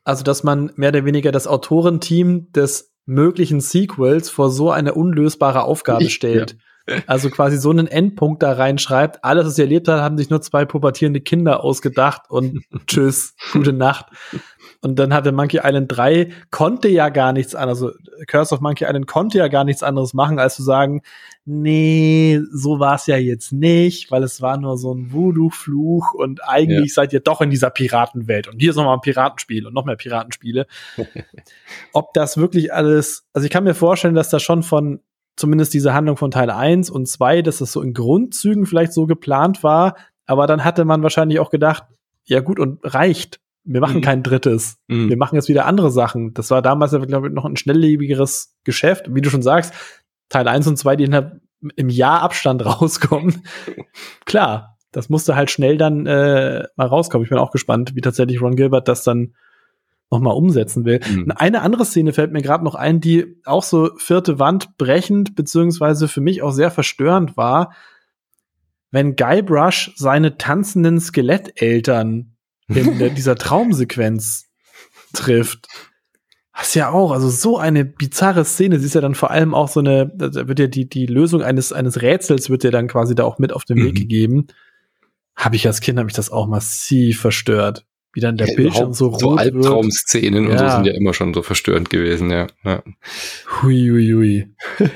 also, 0.07 0.23
dass 0.23 0.41
man 0.41 0.71
mehr 0.77 0.89
oder 0.89 1.03
weniger 1.03 1.33
das 1.33 1.47
Autorenteam 1.47 2.49
des 2.53 2.93
möglichen 3.05 3.59
Sequels 3.59 4.29
vor 4.29 4.49
so 4.49 4.71
eine 4.71 4.93
unlösbare 4.93 5.63
Aufgabe 5.63 6.09
stellt. 6.09 6.51
Ja. 6.51 6.57
Also 7.05 7.29
quasi 7.29 7.57
so 7.57 7.69
einen 7.69 7.87
Endpunkt 7.87 8.43
da 8.43 8.53
reinschreibt. 8.53 9.23
Alles, 9.23 9.45
was 9.45 9.55
sie 9.55 9.61
erlebt 9.61 9.87
hat, 9.87 10.01
haben 10.01 10.17
sich 10.17 10.29
nur 10.29 10.41
zwei 10.41 10.65
pubertierende 10.65 11.21
Kinder 11.21 11.63
ausgedacht 11.63 12.23
und 12.29 12.63
tschüss, 12.87 13.35
gute 13.51 13.73
Nacht. 13.73 14.05
Und 14.81 14.99
dann 14.99 15.13
hatte 15.13 15.31
Monkey 15.31 15.59
Island 15.63 15.87
3, 15.89 16.29
konnte 16.51 16.87
ja 16.87 17.09
gar 17.09 17.33
nichts 17.33 17.55
anderes, 17.55 17.81
also 17.81 17.97
Curse 18.27 18.53
of 18.53 18.61
Monkey 18.61 18.85
Island 18.85 19.07
konnte 19.07 19.39
ja 19.39 19.47
gar 19.47 19.63
nichts 19.63 19.83
anderes 19.83 20.13
machen, 20.13 20.39
als 20.39 20.55
zu 20.55 20.63
sagen, 20.63 21.01
nee, 21.45 22.39
so 22.51 22.79
war 22.79 22.95
es 22.95 23.07
ja 23.07 23.17
jetzt 23.17 23.51
nicht, 23.51 24.11
weil 24.11 24.21
es 24.23 24.41
war 24.41 24.57
nur 24.57 24.77
so 24.77 24.93
ein 24.93 25.11
Voodoo-Fluch 25.11 26.13
und 26.13 26.47
eigentlich 26.47 26.89
ja. 26.89 26.93
seid 26.93 27.13
ihr 27.13 27.21
doch 27.21 27.41
in 27.41 27.49
dieser 27.49 27.69
Piratenwelt. 27.69 28.47
Und 28.47 28.59
hier 28.59 28.69
ist 28.69 28.75
nochmal 28.75 28.95
ein 28.95 29.01
Piratenspiel 29.01 29.65
und 29.65 29.73
noch 29.73 29.85
mehr 29.85 29.95
Piratenspiele. 29.95 30.67
Ob 31.93 32.13
das 32.13 32.37
wirklich 32.37 32.73
alles, 32.73 33.25
also 33.33 33.45
ich 33.45 33.51
kann 33.51 33.63
mir 33.63 33.75
vorstellen, 33.75 34.15
dass 34.15 34.29
da 34.29 34.39
schon 34.39 34.61
von 34.61 34.99
zumindest 35.37 35.73
diese 35.73 35.93
Handlung 35.93 36.17
von 36.17 36.31
Teil 36.31 36.49
1 36.49 36.89
und 36.89 37.07
2, 37.07 37.41
dass 37.41 37.59
das 37.59 37.71
so 37.71 37.81
in 37.81 37.93
Grundzügen 37.93 38.65
vielleicht 38.65 38.91
so 38.91 39.05
geplant 39.05 39.63
war, 39.63 39.95
aber 40.25 40.47
dann 40.47 40.65
hatte 40.65 40.83
man 40.83 41.03
wahrscheinlich 41.03 41.39
auch 41.39 41.49
gedacht, 41.49 41.83
ja 42.25 42.41
gut 42.41 42.59
und 42.59 42.79
reicht 42.83 43.39
wir 43.67 43.81
machen 43.81 43.97
mhm. 43.97 44.01
kein 44.01 44.23
drittes. 44.23 44.77
Mhm. 44.87 45.09
Wir 45.09 45.17
machen 45.17 45.35
jetzt 45.35 45.49
wieder 45.49 45.65
andere 45.65 45.91
Sachen. 45.91 46.33
Das 46.33 46.49
war 46.51 46.61
damals, 46.61 46.91
glaube 46.91 47.27
ich, 47.27 47.33
noch 47.33 47.45
ein 47.45 47.57
schnelllebigeres 47.57 48.55
Geschäft. 48.63 49.13
Wie 49.13 49.21
du 49.21 49.29
schon 49.29 49.41
sagst, 49.41 49.73
Teil 50.29 50.47
1 50.47 50.67
und 50.67 50.77
2, 50.77 50.95
die 50.95 51.09
im 51.75 51.89
Jahr 51.89 52.21
Abstand 52.21 52.65
rauskommen. 52.65 53.43
Klar, 54.25 54.77
das 54.93 55.09
musste 55.09 55.35
halt 55.35 55.51
schnell 55.51 55.77
dann 55.77 56.05
äh, 56.05 56.63
mal 56.77 56.87
rauskommen. 56.87 57.25
Ich 57.25 57.29
bin 57.29 57.39
auch 57.39 57.51
gespannt, 57.51 57.93
wie 57.93 58.01
tatsächlich 58.01 58.41
Ron 58.41 58.55
Gilbert 58.55 58.87
das 58.87 59.03
dann 59.03 59.33
noch 60.09 60.19
mal 60.19 60.31
umsetzen 60.31 60.85
will. 60.85 60.99
Mhm. 61.07 61.31
Eine 61.35 61.61
andere 61.61 61.85
Szene 61.85 62.13
fällt 62.13 62.31
mir 62.31 62.41
gerade 62.41 62.63
noch 62.63 62.75
ein, 62.75 63.01
die 63.01 63.41
auch 63.45 63.63
so 63.63 63.91
vierte 63.97 64.39
Wand 64.39 64.77
brechend, 64.77 65.35
beziehungsweise 65.35 66.07
für 66.07 66.21
mich 66.21 66.41
auch 66.41 66.51
sehr 66.51 66.71
verstörend 66.71 67.35
war, 67.35 67.73
wenn 68.91 69.15
Guybrush 69.15 69.91
seine 69.95 70.37
tanzenden 70.37 70.99
Skeletteltern 70.99 72.37
in 72.67 72.97
dieser 73.15 73.35
Traumsequenz 73.35 74.45
trifft. 75.13 75.67
Was 76.53 76.73
ja 76.73 76.89
auch, 76.89 77.11
also 77.11 77.29
so 77.29 77.57
eine 77.57 77.85
bizarre 77.85 78.43
Szene. 78.43 78.79
Sie 78.79 78.87
ist 78.87 78.95
ja 78.95 79.01
dann 79.01 79.13
vor 79.13 79.29
allem 79.29 79.53
auch 79.53 79.67
so 79.67 79.81
eine, 79.81 80.11
da 80.15 80.47
wird 80.47 80.57
ja 80.57 80.67
die, 80.67 80.89
die 80.89 81.05
Lösung 81.05 81.43
eines, 81.43 81.71
eines 81.71 82.01
Rätsels 82.01 82.49
wird 82.49 82.63
ja 82.63 82.71
dann 82.71 82.87
quasi 82.87 83.13
da 83.13 83.25
auch 83.25 83.37
mit 83.37 83.53
auf 83.53 83.65
den 83.65 83.77
Weg 83.77 83.93
mhm. 83.93 83.99
gegeben. 83.99 84.47
Habe 85.35 85.55
ich 85.55 85.67
als 85.67 85.81
Kind, 85.81 85.99
habe 85.99 86.09
ich 86.09 86.15
das 86.15 86.31
auch 86.31 86.47
massiv 86.47 87.19
verstört 87.19 87.85
wie 88.13 88.19
dann 88.19 88.37
der 88.37 88.47
ja, 88.47 88.55
Bildschirm 88.55 88.93
so 88.93 89.09
rot 89.09 89.19
So 89.19 89.35
Albtraumszenen 89.35 90.45
ja. 90.45 90.51
und 90.51 90.57
so 90.57 90.69
sind 90.69 90.85
ja 90.87 90.93
immer 90.93 91.13
schon 91.13 91.33
so 91.33 91.43
verstörend 91.43 91.89
gewesen, 91.89 92.31
ja. 92.31 92.47
ja. 92.63 92.83
Hui, 93.61 93.89
hui, 93.89 94.11
hui. 94.11 94.55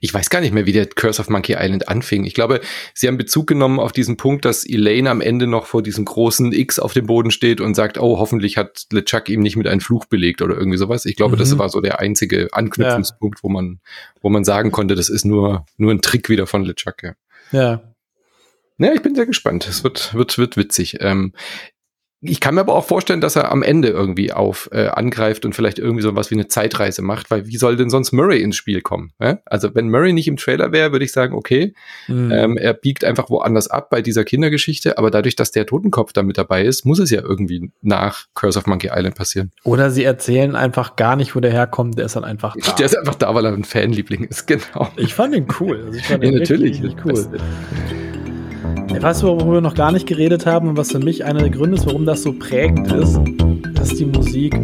ich 0.00 0.12
weiß 0.12 0.28
gar 0.30 0.40
nicht 0.40 0.52
mehr, 0.52 0.66
wie 0.66 0.72
der 0.72 0.86
Curse 0.86 1.20
of 1.20 1.28
Monkey 1.28 1.54
Island 1.58 1.88
anfing. 1.88 2.24
Ich 2.24 2.34
glaube, 2.34 2.60
sie 2.94 3.06
haben 3.06 3.16
Bezug 3.16 3.46
genommen 3.46 3.78
auf 3.78 3.92
diesen 3.92 4.16
Punkt, 4.16 4.44
dass 4.44 4.64
Elaine 4.64 5.10
am 5.10 5.20
Ende 5.20 5.46
noch 5.46 5.66
vor 5.66 5.82
diesem 5.82 6.04
großen 6.04 6.52
X 6.52 6.78
auf 6.78 6.94
dem 6.94 7.06
Boden 7.06 7.30
steht 7.30 7.60
und 7.60 7.74
sagt, 7.74 7.98
oh, 7.98 8.18
hoffentlich 8.18 8.56
hat 8.56 8.86
LeChuck 8.90 9.28
ihm 9.28 9.40
nicht 9.40 9.56
mit 9.56 9.68
einem 9.68 9.80
Fluch 9.80 10.06
belegt 10.06 10.42
oder 10.42 10.56
irgendwie 10.56 10.78
sowas. 10.78 11.04
Ich 11.04 11.16
glaube, 11.16 11.36
mhm. 11.36 11.40
das 11.40 11.58
war 11.58 11.68
so 11.68 11.80
der 11.80 12.00
einzige 12.00 12.48
Anknüpfungspunkt, 12.52 13.38
ja. 13.38 13.42
wo 13.44 13.48
man, 13.50 13.80
wo 14.20 14.30
man 14.30 14.44
sagen 14.44 14.72
konnte, 14.72 14.94
das 14.94 15.08
ist 15.08 15.24
nur, 15.24 15.64
nur 15.76 15.92
ein 15.92 16.02
Trick 16.02 16.28
wieder 16.28 16.46
von 16.46 16.64
LeChuck, 16.64 17.02
ja. 17.02 17.12
Ja. 17.52 17.82
Ja, 18.78 18.92
ich 18.92 19.02
bin 19.02 19.14
sehr 19.14 19.26
gespannt. 19.26 19.68
Es 19.68 19.84
wird, 19.84 20.12
wird, 20.14 20.38
wird 20.38 20.56
witzig. 20.56 20.96
Ähm, 21.00 21.34
ich 22.24 22.40
kann 22.40 22.54
mir 22.54 22.60
aber 22.60 22.74
auch 22.74 22.84
vorstellen, 22.84 23.20
dass 23.20 23.34
er 23.34 23.50
am 23.50 23.64
Ende 23.64 23.88
irgendwie 23.88 24.32
auf 24.32 24.70
äh, 24.72 24.86
angreift 24.86 25.44
und 25.44 25.54
vielleicht 25.54 25.80
irgendwie 25.80 26.02
so 26.02 26.14
was 26.14 26.30
wie 26.30 26.36
eine 26.36 26.46
Zeitreise 26.46 27.02
macht, 27.02 27.32
weil 27.32 27.48
wie 27.48 27.56
soll 27.56 27.76
denn 27.76 27.90
sonst 27.90 28.12
Murray 28.12 28.40
ins 28.40 28.54
Spiel 28.54 28.80
kommen? 28.80 29.12
Äh? 29.18 29.36
Also 29.44 29.74
wenn 29.74 29.90
Murray 29.90 30.12
nicht 30.12 30.28
im 30.28 30.36
Trailer 30.36 30.70
wäre, 30.70 30.92
würde 30.92 31.04
ich 31.04 31.10
sagen, 31.10 31.34
okay, 31.34 31.74
mhm. 32.06 32.30
ähm, 32.30 32.56
er 32.56 32.74
biegt 32.74 33.04
einfach 33.04 33.28
woanders 33.28 33.66
ab 33.66 33.90
bei 33.90 34.02
dieser 34.02 34.22
Kindergeschichte, 34.24 34.98
aber 34.98 35.10
dadurch, 35.10 35.34
dass 35.34 35.50
der 35.50 35.66
Totenkopf 35.66 36.12
da 36.12 36.22
mit 36.22 36.38
dabei 36.38 36.64
ist, 36.64 36.84
muss 36.84 37.00
es 37.00 37.10
ja 37.10 37.20
irgendwie 37.22 37.72
nach 37.82 38.26
Curse 38.34 38.60
of 38.60 38.66
Monkey 38.66 38.90
Island 38.92 39.16
passieren. 39.16 39.50
Oder 39.64 39.90
sie 39.90 40.04
erzählen 40.04 40.54
einfach 40.54 40.94
gar 40.94 41.16
nicht, 41.16 41.34
wo 41.34 41.40
der 41.40 41.50
herkommt, 41.50 41.98
der 41.98 42.06
ist 42.06 42.14
dann 42.14 42.24
einfach 42.24 42.54
da. 42.64 42.72
Der 42.72 42.86
ist 42.86 42.96
einfach 42.96 43.16
da, 43.16 43.34
weil 43.34 43.46
er 43.46 43.52
ein 43.52 43.64
Fanliebling 43.64 44.24
ist, 44.24 44.46
genau. 44.46 44.90
Ich 44.96 45.14
fand 45.14 45.34
ihn 45.34 45.48
cool. 45.58 45.82
Also 45.86 45.98
ich 45.98 46.06
fand 46.06 46.22
ja, 46.22 46.30
natürlich. 46.30 46.80
Cool. 47.04 47.26
Weißt 49.02 49.22
du, 49.22 49.26
worüber 49.26 49.54
wir 49.54 49.60
noch 49.60 49.74
gar 49.74 49.90
nicht 49.90 50.06
geredet 50.06 50.46
haben 50.46 50.68
und 50.68 50.76
was 50.76 50.92
für 50.92 51.00
mich 51.00 51.24
einer 51.24 51.40
der 51.40 51.50
Gründe 51.50 51.76
ist, 51.76 51.86
warum 51.86 52.06
das 52.06 52.22
so 52.22 52.32
prägend 52.32 52.92
ist? 52.92 53.18
Ist 53.82 53.98
die 53.98 54.06
Musik. 54.06 54.54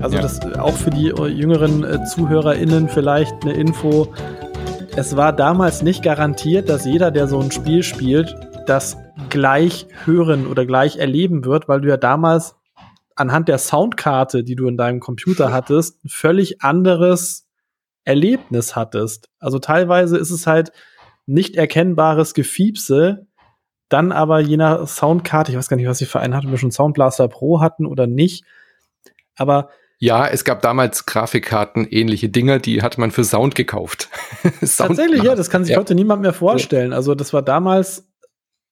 Also 0.00 0.16
das 0.16 0.40
auch 0.58 0.72
für 0.74 0.90
die 0.90 1.12
jüngeren 1.36 1.84
äh, 1.84 2.02
ZuhörerInnen 2.04 2.88
vielleicht 2.88 3.34
eine 3.42 3.52
Info 3.52 4.08
es 4.96 5.16
war 5.16 5.32
damals 5.32 5.82
nicht 5.82 6.02
garantiert, 6.02 6.68
dass 6.68 6.84
jeder, 6.84 7.10
der 7.10 7.28
so 7.28 7.40
ein 7.40 7.50
Spiel 7.50 7.82
spielt, 7.82 8.34
das 8.66 8.96
gleich 9.28 9.86
hören 10.04 10.46
oder 10.46 10.66
gleich 10.66 10.96
erleben 10.96 11.44
wird, 11.44 11.68
weil 11.68 11.80
du 11.80 11.88
ja 11.88 11.96
damals 11.96 12.56
anhand 13.14 13.48
der 13.48 13.58
Soundkarte, 13.58 14.42
die 14.42 14.56
du 14.56 14.66
in 14.66 14.76
deinem 14.76 15.00
Computer 15.00 15.52
hattest, 15.52 16.04
ein 16.04 16.08
völlig 16.08 16.62
anderes 16.62 17.46
Erlebnis 18.04 18.76
hattest. 18.76 19.28
Also 19.38 19.58
teilweise 19.58 20.16
ist 20.16 20.30
es 20.30 20.46
halt 20.46 20.72
nicht 21.26 21.56
erkennbares 21.56 22.34
Gefiepse, 22.34 23.26
dann 23.88 24.12
aber 24.12 24.40
je 24.40 24.56
nach 24.56 24.86
Soundkarte, 24.86 25.52
ich 25.52 25.58
weiß 25.58 25.68
gar 25.68 25.76
nicht, 25.76 25.88
was 25.88 25.98
die 25.98 26.06
Verein 26.06 26.34
hatten, 26.34 26.50
wir 26.50 26.58
schon 26.58 26.70
Soundblaster 26.70 27.28
Pro 27.28 27.60
hatten 27.60 27.86
oder 27.86 28.06
nicht, 28.06 28.44
aber 29.36 29.70
ja, 30.02 30.26
es 30.26 30.44
gab 30.44 30.62
damals 30.62 31.04
Grafikkarten, 31.04 31.86
ähnliche 31.86 32.30
Dinger, 32.30 32.58
die 32.58 32.80
hat 32.80 32.96
man 32.96 33.10
für 33.10 33.22
Sound 33.22 33.54
gekauft. 33.54 34.08
Sound 34.64 34.88
Tatsächlich, 34.88 35.22
ja, 35.22 35.34
das 35.34 35.50
kann 35.50 35.62
sich 35.62 35.74
ja. 35.74 35.78
heute 35.78 35.94
niemand 35.94 36.22
mehr 36.22 36.32
vorstellen. 36.32 36.94
Also 36.94 37.14
das 37.14 37.34
war 37.34 37.42
damals, 37.42 38.10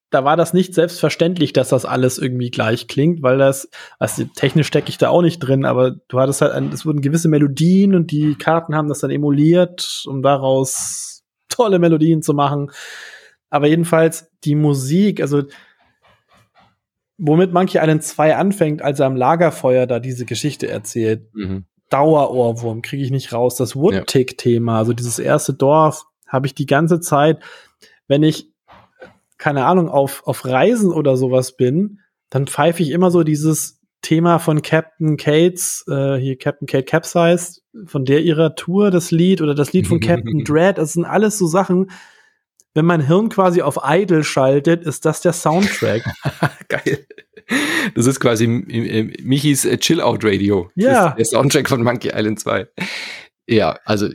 da 0.09 0.25
war 0.25 0.39
das 0.39 0.55
nicht 0.55 0.73
selbstverständlich, 0.73 1.53
dass 1.53 1.69
das 1.69 1.85
alles 1.85 2.17
irgendwie 2.17 2.51
gleich 2.51 2.89
klingt, 2.89 3.23
weil 3.23 3.37
das, 3.37 3.69
also 3.99 4.25
technisch 4.25 4.69
stecke 4.69 4.89
ich 4.89 4.97
da 4.97 5.11
auch 5.11 5.21
nicht 5.21 5.41
drin, 5.41 5.67
aber 5.67 5.97
du 6.09 6.19
hattest 6.19 6.41
halt, 6.41 6.73
es 6.73 6.87
wurden 6.87 7.03
gewisse 7.03 7.29
Melodien 7.29 7.95
und 7.95 8.11
die 8.11 8.35
Karten 8.35 8.75
haben 8.75 8.89
das 8.89 9.01
dann 9.01 9.11
emuliert, 9.11 10.05
um 10.07 10.23
daraus 10.23 11.25
tolle 11.51 11.79
Melodien 11.79 12.23
zu 12.23 12.33
machen. 12.33 12.71
Aber 13.51 13.67
jedenfalls 13.67 14.31
die 14.45 14.55
Musik, 14.55 15.21
also 15.21 15.43
womit 17.19 17.53
Monkey 17.53 17.79
Island 17.79 18.05
2 18.05 18.37
anfängt, 18.37 18.81
als 18.83 19.01
er 19.01 19.07
am 19.07 19.17
Lagerfeuer 19.17 19.87
da 19.87 19.99
diese 19.99 20.25
Geschichte 20.25 20.69
erzählt. 20.69 21.35
Mhm. 21.35 21.65
Dauerohrwurm, 21.91 22.83
kriege 22.83 23.03
ich 23.03 23.11
nicht 23.11 23.33
raus. 23.33 23.57
Das 23.57 23.75
Woodtick-Thema, 23.75 24.79
also 24.79 24.93
dieses 24.93 25.19
erste 25.19 25.55
Dorf, 25.55 26.05
habe 26.27 26.47
ich 26.47 26.55
die 26.55 26.67
ganze 26.67 27.01
Zeit, 27.01 27.43
wenn 28.07 28.23
ich, 28.23 28.51
keine 29.39 29.65
Ahnung, 29.65 29.89
auf, 29.89 30.23
auf 30.27 30.45
Reisen 30.45 30.93
oder 30.93 31.17
sowas 31.17 31.57
bin, 31.57 32.01
dann 32.31 32.47
pfeife 32.47 32.83
ich 32.83 32.91
immer 32.91 33.11
so 33.11 33.23
dieses 33.23 33.81
Thema 34.03 34.39
von 34.39 34.63
Captain 34.63 35.17
Cates, 35.17 35.85
äh, 35.89 36.17
hier 36.17 36.39
Captain 36.39 36.67
Kate 36.67 36.85
Capsize, 36.85 37.61
von 37.87 38.05
der 38.05 38.21
ihrer 38.21 38.55
Tour, 38.55 38.91
das 38.91 39.11
Lied 39.11 39.41
oder 39.41 39.55
das 39.55 39.73
Lied 39.73 39.87
von 39.87 40.01
Captain 40.01 40.45
Dread, 40.45 40.79
das 40.79 40.93
sind 40.93 41.05
alles 41.05 41.39
so 41.39 41.47
Sachen, 41.47 41.91
wenn 42.75 42.85
mein 42.85 43.07
Hirn 43.07 43.29
quasi 43.29 43.63
auf 43.63 43.79
Idle 43.85 44.25
schaltet, 44.25 44.85
ist 44.85 45.05
das 45.05 45.21
der 45.21 45.33
Soundtrack. 45.33 46.03
Geil. 46.69 47.07
Das 47.95 48.07
ist 48.07 48.21
quasi 48.21 48.47
Michis 48.47 49.65
äh, 49.65 49.79
Chill-Out-Radio. 49.79 50.71
Ja. 50.75 51.11
Der 51.11 51.25
Soundtrack 51.25 51.69
von 51.69 51.83
Monkey 51.83 52.11
Island 52.15 52.41
2. 52.41 52.69
Ja, 53.51 53.79
also 53.87 54.11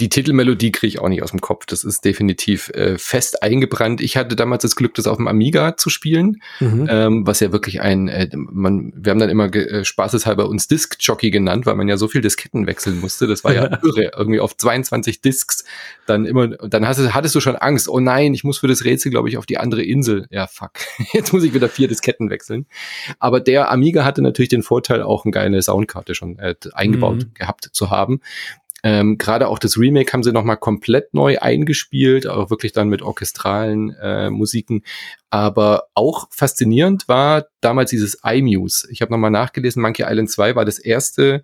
die 0.00 0.08
Titelmelodie 0.08 0.72
kriege 0.72 0.88
ich 0.88 1.00
auch 1.00 1.10
nicht 1.10 1.22
aus 1.22 1.32
dem 1.32 1.42
Kopf. 1.42 1.66
Das 1.66 1.84
ist 1.84 2.02
definitiv 2.02 2.70
äh, 2.70 2.96
fest 2.96 3.42
eingebrannt. 3.42 4.00
Ich 4.00 4.16
hatte 4.16 4.36
damals 4.36 4.62
das 4.62 4.74
Glück, 4.74 4.94
das 4.94 5.06
auf 5.06 5.18
dem 5.18 5.28
Amiga 5.28 5.76
zu 5.76 5.90
spielen, 5.90 6.40
mhm. 6.60 6.86
ähm, 6.88 7.26
was 7.26 7.40
ja 7.40 7.52
wirklich 7.52 7.82
ein, 7.82 8.08
äh, 8.08 8.30
man, 8.34 8.94
wir 8.96 9.10
haben 9.10 9.18
dann 9.18 9.28
immer 9.28 9.54
äh, 9.54 9.84
spaßeshalber 9.84 10.48
uns 10.48 10.66
Disc-Jockey 10.66 11.30
genannt, 11.30 11.66
weil 11.66 11.74
man 11.74 11.88
ja 11.88 11.98
so 11.98 12.08
viel 12.08 12.22
Disketten 12.22 12.66
wechseln 12.66 13.00
musste. 13.00 13.26
Das 13.26 13.44
war 13.44 13.52
ja 13.52 13.64
irre, 13.84 14.12
irgendwie 14.16 14.40
auf 14.40 14.56
22 14.56 15.20
Discs. 15.20 15.64
Dann 16.06 16.24
immer, 16.24 16.48
dann 16.48 16.88
hast 16.88 17.00
du, 17.00 17.12
hattest 17.12 17.34
du 17.34 17.40
schon 17.40 17.56
Angst. 17.56 17.86
Oh 17.86 18.00
nein, 18.00 18.32
ich 18.32 18.44
muss 18.44 18.56
für 18.58 18.68
das 18.68 18.86
Rätsel, 18.86 19.10
glaube 19.10 19.28
ich, 19.28 19.36
auf 19.36 19.44
die 19.44 19.58
andere 19.58 19.82
Insel. 19.82 20.26
Ja, 20.30 20.46
fuck. 20.46 20.72
Jetzt 21.12 21.34
muss 21.34 21.44
ich 21.44 21.52
wieder 21.52 21.68
vier 21.68 21.88
Disketten 21.88 22.30
wechseln. 22.30 22.64
Aber 23.18 23.40
der 23.40 23.70
Amiga 23.70 24.06
hatte 24.06 24.22
natürlich 24.22 24.48
den 24.48 24.62
Vorteil, 24.62 25.02
auch 25.02 25.26
eine 25.26 25.32
geile 25.32 25.60
Soundkarte 25.60 26.14
schon 26.14 26.38
äh, 26.38 26.54
eingebaut 26.72 27.16
mhm. 27.16 27.34
gehabt 27.34 27.68
zu 27.72 27.90
haben. 27.90 28.22
Ähm, 28.82 29.18
Gerade 29.18 29.48
auch 29.48 29.58
das 29.58 29.78
Remake 29.78 30.12
haben 30.12 30.22
sie 30.22 30.32
nochmal 30.32 30.56
komplett 30.56 31.12
neu 31.14 31.38
eingespielt, 31.38 32.26
auch 32.26 32.50
wirklich 32.50 32.72
dann 32.72 32.88
mit 32.88 33.02
orchestralen 33.02 33.90
äh, 34.00 34.30
Musiken. 34.30 34.82
Aber 35.30 35.84
auch 35.94 36.28
faszinierend 36.30 37.08
war 37.08 37.46
damals 37.60 37.90
dieses 37.90 38.18
iMuse. 38.24 38.88
Ich 38.90 39.02
habe 39.02 39.12
nochmal 39.12 39.30
nachgelesen, 39.30 39.82
Monkey 39.82 40.04
Island 40.06 40.30
2 40.30 40.56
war 40.56 40.64
das 40.64 40.78
erste 40.78 41.42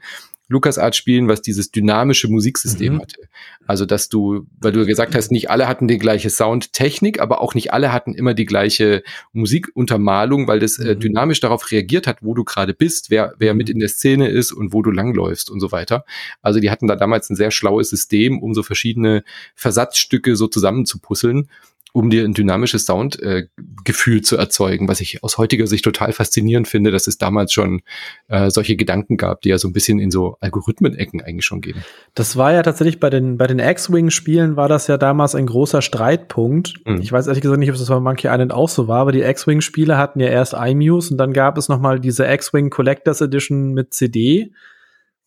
LucasArts 0.48 0.96
spielen, 0.96 1.28
was 1.28 1.42
dieses 1.42 1.70
dynamische 1.70 2.28
Musiksystem 2.28 2.94
mhm. 2.94 3.00
hatte. 3.00 3.28
Also, 3.66 3.84
dass 3.84 4.08
du, 4.08 4.46
weil 4.60 4.72
du 4.72 4.86
gesagt 4.86 5.14
hast, 5.14 5.32
nicht 5.32 5.50
alle 5.50 5.66
hatten 5.66 5.88
die 5.88 5.98
gleiche 5.98 6.30
Soundtechnik, 6.30 7.20
aber 7.20 7.40
auch 7.40 7.54
nicht 7.54 7.72
alle 7.72 7.92
hatten 7.92 8.14
immer 8.14 8.32
die 8.32 8.44
gleiche 8.44 9.02
Musikuntermalung, 9.32 10.46
weil 10.46 10.60
das 10.60 10.78
äh, 10.78 10.94
mhm. 10.94 11.00
dynamisch 11.00 11.40
darauf 11.40 11.70
reagiert 11.70 12.06
hat, 12.06 12.18
wo 12.22 12.34
du 12.34 12.44
gerade 12.44 12.74
bist, 12.74 13.10
wer, 13.10 13.34
wer 13.38 13.54
mit 13.54 13.68
in 13.68 13.80
der 13.80 13.88
Szene 13.88 14.28
ist 14.28 14.52
und 14.52 14.72
wo 14.72 14.82
du 14.82 14.90
langläufst 14.90 15.50
und 15.50 15.60
so 15.60 15.72
weiter. 15.72 16.04
Also, 16.42 16.60
die 16.60 16.70
hatten 16.70 16.86
da 16.86 16.94
damals 16.94 17.28
ein 17.28 17.36
sehr 17.36 17.50
schlaues 17.50 17.90
System, 17.90 18.40
um 18.40 18.54
so 18.54 18.62
verschiedene 18.62 19.24
Versatzstücke 19.54 20.36
so 20.36 20.46
zusammenzupuzzeln 20.46 21.48
um 21.96 22.10
dir 22.10 22.24
ein 22.24 22.34
dynamisches 22.34 22.84
Soundgefühl 22.84 24.18
äh, 24.18 24.20
zu 24.20 24.36
erzeugen, 24.36 24.86
was 24.86 25.00
ich 25.00 25.24
aus 25.24 25.38
heutiger 25.38 25.66
Sicht 25.66 25.82
total 25.82 26.12
faszinierend 26.12 26.68
finde, 26.68 26.90
dass 26.90 27.06
es 27.06 27.16
damals 27.16 27.54
schon 27.54 27.80
äh, 28.28 28.50
solche 28.50 28.76
Gedanken 28.76 29.16
gab, 29.16 29.40
die 29.40 29.48
ja 29.48 29.56
so 29.56 29.66
ein 29.66 29.72
bisschen 29.72 29.98
in 29.98 30.10
so 30.10 30.36
Algorithmen-Ecken 30.40 31.22
eigentlich 31.22 31.46
schon 31.46 31.62
gehen. 31.62 31.82
Das 32.14 32.36
war 32.36 32.52
ja 32.52 32.62
tatsächlich 32.62 33.00
bei 33.00 33.08
den, 33.08 33.38
bei 33.38 33.46
den 33.46 33.60
X-Wing-Spielen 33.60 34.56
war 34.56 34.68
das 34.68 34.88
ja 34.88 34.98
damals 34.98 35.34
ein 35.34 35.46
großer 35.46 35.80
Streitpunkt. 35.80 36.74
Mhm. 36.84 37.00
Ich 37.00 37.10
weiß 37.10 37.28
ehrlich 37.28 37.40
gesagt 37.40 37.60
nicht, 37.60 37.70
ob 37.70 37.78
das 37.78 37.88
bei 37.88 37.98
Monkey 37.98 38.26
Island 38.26 38.52
auch 38.52 38.68
so 38.68 38.88
war, 38.88 39.00
aber 39.00 39.12
die 39.12 39.22
X-Wing-Spiele 39.22 39.96
hatten 39.96 40.20
ja 40.20 40.28
erst 40.28 40.52
iMuse 40.52 41.12
und 41.12 41.16
dann 41.16 41.32
gab 41.32 41.56
es 41.56 41.70
noch 41.70 41.80
mal 41.80 41.98
diese 41.98 42.26
X-Wing 42.26 42.68
Collectors 42.68 43.22
Edition 43.22 43.72
mit 43.72 43.94
CD, 43.94 44.52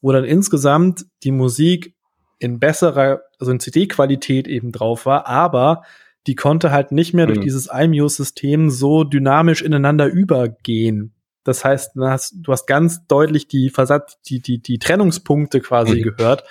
wo 0.01 0.11
dann 0.11 0.23
insgesamt 0.23 1.07
die 1.23 1.31
Musik 1.31 1.95
in 2.37 2.59
besserer, 2.59 3.21
also 3.39 3.51
in 3.51 3.59
CD-Qualität 3.59 4.47
eben 4.47 4.71
drauf 4.71 5.07
war, 5.07 5.25
aber 5.25 5.81
die 6.27 6.35
konnte 6.35 6.71
halt 6.71 6.91
nicht 6.91 7.13
mehr 7.13 7.25
mhm. 7.25 7.33
durch 7.33 7.45
dieses 7.45 7.69
iMuse-System 7.71 8.69
so 8.69 9.03
dynamisch 9.03 9.61
ineinander 9.61 10.07
übergehen. 10.07 11.13
Das 11.43 11.63
heißt, 11.63 11.95
du 11.95 12.05
hast, 12.05 12.35
du 12.35 12.51
hast 12.51 12.67
ganz 12.67 13.07
deutlich 13.07 13.47
die 13.47 13.69
Versatz, 13.69 14.19
die, 14.27 14.41
die, 14.41 14.61
die 14.61 14.79
Trennungspunkte 14.79 15.61
quasi 15.61 15.97
mhm. 15.97 16.03
gehört. 16.03 16.43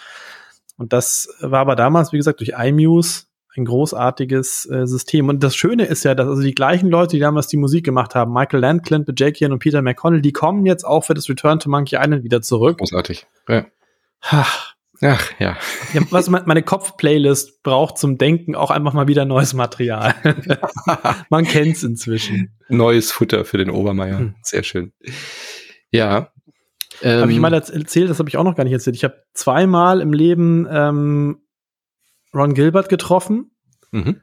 Und 0.76 0.92
das 0.92 1.28
war 1.40 1.60
aber 1.60 1.76
damals, 1.76 2.12
wie 2.12 2.16
gesagt, 2.16 2.40
durch 2.40 2.54
iMuse 2.58 3.24
ein 3.58 3.64
großartiges 3.64 4.66
äh, 4.70 4.86
System. 4.86 5.28
Und 5.28 5.42
das 5.42 5.56
Schöne 5.56 5.84
ist 5.84 6.04
ja, 6.04 6.14
dass 6.14 6.28
also 6.28 6.42
die 6.42 6.54
gleichen 6.54 6.88
Leute, 6.88 7.16
die 7.16 7.20
damals 7.20 7.48
die 7.48 7.56
Musik 7.56 7.84
gemacht 7.84 8.14
haben, 8.14 8.32
Michael 8.32 8.60
Landclint, 8.60 9.04
Bejakian 9.04 9.52
und 9.52 9.58
Peter 9.58 9.82
McConnell, 9.82 10.22
die 10.22 10.32
kommen 10.32 10.64
jetzt 10.64 10.84
auch 10.84 11.04
für 11.04 11.14
das 11.14 11.28
Return 11.28 11.58
to 11.58 11.68
Monkey 11.68 11.96
Island 11.96 12.24
wieder 12.24 12.40
zurück. 12.40 12.78
Großartig. 12.78 13.26
Ja. 13.48 13.66
Ach 15.00 15.30
ja. 15.38 15.56
ja 15.92 16.02
was 16.10 16.28
meine 16.28 16.62
Kopf-Playlist 16.62 17.62
braucht 17.62 17.98
zum 17.98 18.18
Denken 18.18 18.54
auch 18.54 18.70
einfach 18.70 18.92
mal 18.92 19.06
wieder 19.06 19.24
neues 19.24 19.54
Material. 19.54 20.14
Man 21.30 21.44
kennt's 21.44 21.82
inzwischen. 21.84 22.58
Neues 22.68 23.12
Futter 23.12 23.44
für 23.44 23.58
den 23.58 23.70
Obermeier. 23.70 24.18
Hm. 24.18 24.34
Sehr 24.42 24.64
schön. 24.64 24.92
Ja. 25.90 26.32
Ähm, 27.00 27.20
habe 27.20 27.32
ich 27.32 27.38
mal 27.38 27.54
erzählt, 27.54 28.10
das 28.10 28.18
habe 28.18 28.28
ich 28.28 28.36
auch 28.36 28.44
noch 28.44 28.56
gar 28.56 28.64
nicht 28.64 28.72
erzählt. 28.72 28.96
Ich 28.96 29.04
habe 29.04 29.22
zweimal 29.34 30.00
im 30.00 30.12
Leben 30.12 30.66
ähm, 30.68 31.42
Ron 32.34 32.54
Gilbert 32.54 32.88
getroffen. 32.88 33.52
Mhm. 33.92 34.20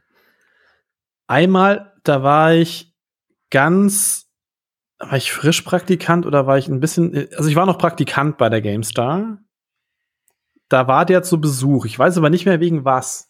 Einmal, 1.27 1.93
da 2.03 2.21
war 2.21 2.53
ich 2.53 2.93
ganz, 3.49 4.29
war 4.99 5.15
ich 5.15 5.31
frisch 5.31 5.61
Praktikant 5.61 6.25
oder 6.25 6.47
war 6.47 6.57
ich 6.57 6.67
ein 6.67 6.81
bisschen, 6.81 7.29
also 7.37 7.49
ich 7.49 7.55
war 7.55 7.65
noch 7.65 7.77
Praktikant 7.77 8.37
bei 8.37 8.49
der 8.49 8.61
GameStar 8.61 9.39
da 10.69 10.87
war 10.87 11.05
der 11.05 11.23
zu 11.23 11.39
Besuch. 11.39 11.85
Ich 11.85 11.97
weiß 11.97 12.17
aber 12.17 12.29
nicht 12.29 12.45
mehr 12.45 12.59
wegen 12.59 12.85
was. 12.85 13.29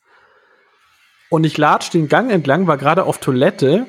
Und 1.30 1.44
ich 1.44 1.58
latsch 1.58 1.90
den 1.90 2.08
Gang 2.08 2.32
entlang, 2.32 2.68
war 2.68 2.78
gerade 2.78 3.04
auf 3.06 3.18
Toilette, 3.18 3.88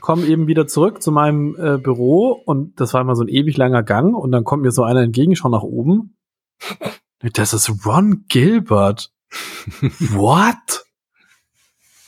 komme 0.00 0.26
eben 0.26 0.46
wieder 0.46 0.66
zurück 0.66 1.02
zu 1.02 1.12
meinem 1.12 1.56
äh, 1.56 1.78
Büro 1.78 2.32
und 2.32 2.80
das 2.80 2.94
war 2.94 3.00
immer 3.00 3.16
so 3.16 3.22
ein 3.22 3.28
ewig 3.28 3.56
langer 3.56 3.82
Gang 3.82 4.14
und 4.14 4.32
dann 4.32 4.44
kommt 4.44 4.62
mir 4.62 4.72
so 4.72 4.82
einer 4.82 5.02
entgegen, 5.02 5.36
schau 5.36 5.48
nach 5.48 5.62
oben. 5.62 6.16
Das 7.34 7.52
ist 7.52 7.84
Ron 7.84 8.24
Gilbert. 8.28 9.12
What? 9.98 10.86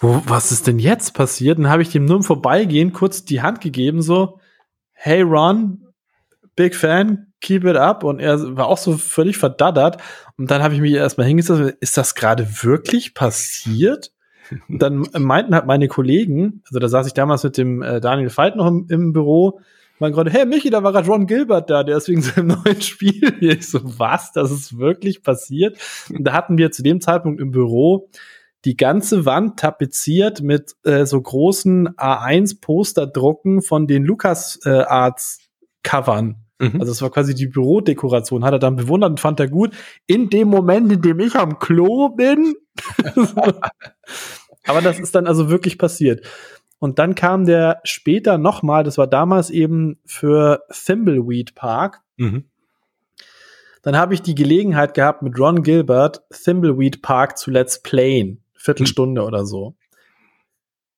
Wo, 0.00 0.22
was 0.26 0.52
ist 0.52 0.66
denn 0.66 0.78
jetzt 0.78 1.12
passiert? 1.12 1.58
Dann 1.58 1.68
habe 1.68 1.82
ich 1.82 1.90
dem 1.90 2.06
nur 2.06 2.16
im 2.16 2.22
Vorbeigehen 2.22 2.94
kurz 2.94 3.22
die 3.22 3.42
Hand 3.42 3.60
gegeben, 3.60 4.00
so, 4.00 4.40
hey 4.92 5.20
Ron, 5.20 5.91
big 6.56 6.74
fan, 6.74 7.32
keep 7.40 7.64
it 7.64 7.76
up. 7.76 8.04
Und 8.04 8.20
er 8.20 8.56
war 8.56 8.66
auch 8.66 8.78
so 8.78 8.96
völlig 8.96 9.36
verdaddert. 9.36 9.98
Und 10.36 10.50
dann 10.50 10.62
habe 10.62 10.74
ich 10.74 10.80
mich 10.80 10.92
erstmal 10.92 11.26
hingesetzt, 11.26 11.76
ist 11.80 11.96
das 11.96 12.14
gerade 12.14 12.46
wirklich 12.62 13.14
passiert? 13.14 14.12
Und 14.68 14.82
dann 14.82 15.06
meinten 15.18 15.54
halt 15.54 15.66
meine 15.66 15.88
Kollegen, 15.88 16.62
also 16.66 16.78
da 16.78 16.88
saß 16.88 17.06
ich 17.06 17.14
damals 17.14 17.42
mit 17.42 17.56
dem 17.56 17.82
äh, 17.82 18.00
Daniel 18.00 18.30
Veit 18.36 18.56
noch 18.56 18.66
im, 18.66 18.86
im 18.90 19.12
Büro, 19.12 19.60
waren 19.98 20.12
gerade, 20.12 20.30
hey 20.30 20.44
Michi, 20.44 20.68
da 20.68 20.82
war 20.82 20.92
gerade 20.92 21.06
Ron 21.06 21.26
Gilbert 21.26 21.70
da, 21.70 21.84
der 21.84 21.96
ist 21.96 22.08
wegen 22.08 22.22
seinem 22.22 22.48
neuen 22.64 22.82
Spiel. 22.82 23.34
Ich 23.40 23.68
so, 23.68 23.80
was? 23.98 24.32
Das 24.32 24.50
ist 24.50 24.78
wirklich 24.78 25.22
passiert? 25.22 25.78
Und 26.10 26.24
da 26.24 26.32
hatten 26.32 26.58
wir 26.58 26.70
zu 26.70 26.82
dem 26.82 27.00
Zeitpunkt 27.00 27.40
im 27.40 27.52
Büro 27.52 28.10
die 28.64 28.76
ganze 28.76 29.24
Wand 29.24 29.58
tapeziert 29.58 30.42
mit 30.42 30.74
äh, 30.84 31.06
so 31.06 31.20
großen 31.20 31.96
A1-Posterdrucken 31.96 33.62
von 33.62 33.86
den 33.86 34.04
Lukas 34.04 34.60
äh, 34.64 34.70
Arts 34.70 35.38
Covern. 35.82 36.41
Mhm. 36.62 36.80
Also 36.80 36.92
es 36.92 37.02
war 37.02 37.10
quasi 37.10 37.34
die 37.34 37.48
Bürodekoration, 37.48 38.44
hat 38.44 38.52
er 38.52 38.60
dann 38.60 38.76
bewundert 38.76 39.10
und 39.10 39.20
fand 39.20 39.40
er 39.40 39.48
gut. 39.48 39.74
In 40.06 40.30
dem 40.30 40.48
Moment, 40.48 40.92
in 40.92 41.02
dem 41.02 41.18
ich 41.18 41.34
am 41.34 41.58
Klo 41.58 42.10
bin. 42.10 42.54
Aber 44.64 44.80
das 44.80 45.00
ist 45.00 45.16
dann 45.16 45.26
also 45.26 45.50
wirklich 45.50 45.76
passiert. 45.76 46.24
Und 46.78 47.00
dann 47.00 47.16
kam 47.16 47.46
der 47.46 47.80
später 47.82 48.38
nochmal, 48.38 48.84
das 48.84 48.96
war 48.96 49.08
damals 49.08 49.50
eben 49.50 49.98
für 50.06 50.62
Thimbleweed 50.70 51.56
Park. 51.56 52.00
Mhm. 52.16 52.44
Dann 53.82 53.96
habe 53.96 54.14
ich 54.14 54.22
die 54.22 54.36
Gelegenheit 54.36 54.94
gehabt, 54.94 55.22
mit 55.22 55.36
Ron 55.40 55.64
Gilbert 55.64 56.22
Thimbleweed 56.30 57.02
Park 57.02 57.38
zu 57.38 57.50
Let's 57.50 57.82
Playen. 57.82 58.44
Viertelstunde 58.54 59.22
mhm. 59.22 59.26
oder 59.26 59.44
so. 59.44 59.74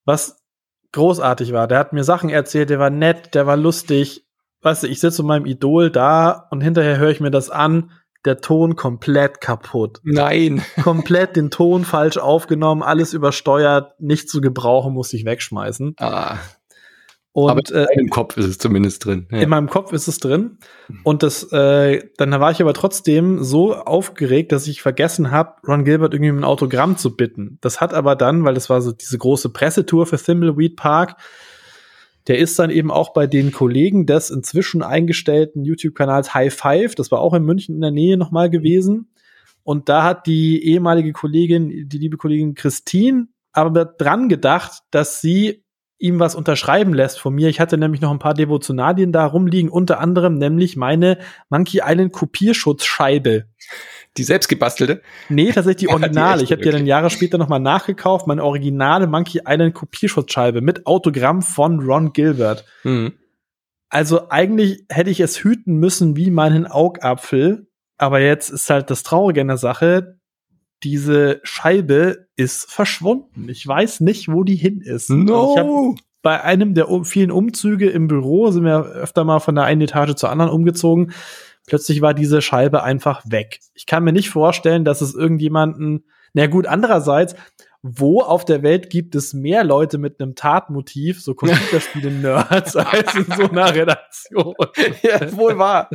Was 0.05 0.45
großartig 0.93 1.55
war. 1.55 1.67
Der 1.69 1.79
hat 1.79 1.95
mir 1.95 2.05
Sachen 2.05 2.29
erzählt, 2.29 2.69
der 2.69 2.79
war 2.79 2.91
nett, 2.91 3.35
der 3.35 3.47
war 3.47 3.57
lustig. 3.57 4.27
Weißt 4.65 4.83
du, 4.83 4.87
ich 4.89 4.99
sitze 4.99 5.23
mit 5.23 5.29
meinem 5.29 5.47
Idol 5.47 5.91
da 5.91 6.49
und 6.51 6.63
hinterher 6.63 6.97
höre 6.97 7.11
ich 7.11 7.21
mir 7.21 7.31
das 7.31 7.51
an 7.51 7.91
der 8.25 8.41
Ton 8.41 8.77
komplett 8.77 9.43
kaputt. 9.43 10.01
Nein. 10.03 10.63
Komplett 10.83 11.37
den 11.37 11.51
Ton 11.51 11.85
falsch 11.85 12.17
aufgenommen, 12.17 12.83
alles 12.83 13.13
übersteuert, 13.13 14.01
nicht 14.01 14.31
zu 14.31 14.41
gebrauchen, 14.41 14.95
muss 14.95 15.13
ich 15.13 15.27
wegschmeißen. 15.27 15.97
Ah. 15.99 16.39
Und, 17.33 17.51
aber 17.51 17.61
in 17.69 17.85
meinem 17.97 18.07
äh, 18.07 18.11
Kopf 18.11 18.37
ist 18.37 18.47
es 18.47 18.59
zumindest 18.59 19.05
drin. 19.05 19.27
Ja. 19.31 19.41
In 19.41 19.49
meinem 19.51 19.69
Kopf 19.69 19.93
ist 19.93 20.07
es 20.07 20.19
drin. 20.19 20.57
Und 21.03 21.25
das, 21.25 21.53
äh, 21.53 22.01
dann 22.17 22.31
war 22.31 22.53
ich 22.53 22.63
aber 22.63 22.73
trotzdem 22.73 23.43
so 23.43 23.75
aufgeregt, 23.75 24.53
dass 24.53 24.69
ich 24.69 24.81
vergessen 24.81 25.33
habe, 25.33 25.57
Ron 25.67 25.85
Gilbert 25.85 26.15
irgendwie 26.15 26.31
um 26.31 26.39
ein 26.39 26.45
Autogramm 26.45 26.97
zu 26.97 27.17
bitten. 27.17 27.59
Das 27.61 27.81
hat 27.81 27.93
aber 27.93 28.15
dann, 28.15 28.45
weil 28.45 28.55
das 28.55 28.71
war 28.71 28.81
so 28.81 28.93
diese 28.93 29.19
große 29.19 29.51
Pressetour 29.51 30.07
für 30.07 30.17
Thimbleweed 30.17 30.77
Park, 30.77 31.17
der 32.27 32.39
ist 32.39 32.59
dann 32.59 32.71
eben 32.71 32.91
auch 32.91 33.13
bei 33.13 33.27
den 33.27 33.53
Kollegen 33.53 34.07
des 34.07 34.31
inzwischen 34.31 34.83
eingestellten 34.83 35.65
YouTube-Kanals 35.65 36.35
High 36.35 36.55
Five, 36.55 36.95
das 36.95 37.11
war 37.11 37.21
auch 37.21 37.35
in 37.35 37.45
München 37.45 37.75
in 37.75 37.81
der 37.81 37.91
Nähe 37.91 38.17
nochmal 38.17 38.51
gewesen. 38.51 39.11
Und 39.63 39.89
da 39.89 40.05
hat 40.05 40.27
die 40.27 40.63
ehemalige 40.65 41.13
Kollegin, 41.13 41.89
die 41.89 41.99
liebe 41.99 42.17
Kollegin 42.17 42.55
Christine, 42.55 43.29
aber 43.53 43.85
dran 43.85 44.29
gedacht, 44.29 44.83
dass 44.91 45.21
sie 45.21 45.65
ihm 45.99 46.19
was 46.19 46.35
unterschreiben 46.35 46.93
lässt 46.93 47.19
von 47.19 47.35
mir. 47.35 47.49
Ich 47.49 47.61
hatte 47.61 47.79
nämlich 47.79 48.03
noch 48.03 48.11
ein 48.11 48.19
paar 48.19 48.35
Devotionalien 48.35 49.13
da 49.13 49.25
rumliegen, 49.25 49.71
unter 49.71 50.01
anderem 50.01 50.35
nämlich 50.35 50.77
meine 50.77 51.19
Monkey 51.49 51.81
Island 51.83 52.13
Kopierschutzscheibe. 52.13 53.47
Die 54.17 54.25
selbstgebastelte? 54.25 55.03
Nee, 55.29 55.53
tatsächlich 55.53 55.89
die 55.89 55.89
Originale. 55.95 56.39
die 56.39 56.45
ich 56.45 56.53
habe 56.53 56.63
die 56.63 56.71
dann 56.71 56.87
Jahre 56.87 57.11
später 57.11 57.39
nochmal 57.39 57.61
nachgekauft. 57.61 58.27
Meine 58.27 58.45
originale 58.45 59.07
Monkey 59.07 59.43
Island 59.47 59.75
Kopierschutzscheibe 59.75 60.61
mit 60.61 60.87
Autogramm 60.87 61.43
von 61.43 61.81
Ron 61.81 62.13
Gilbert. 62.13 62.65
Mhm. 62.85 63.13
Also 63.89 64.29
eigentlich 64.31 64.85
hätte 64.89 65.11
ich 65.11 65.21
es 65.21 65.43
hüten 65.43 65.77
müssen 65.77 66.17
wie 66.17 66.31
meinen 66.31 66.67
Augapfel. 66.67 67.69
Aber 67.97 68.21
jetzt 68.21 68.51
ist 68.51 68.71
halt 68.71 68.91
das 68.91 69.03
Traurige 69.03 69.41
in 69.41 69.49
der 69.49 69.57
Sache. 69.57 70.19
Diese 70.83 71.41
Scheibe 71.45 72.27
ist 72.37 72.71
verschwunden. 72.71 73.49
Ich 73.49 73.67
weiß 73.67 74.01
nicht, 74.01 74.31
wo 74.31 74.45
die 74.45 74.57
hin 74.57 74.81
ist. 74.81 75.11
No! 75.11 75.97
bei 76.25 76.43
einem 76.43 76.73
der 76.75 76.89
vielen 77.05 77.31
Umzüge 77.31 77.91
im 77.91 78.09
Büro 78.09 78.51
sind 78.51 78.65
wir 78.65 78.87
öfter 78.87 79.25
mal 79.25 79.41
von 79.41 79.55
der 79.55 79.65
einen 79.65 79.83
Etage 79.83 80.15
zur 80.15 80.31
anderen 80.31 80.51
umgezogen 80.51 81.13
plötzlich 81.67 82.01
war 82.01 82.15
diese 82.15 82.43
Scheibe 82.43 82.83
einfach 82.83 83.23
weg. 83.27 83.61
Ich 83.75 83.87
kann 83.87 84.05
mir 84.05 84.13
nicht 84.13 84.31
vorstellen, 84.31 84.85
dass 84.85 85.01
es 85.01 85.15
irgendjemanden, 85.15 86.05
na 86.33 86.47
gut, 86.47 86.67
andererseits, 86.67 87.35
wo 87.87 88.23
auf 88.23 88.47
der 88.47 88.63
Welt 88.63 88.89
gibt 88.89 89.15
es 89.15 89.35
mehr 89.35 89.63
Leute 89.63 89.99
mit 89.99 90.19
einem 90.19 90.35
Tatmotiv, 90.35 91.21
so 91.21 91.35
Computerspiele-Nerds, 91.35 92.77
als 92.77 93.15
in 93.15 93.27
so 93.27 93.51
einer 93.51 93.75
Redaktion? 93.75 94.55
ja, 95.03 95.37
wohl 95.37 95.59
wahr. 95.59 95.91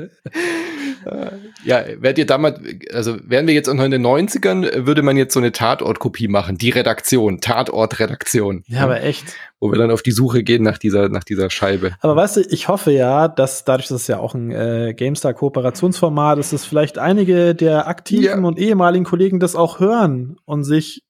ja, 1.65 1.83
werdet 1.97 2.19
ihr 2.19 2.25
damals, 2.27 2.59
also 2.93 3.17
wären 3.23 3.47
wir 3.47 3.55
jetzt 3.55 3.73
noch 3.73 3.83
in 3.83 3.89
den 3.89 4.05
90ern, 4.05 4.85
würde 4.85 5.01
man 5.01 5.17
jetzt 5.17 5.33
so 5.33 5.39
eine 5.39 5.51
Tatortkopie 5.51 6.27
machen, 6.27 6.59
die 6.59 6.69
Redaktion, 6.69 7.41
Tatortredaktion. 7.41 8.63
Ja, 8.67 8.83
aber 8.83 9.01
echt. 9.01 9.25
Wo 9.59 9.71
wir 9.71 9.79
dann 9.79 9.89
auf 9.89 10.03
die 10.03 10.11
Suche 10.11 10.43
gehen 10.43 10.61
nach 10.61 10.77
dieser, 10.77 11.09
nach 11.09 11.23
dieser 11.23 11.49
Scheibe. 11.49 11.93
Aber 12.01 12.15
weißt 12.15 12.37
du, 12.37 12.41
ich 12.41 12.67
hoffe 12.67 12.91
ja, 12.91 13.27
dass 13.27 13.65
dadurch, 13.65 13.87
dass 13.87 14.01
es 14.01 14.07
ja 14.07 14.19
auch 14.19 14.35
ein 14.35 14.51
äh, 14.51 14.93
GameStar-Kooperationsformat 14.95 16.37
ist, 16.37 16.53
dass 16.53 16.65
vielleicht 16.65 16.99
einige 16.99 17.55
der 17.55 17.87
aktiven 17.87 18.23
ja. 18.43 18.47
und 18.47 18.59
ehemaligen 18.59 19.05
Kollegen 19.05 19.39
das 19.39 19.55
auch 19.55 19.79
hören 19.79 20.37
und 20.45 20.63
sich 20.63 21.03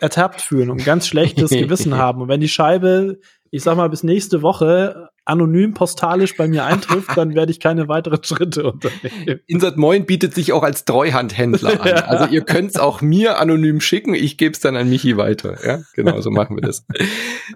ertappt 0.00 0.40
fühlen 0.40 0.70
und 0.70 0.84
ganz 0.84 1.06
schlechtes 1.06 1.50
Gewissen 1.50 1.94
haben. 1.98 2.22
Und 2.22 2.28
wenn 2.28 2.40
die 2.40 2.48
Scheibe, 2.48 3.18
ich 3.50 3.62
sag 3.62 3.76
mal, 3.76 3.88
bis 3.88 4.02
nächste 4.02 4.42
Woche 4.42 5.08
anonym 5.28 5.74
postalisch 5.74 6.36
bei 6.36 6.48
mir 6.48 6.64
eintrifft, 6.64 7.16
dann 7.16 7.34
werde 7.34 7.52
ich 7.52 7.60
keine 7.60 7.88
weiteren 7.88 8.24
Schritte 8.24 8.72
unternehmen. 8.72 9.40
Insert 9.46 9.76
Moin 9.76 10.06
bietet 10.06 10.34
sich 10.34 10.52
auch 10.52 10.62
als 10.62 10.84
Treuhandhändler 10.84 11.80
an. 11.80 11.92
Also 12.08 12.32
ihr 12.32 12.42
könnt 12.42 12.70
es 12.70 12.76
auch 12.76 13.02
mir 13.02 13.38
anonym 13.38 13.80
schicken, 13.80 14.14
ich 14.14 14.38
gebe 14.38 14.52
es 14.52 14.60
dann 14.60 14.76
an 14.76 14.88
Michi 14.88 15.16
weiter. 15.16 15.56
Ja, 15.64 15.82
genau, 15.94 16.20
so 16.20 16.30
machen 16.30 16.56
wir 16.56 16.62
das. 16.62 16.86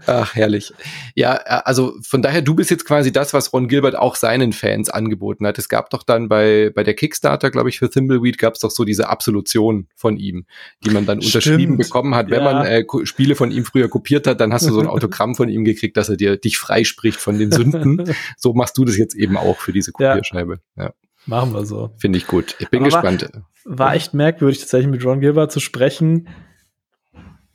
Ach, 0.07 0.35
herrlich. 0.35 0.73
Ja, 1.15 1.33
also 1.33 1.95
von 2.03 2.21
daher, 2.23 2.43
du 2.43 2.55
bist 2.55 2.71
jetzt 2.71 2.85
quasi 2.85 3.11
das, 3.11 3.33
was 3.33 3.53
Ron 3.53 3.69
Gilbert 3.69 3.97
auch 3.97 4.17
seinen 4.17 4.53
Fans 4.53 4.91
angeboten 4.91 5.47
hat. 5.47 5.59
Es 5.59 5.69
gab 5.69 5.91
doch 5.91 6.03
dann 6.03 6.29
bei, 6.29 6.71
bei 6.75 6.85
der 6.85 6.95
Kickstarter, 6.95 7.51
glaube 7.51 7.71
ich, 7.71 7.79
für 7.79 7.89
Thimbleweed 7.89 8.37
gab 8.39 8.55
es 8.55 8.61
doch 8.61 8.71
so 8.71 8.85
diese 8.85 9.09
Absolution 9.09 9.87
von 9.97 10.17
ihm, 10.19 10.45
die 10.85 10.91
man 10.91 11.07
dann 11.07 11.23
Stimmt. 11.23 11.47
unterschrieben 11.47 11.77
bekommen 11.79 12.15
hat. 12.15 12.31
Wenn 12.31 12.45
ja. 12.45 12.53
man 12.53 12.67
äh, 12.67 12.85
Spiele 13.05 13.35
von 13.35 13.51
ihm 13.51 13.65
früher 13.65 13.89
kopiert 13.89 14.27
hat, 14.27 14.41
dann 14.41 14.53
hast 14.53 14.69
du 14.69 14.73
so 14.73 14.81
ein 14.81 14.87
Autogramm 14.87 15.35
von 15.35 15.49
ihm 15.49 15.65
gekriegt, 15.65 15.97
dass 15.97 16.09
er 16.09 16.17
dir 16.17 16.37
dich 16.37 16.59
freispricht 16.59 17.19
von 17.19 17.39
den 17.39 17.51
Sünden. 17.71 18.15
so 18.37 18.53
machst 18.55 18.77
du 18.77 18.85
das 18.85 18.97
jetzt 18.97 19.15
eben 19.15 19.37
auch 19.37 19.59
für 19.59 19.73
diese 19.73 19.93
Kopierscheibe. 19.93 20.61
Ja. 20.77 20.85
ja. 20.85 20.93
Machen 21.27 21.55
wir 21.55 21.65
so. 21.65 21.91
Finde 21.99 22.19
ich 22.19 22.27
gut. 22.27 22.57
Ich 22.59 22.69
bin 22.69 22.81
Aber 22.81 22.91
gespannt. 22.91 23.31
War, 23.65 23.79
war 23.79 23.95
echt 23.95 24.13
merkwürdig, 24.15 24.59
tatsächlich 24.59 24.91
mit 24.91 25.05
Ron 25.05 25.21
Gilbert 25.21 25.53
zu 25.53 25.61
sprechen. 25.61 26.29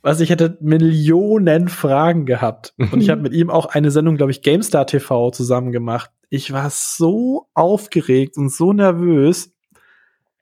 Was 0.00 0.20
ich 0.20 0.30
hätte 0.30 0.56
Millionen 0.60 1.68
Fragen 1.68 2.24
gehabt. 2.24 2.72
Und 2.78 3.00
ich 3.00 3.10
habe 3.10 3.20
mit 3.22 3.34
ihm 3.34 3.50
auch 3.50 3.66
eine 3.66 3.90
Sendung, 3.90 4.16
glaube 4.16 4.32
ich, 4.32 4.42
GameStar 4.42 4.86
TV 4.86 5.30
zusammen 5.32 5.72
gemacht. 5.72 6.10
Ich 6.30 6.52
war 6.52 6.70
so 6.70 7.48
aufgeregt 7.54 8.36
und 8.36 8.52
so 8.52 8.72
nervös, 8.72 9.52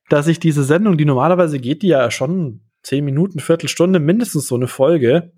dass 0.09 0.29
ich 0.29 0.39
diese 0.39 0.63
Sendung, 0.63 0.97
die 0.97 1.05
normalerweise 1.05 1.59
geht, 1.59 1.83
die 1.83 1.89
ja 1.89 2.11
schon 2.11 2.61
zehn 2.83 3.05
Minuten, 3.05 3.41
Viertelstunde, 3.41 3.99
mindestens 3.99 4.47
so 4.47 4.55
eine 4.55 4.69
Folge, 4.69 5.33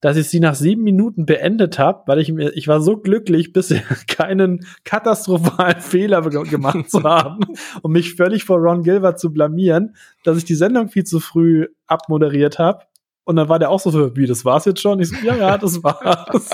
dass 0.00 0.18
ich 0.18 0.28
sie 0.28 0.40
nach 0.40 0.54
sieben 0.54 0.82
Minuten 0.82 1.24
beendet 1.24 1.78
habe, 1.78 2.02
weil 2.06 2.18
ich 2.18 2.30
mir, 2.30 2.50
ich 2.54 2.68
war 2.68 2.82
so 2.82 2.98
glücklich, 2.98 3.54
bisher 3.54 3.82
keinen 4.06 4.66
katastrophalen 4.84 5.80
Fehler 5.80 6.20
gemacht 6.20 6.90
zu 6.90 7.02
haben 7.02 7.40
und 7.82 7.92
mich 7.92 8.14
völlig 8.14 8.44
vor 8.44 8.58
Ron 8.58 8.82
Gilbert 8.82 9.18
zu 9.18 9.32
blamieren, 9.32 9.96
dass 10.22 10.36
ich 10.36 10.44
die 10.44 10.56
Sendung 10.56 10.88
viel 10.88 11.04
zu 11.04 11.20
früh 11.20 11.68
abmoderiert 11.86 12.58
habe. 12.58 12.84
Und 13.24 13.36
dann 13.36 13.48
war 13.48 13.58
der 13.58 13.70
auch 13.70 13.80
so, 13.80 14.14
wie, 14.14 14.26
das 14.26 14.44
war's 14.44 14.66
jetzt 14.66 14.82
schon? 14.82 15.00
Ich 15.00 15.08
so, 15.08 15.16
ja, 15.24 15.36
ja, 15.36 15.56
das 15.56 15.82
war's. 15.82 16.50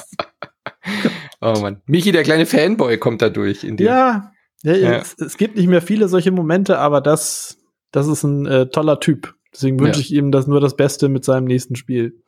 oh 1.41 1.59
Mann. 1.61 1.83
Michi, 1.87 2.13
der 2.13 2.23
kleine 2.23 2.47
Fanboy, 2.47 2.99
kommt 2.99 3.21
da 3.21 3.31
durch 3.31 3.65
in 3.65 3.77
dir. 3.77 3.87
Ja, 3.87 4.33
ja, 4.63 4.77
ja. 4.77 4.99
Es, 4.99 5.17
es, 5.19 5.37
gibt 5.37 5.57
nicht 5.57 5.67
mehr 5.67 5.83
viele 5.83 6.07
solche 6.07 6.31
Momente, 6.31 6.79
aber 6.79 7.01
das, 7.01 7.59
das 7.91 8.07
ist 8.07 8.23
ein 8.23 8.47
äh, 8.47 8.67
toller 8.69 9.01
Typ. 9.01 9.35
Deswegen 9.53 9.81
wünsche 9.81 9.99
ja. 9.99 10.05
ich 10.05 10.13
ihm 10.13 10.31
das 10.31 10.47
nur 10.47 10.61
das 10.61 10.77
Beste 10.77 11.09
mit 11.09 11.25
seinem 11.25 11.47
nächsten 11.47 11.75
Spiel 11.75 12.23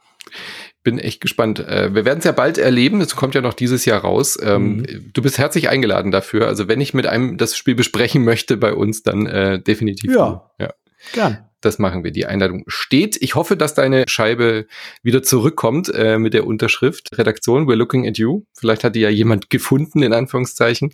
bin 0.83 0.99
echt 0.99 1.21
gespannt. 1.21 1.61
Äh, 1.61 1.95
wir 1.95 2.05
werden 2.05 2.19
es 2.19 2.25
ja 2.25 2.33
bald 2.33 2.59
erleben. 2.59 3.01
Es 3.01 3.17
kommt 3.17 3.35
ja 3.35 3.41
noch 3.41 3.55
dieses 3.55 3.85
Jahr 3.85 4.01
raus. 4.01 4.39
Ähm, 4.43 4.79
mhm. 4.79 5.11
Du 5.13 5.23
bist 5.23 5.39
herzlich 5.39 5.69
eingeladen 5.69 6.11
dafür. 6.11 6.49
Also 6.49 6.69
wenn 6.69 6.81
ich 6.81 6.95
mit 6.95 7.07
einem 7.07 7.39
das 7.39 7.57
Spiel 7.57 7.75
besprechen 7.75 8.25
möchte 8.25 8.57
bei 8.57 8.75
uns, 8.75 9.03
dann 9.03 9.27
äh, 9.27 9.61
definitiv. 9.61 10.13
Ja. 10.15 10.51
Du. 10.59 10.65
ja. 10.65 10.75
Gern 11.13 11.39
das 11.65 11.79
machen 11.79 12.05
wir. 12.05 12.11
Die 12.11 12.27
Einladung 12.27 12.65
steht. 12.67 13.17
Ich 13.21 13.35
hoffe, 13.35 13.57
dass 13.57 13.75
deine 13.75 14.05
Scheibe 14.09 14.67
wieder 15.03 15.23
zurückkommt 15.23 15.93
äh, 15.95 16.19
mit 16.19 16.35
der 16.35 16.47
Unterschrift. 16.47 17.17
Redaktion, 17.17 17.67
we're 17.67 17.77
looking 17.77 18.07
at 18.07 18.19
you. 18.19 18.43
Vielleicht 18.53 18.85
hat 18.85 18.95
die 18.95 19.01
ja 19.01 19.09
jemand 19.09 19.51
gefunden, 19.51 20.03
in 20.03 20.13
Anführungszeichen. 20.13 20.93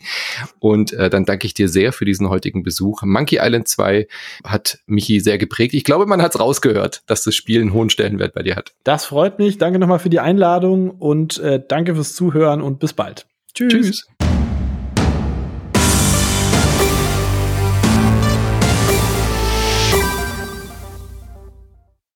Und 0.58 0.92
äh, 0.92 1.10
dann 1.10 1.24
danke 1.24 1.46
ich 1.46 1.54
dir 1.54 1.68
sehr 1.68 1.92
für 1.92 2.04
diesen 2.04 2.28
heutigen 2.28 2.62
Besuch. 2.62 3.02
Monkey 3.02 3.38
Island 3.40 3.68
2 3.68 4.06
hat 4.44 4.78
Michi 4.86 5.20
sehr 5.20 5.38
geprägt. 5.38 5.74
Ich 5.74 5.84
glaube, 5.84 6.06
man 6.06 6.22
hat 6.22 6.34
es 6.34 6.40
rausgehört, 6.40 7.02
dass 7.06 7.22
das 7.22 7.34
Spiel 7.34 7.60
einen 7.60 7.72
hohen 7.72 7.90
Stellenwert 7.90 8.34
bei 8.34 8.42
dir 8.42 8.56
hat. 8.56 8.72
Das 8.84 9.06
freut 9.06 9.38
mich. 9.38 9.58
Danke 9.58 9.78
nochmal 9.78 9.98
für 9.98 10.10
die 10.10 10.20
Einladung 10.20 10.90
und 10.90 11.38
äh, 11.38 11.62
danke 11.66 11.94
fürs 11.94 12.14
Zuhören 12.14 12.62
und 12.62 12.78
bis 12.78 12.92
bald. 12.92 13.26
Tschüss. 13.54 13.72
Tschüss. 13.72 14.37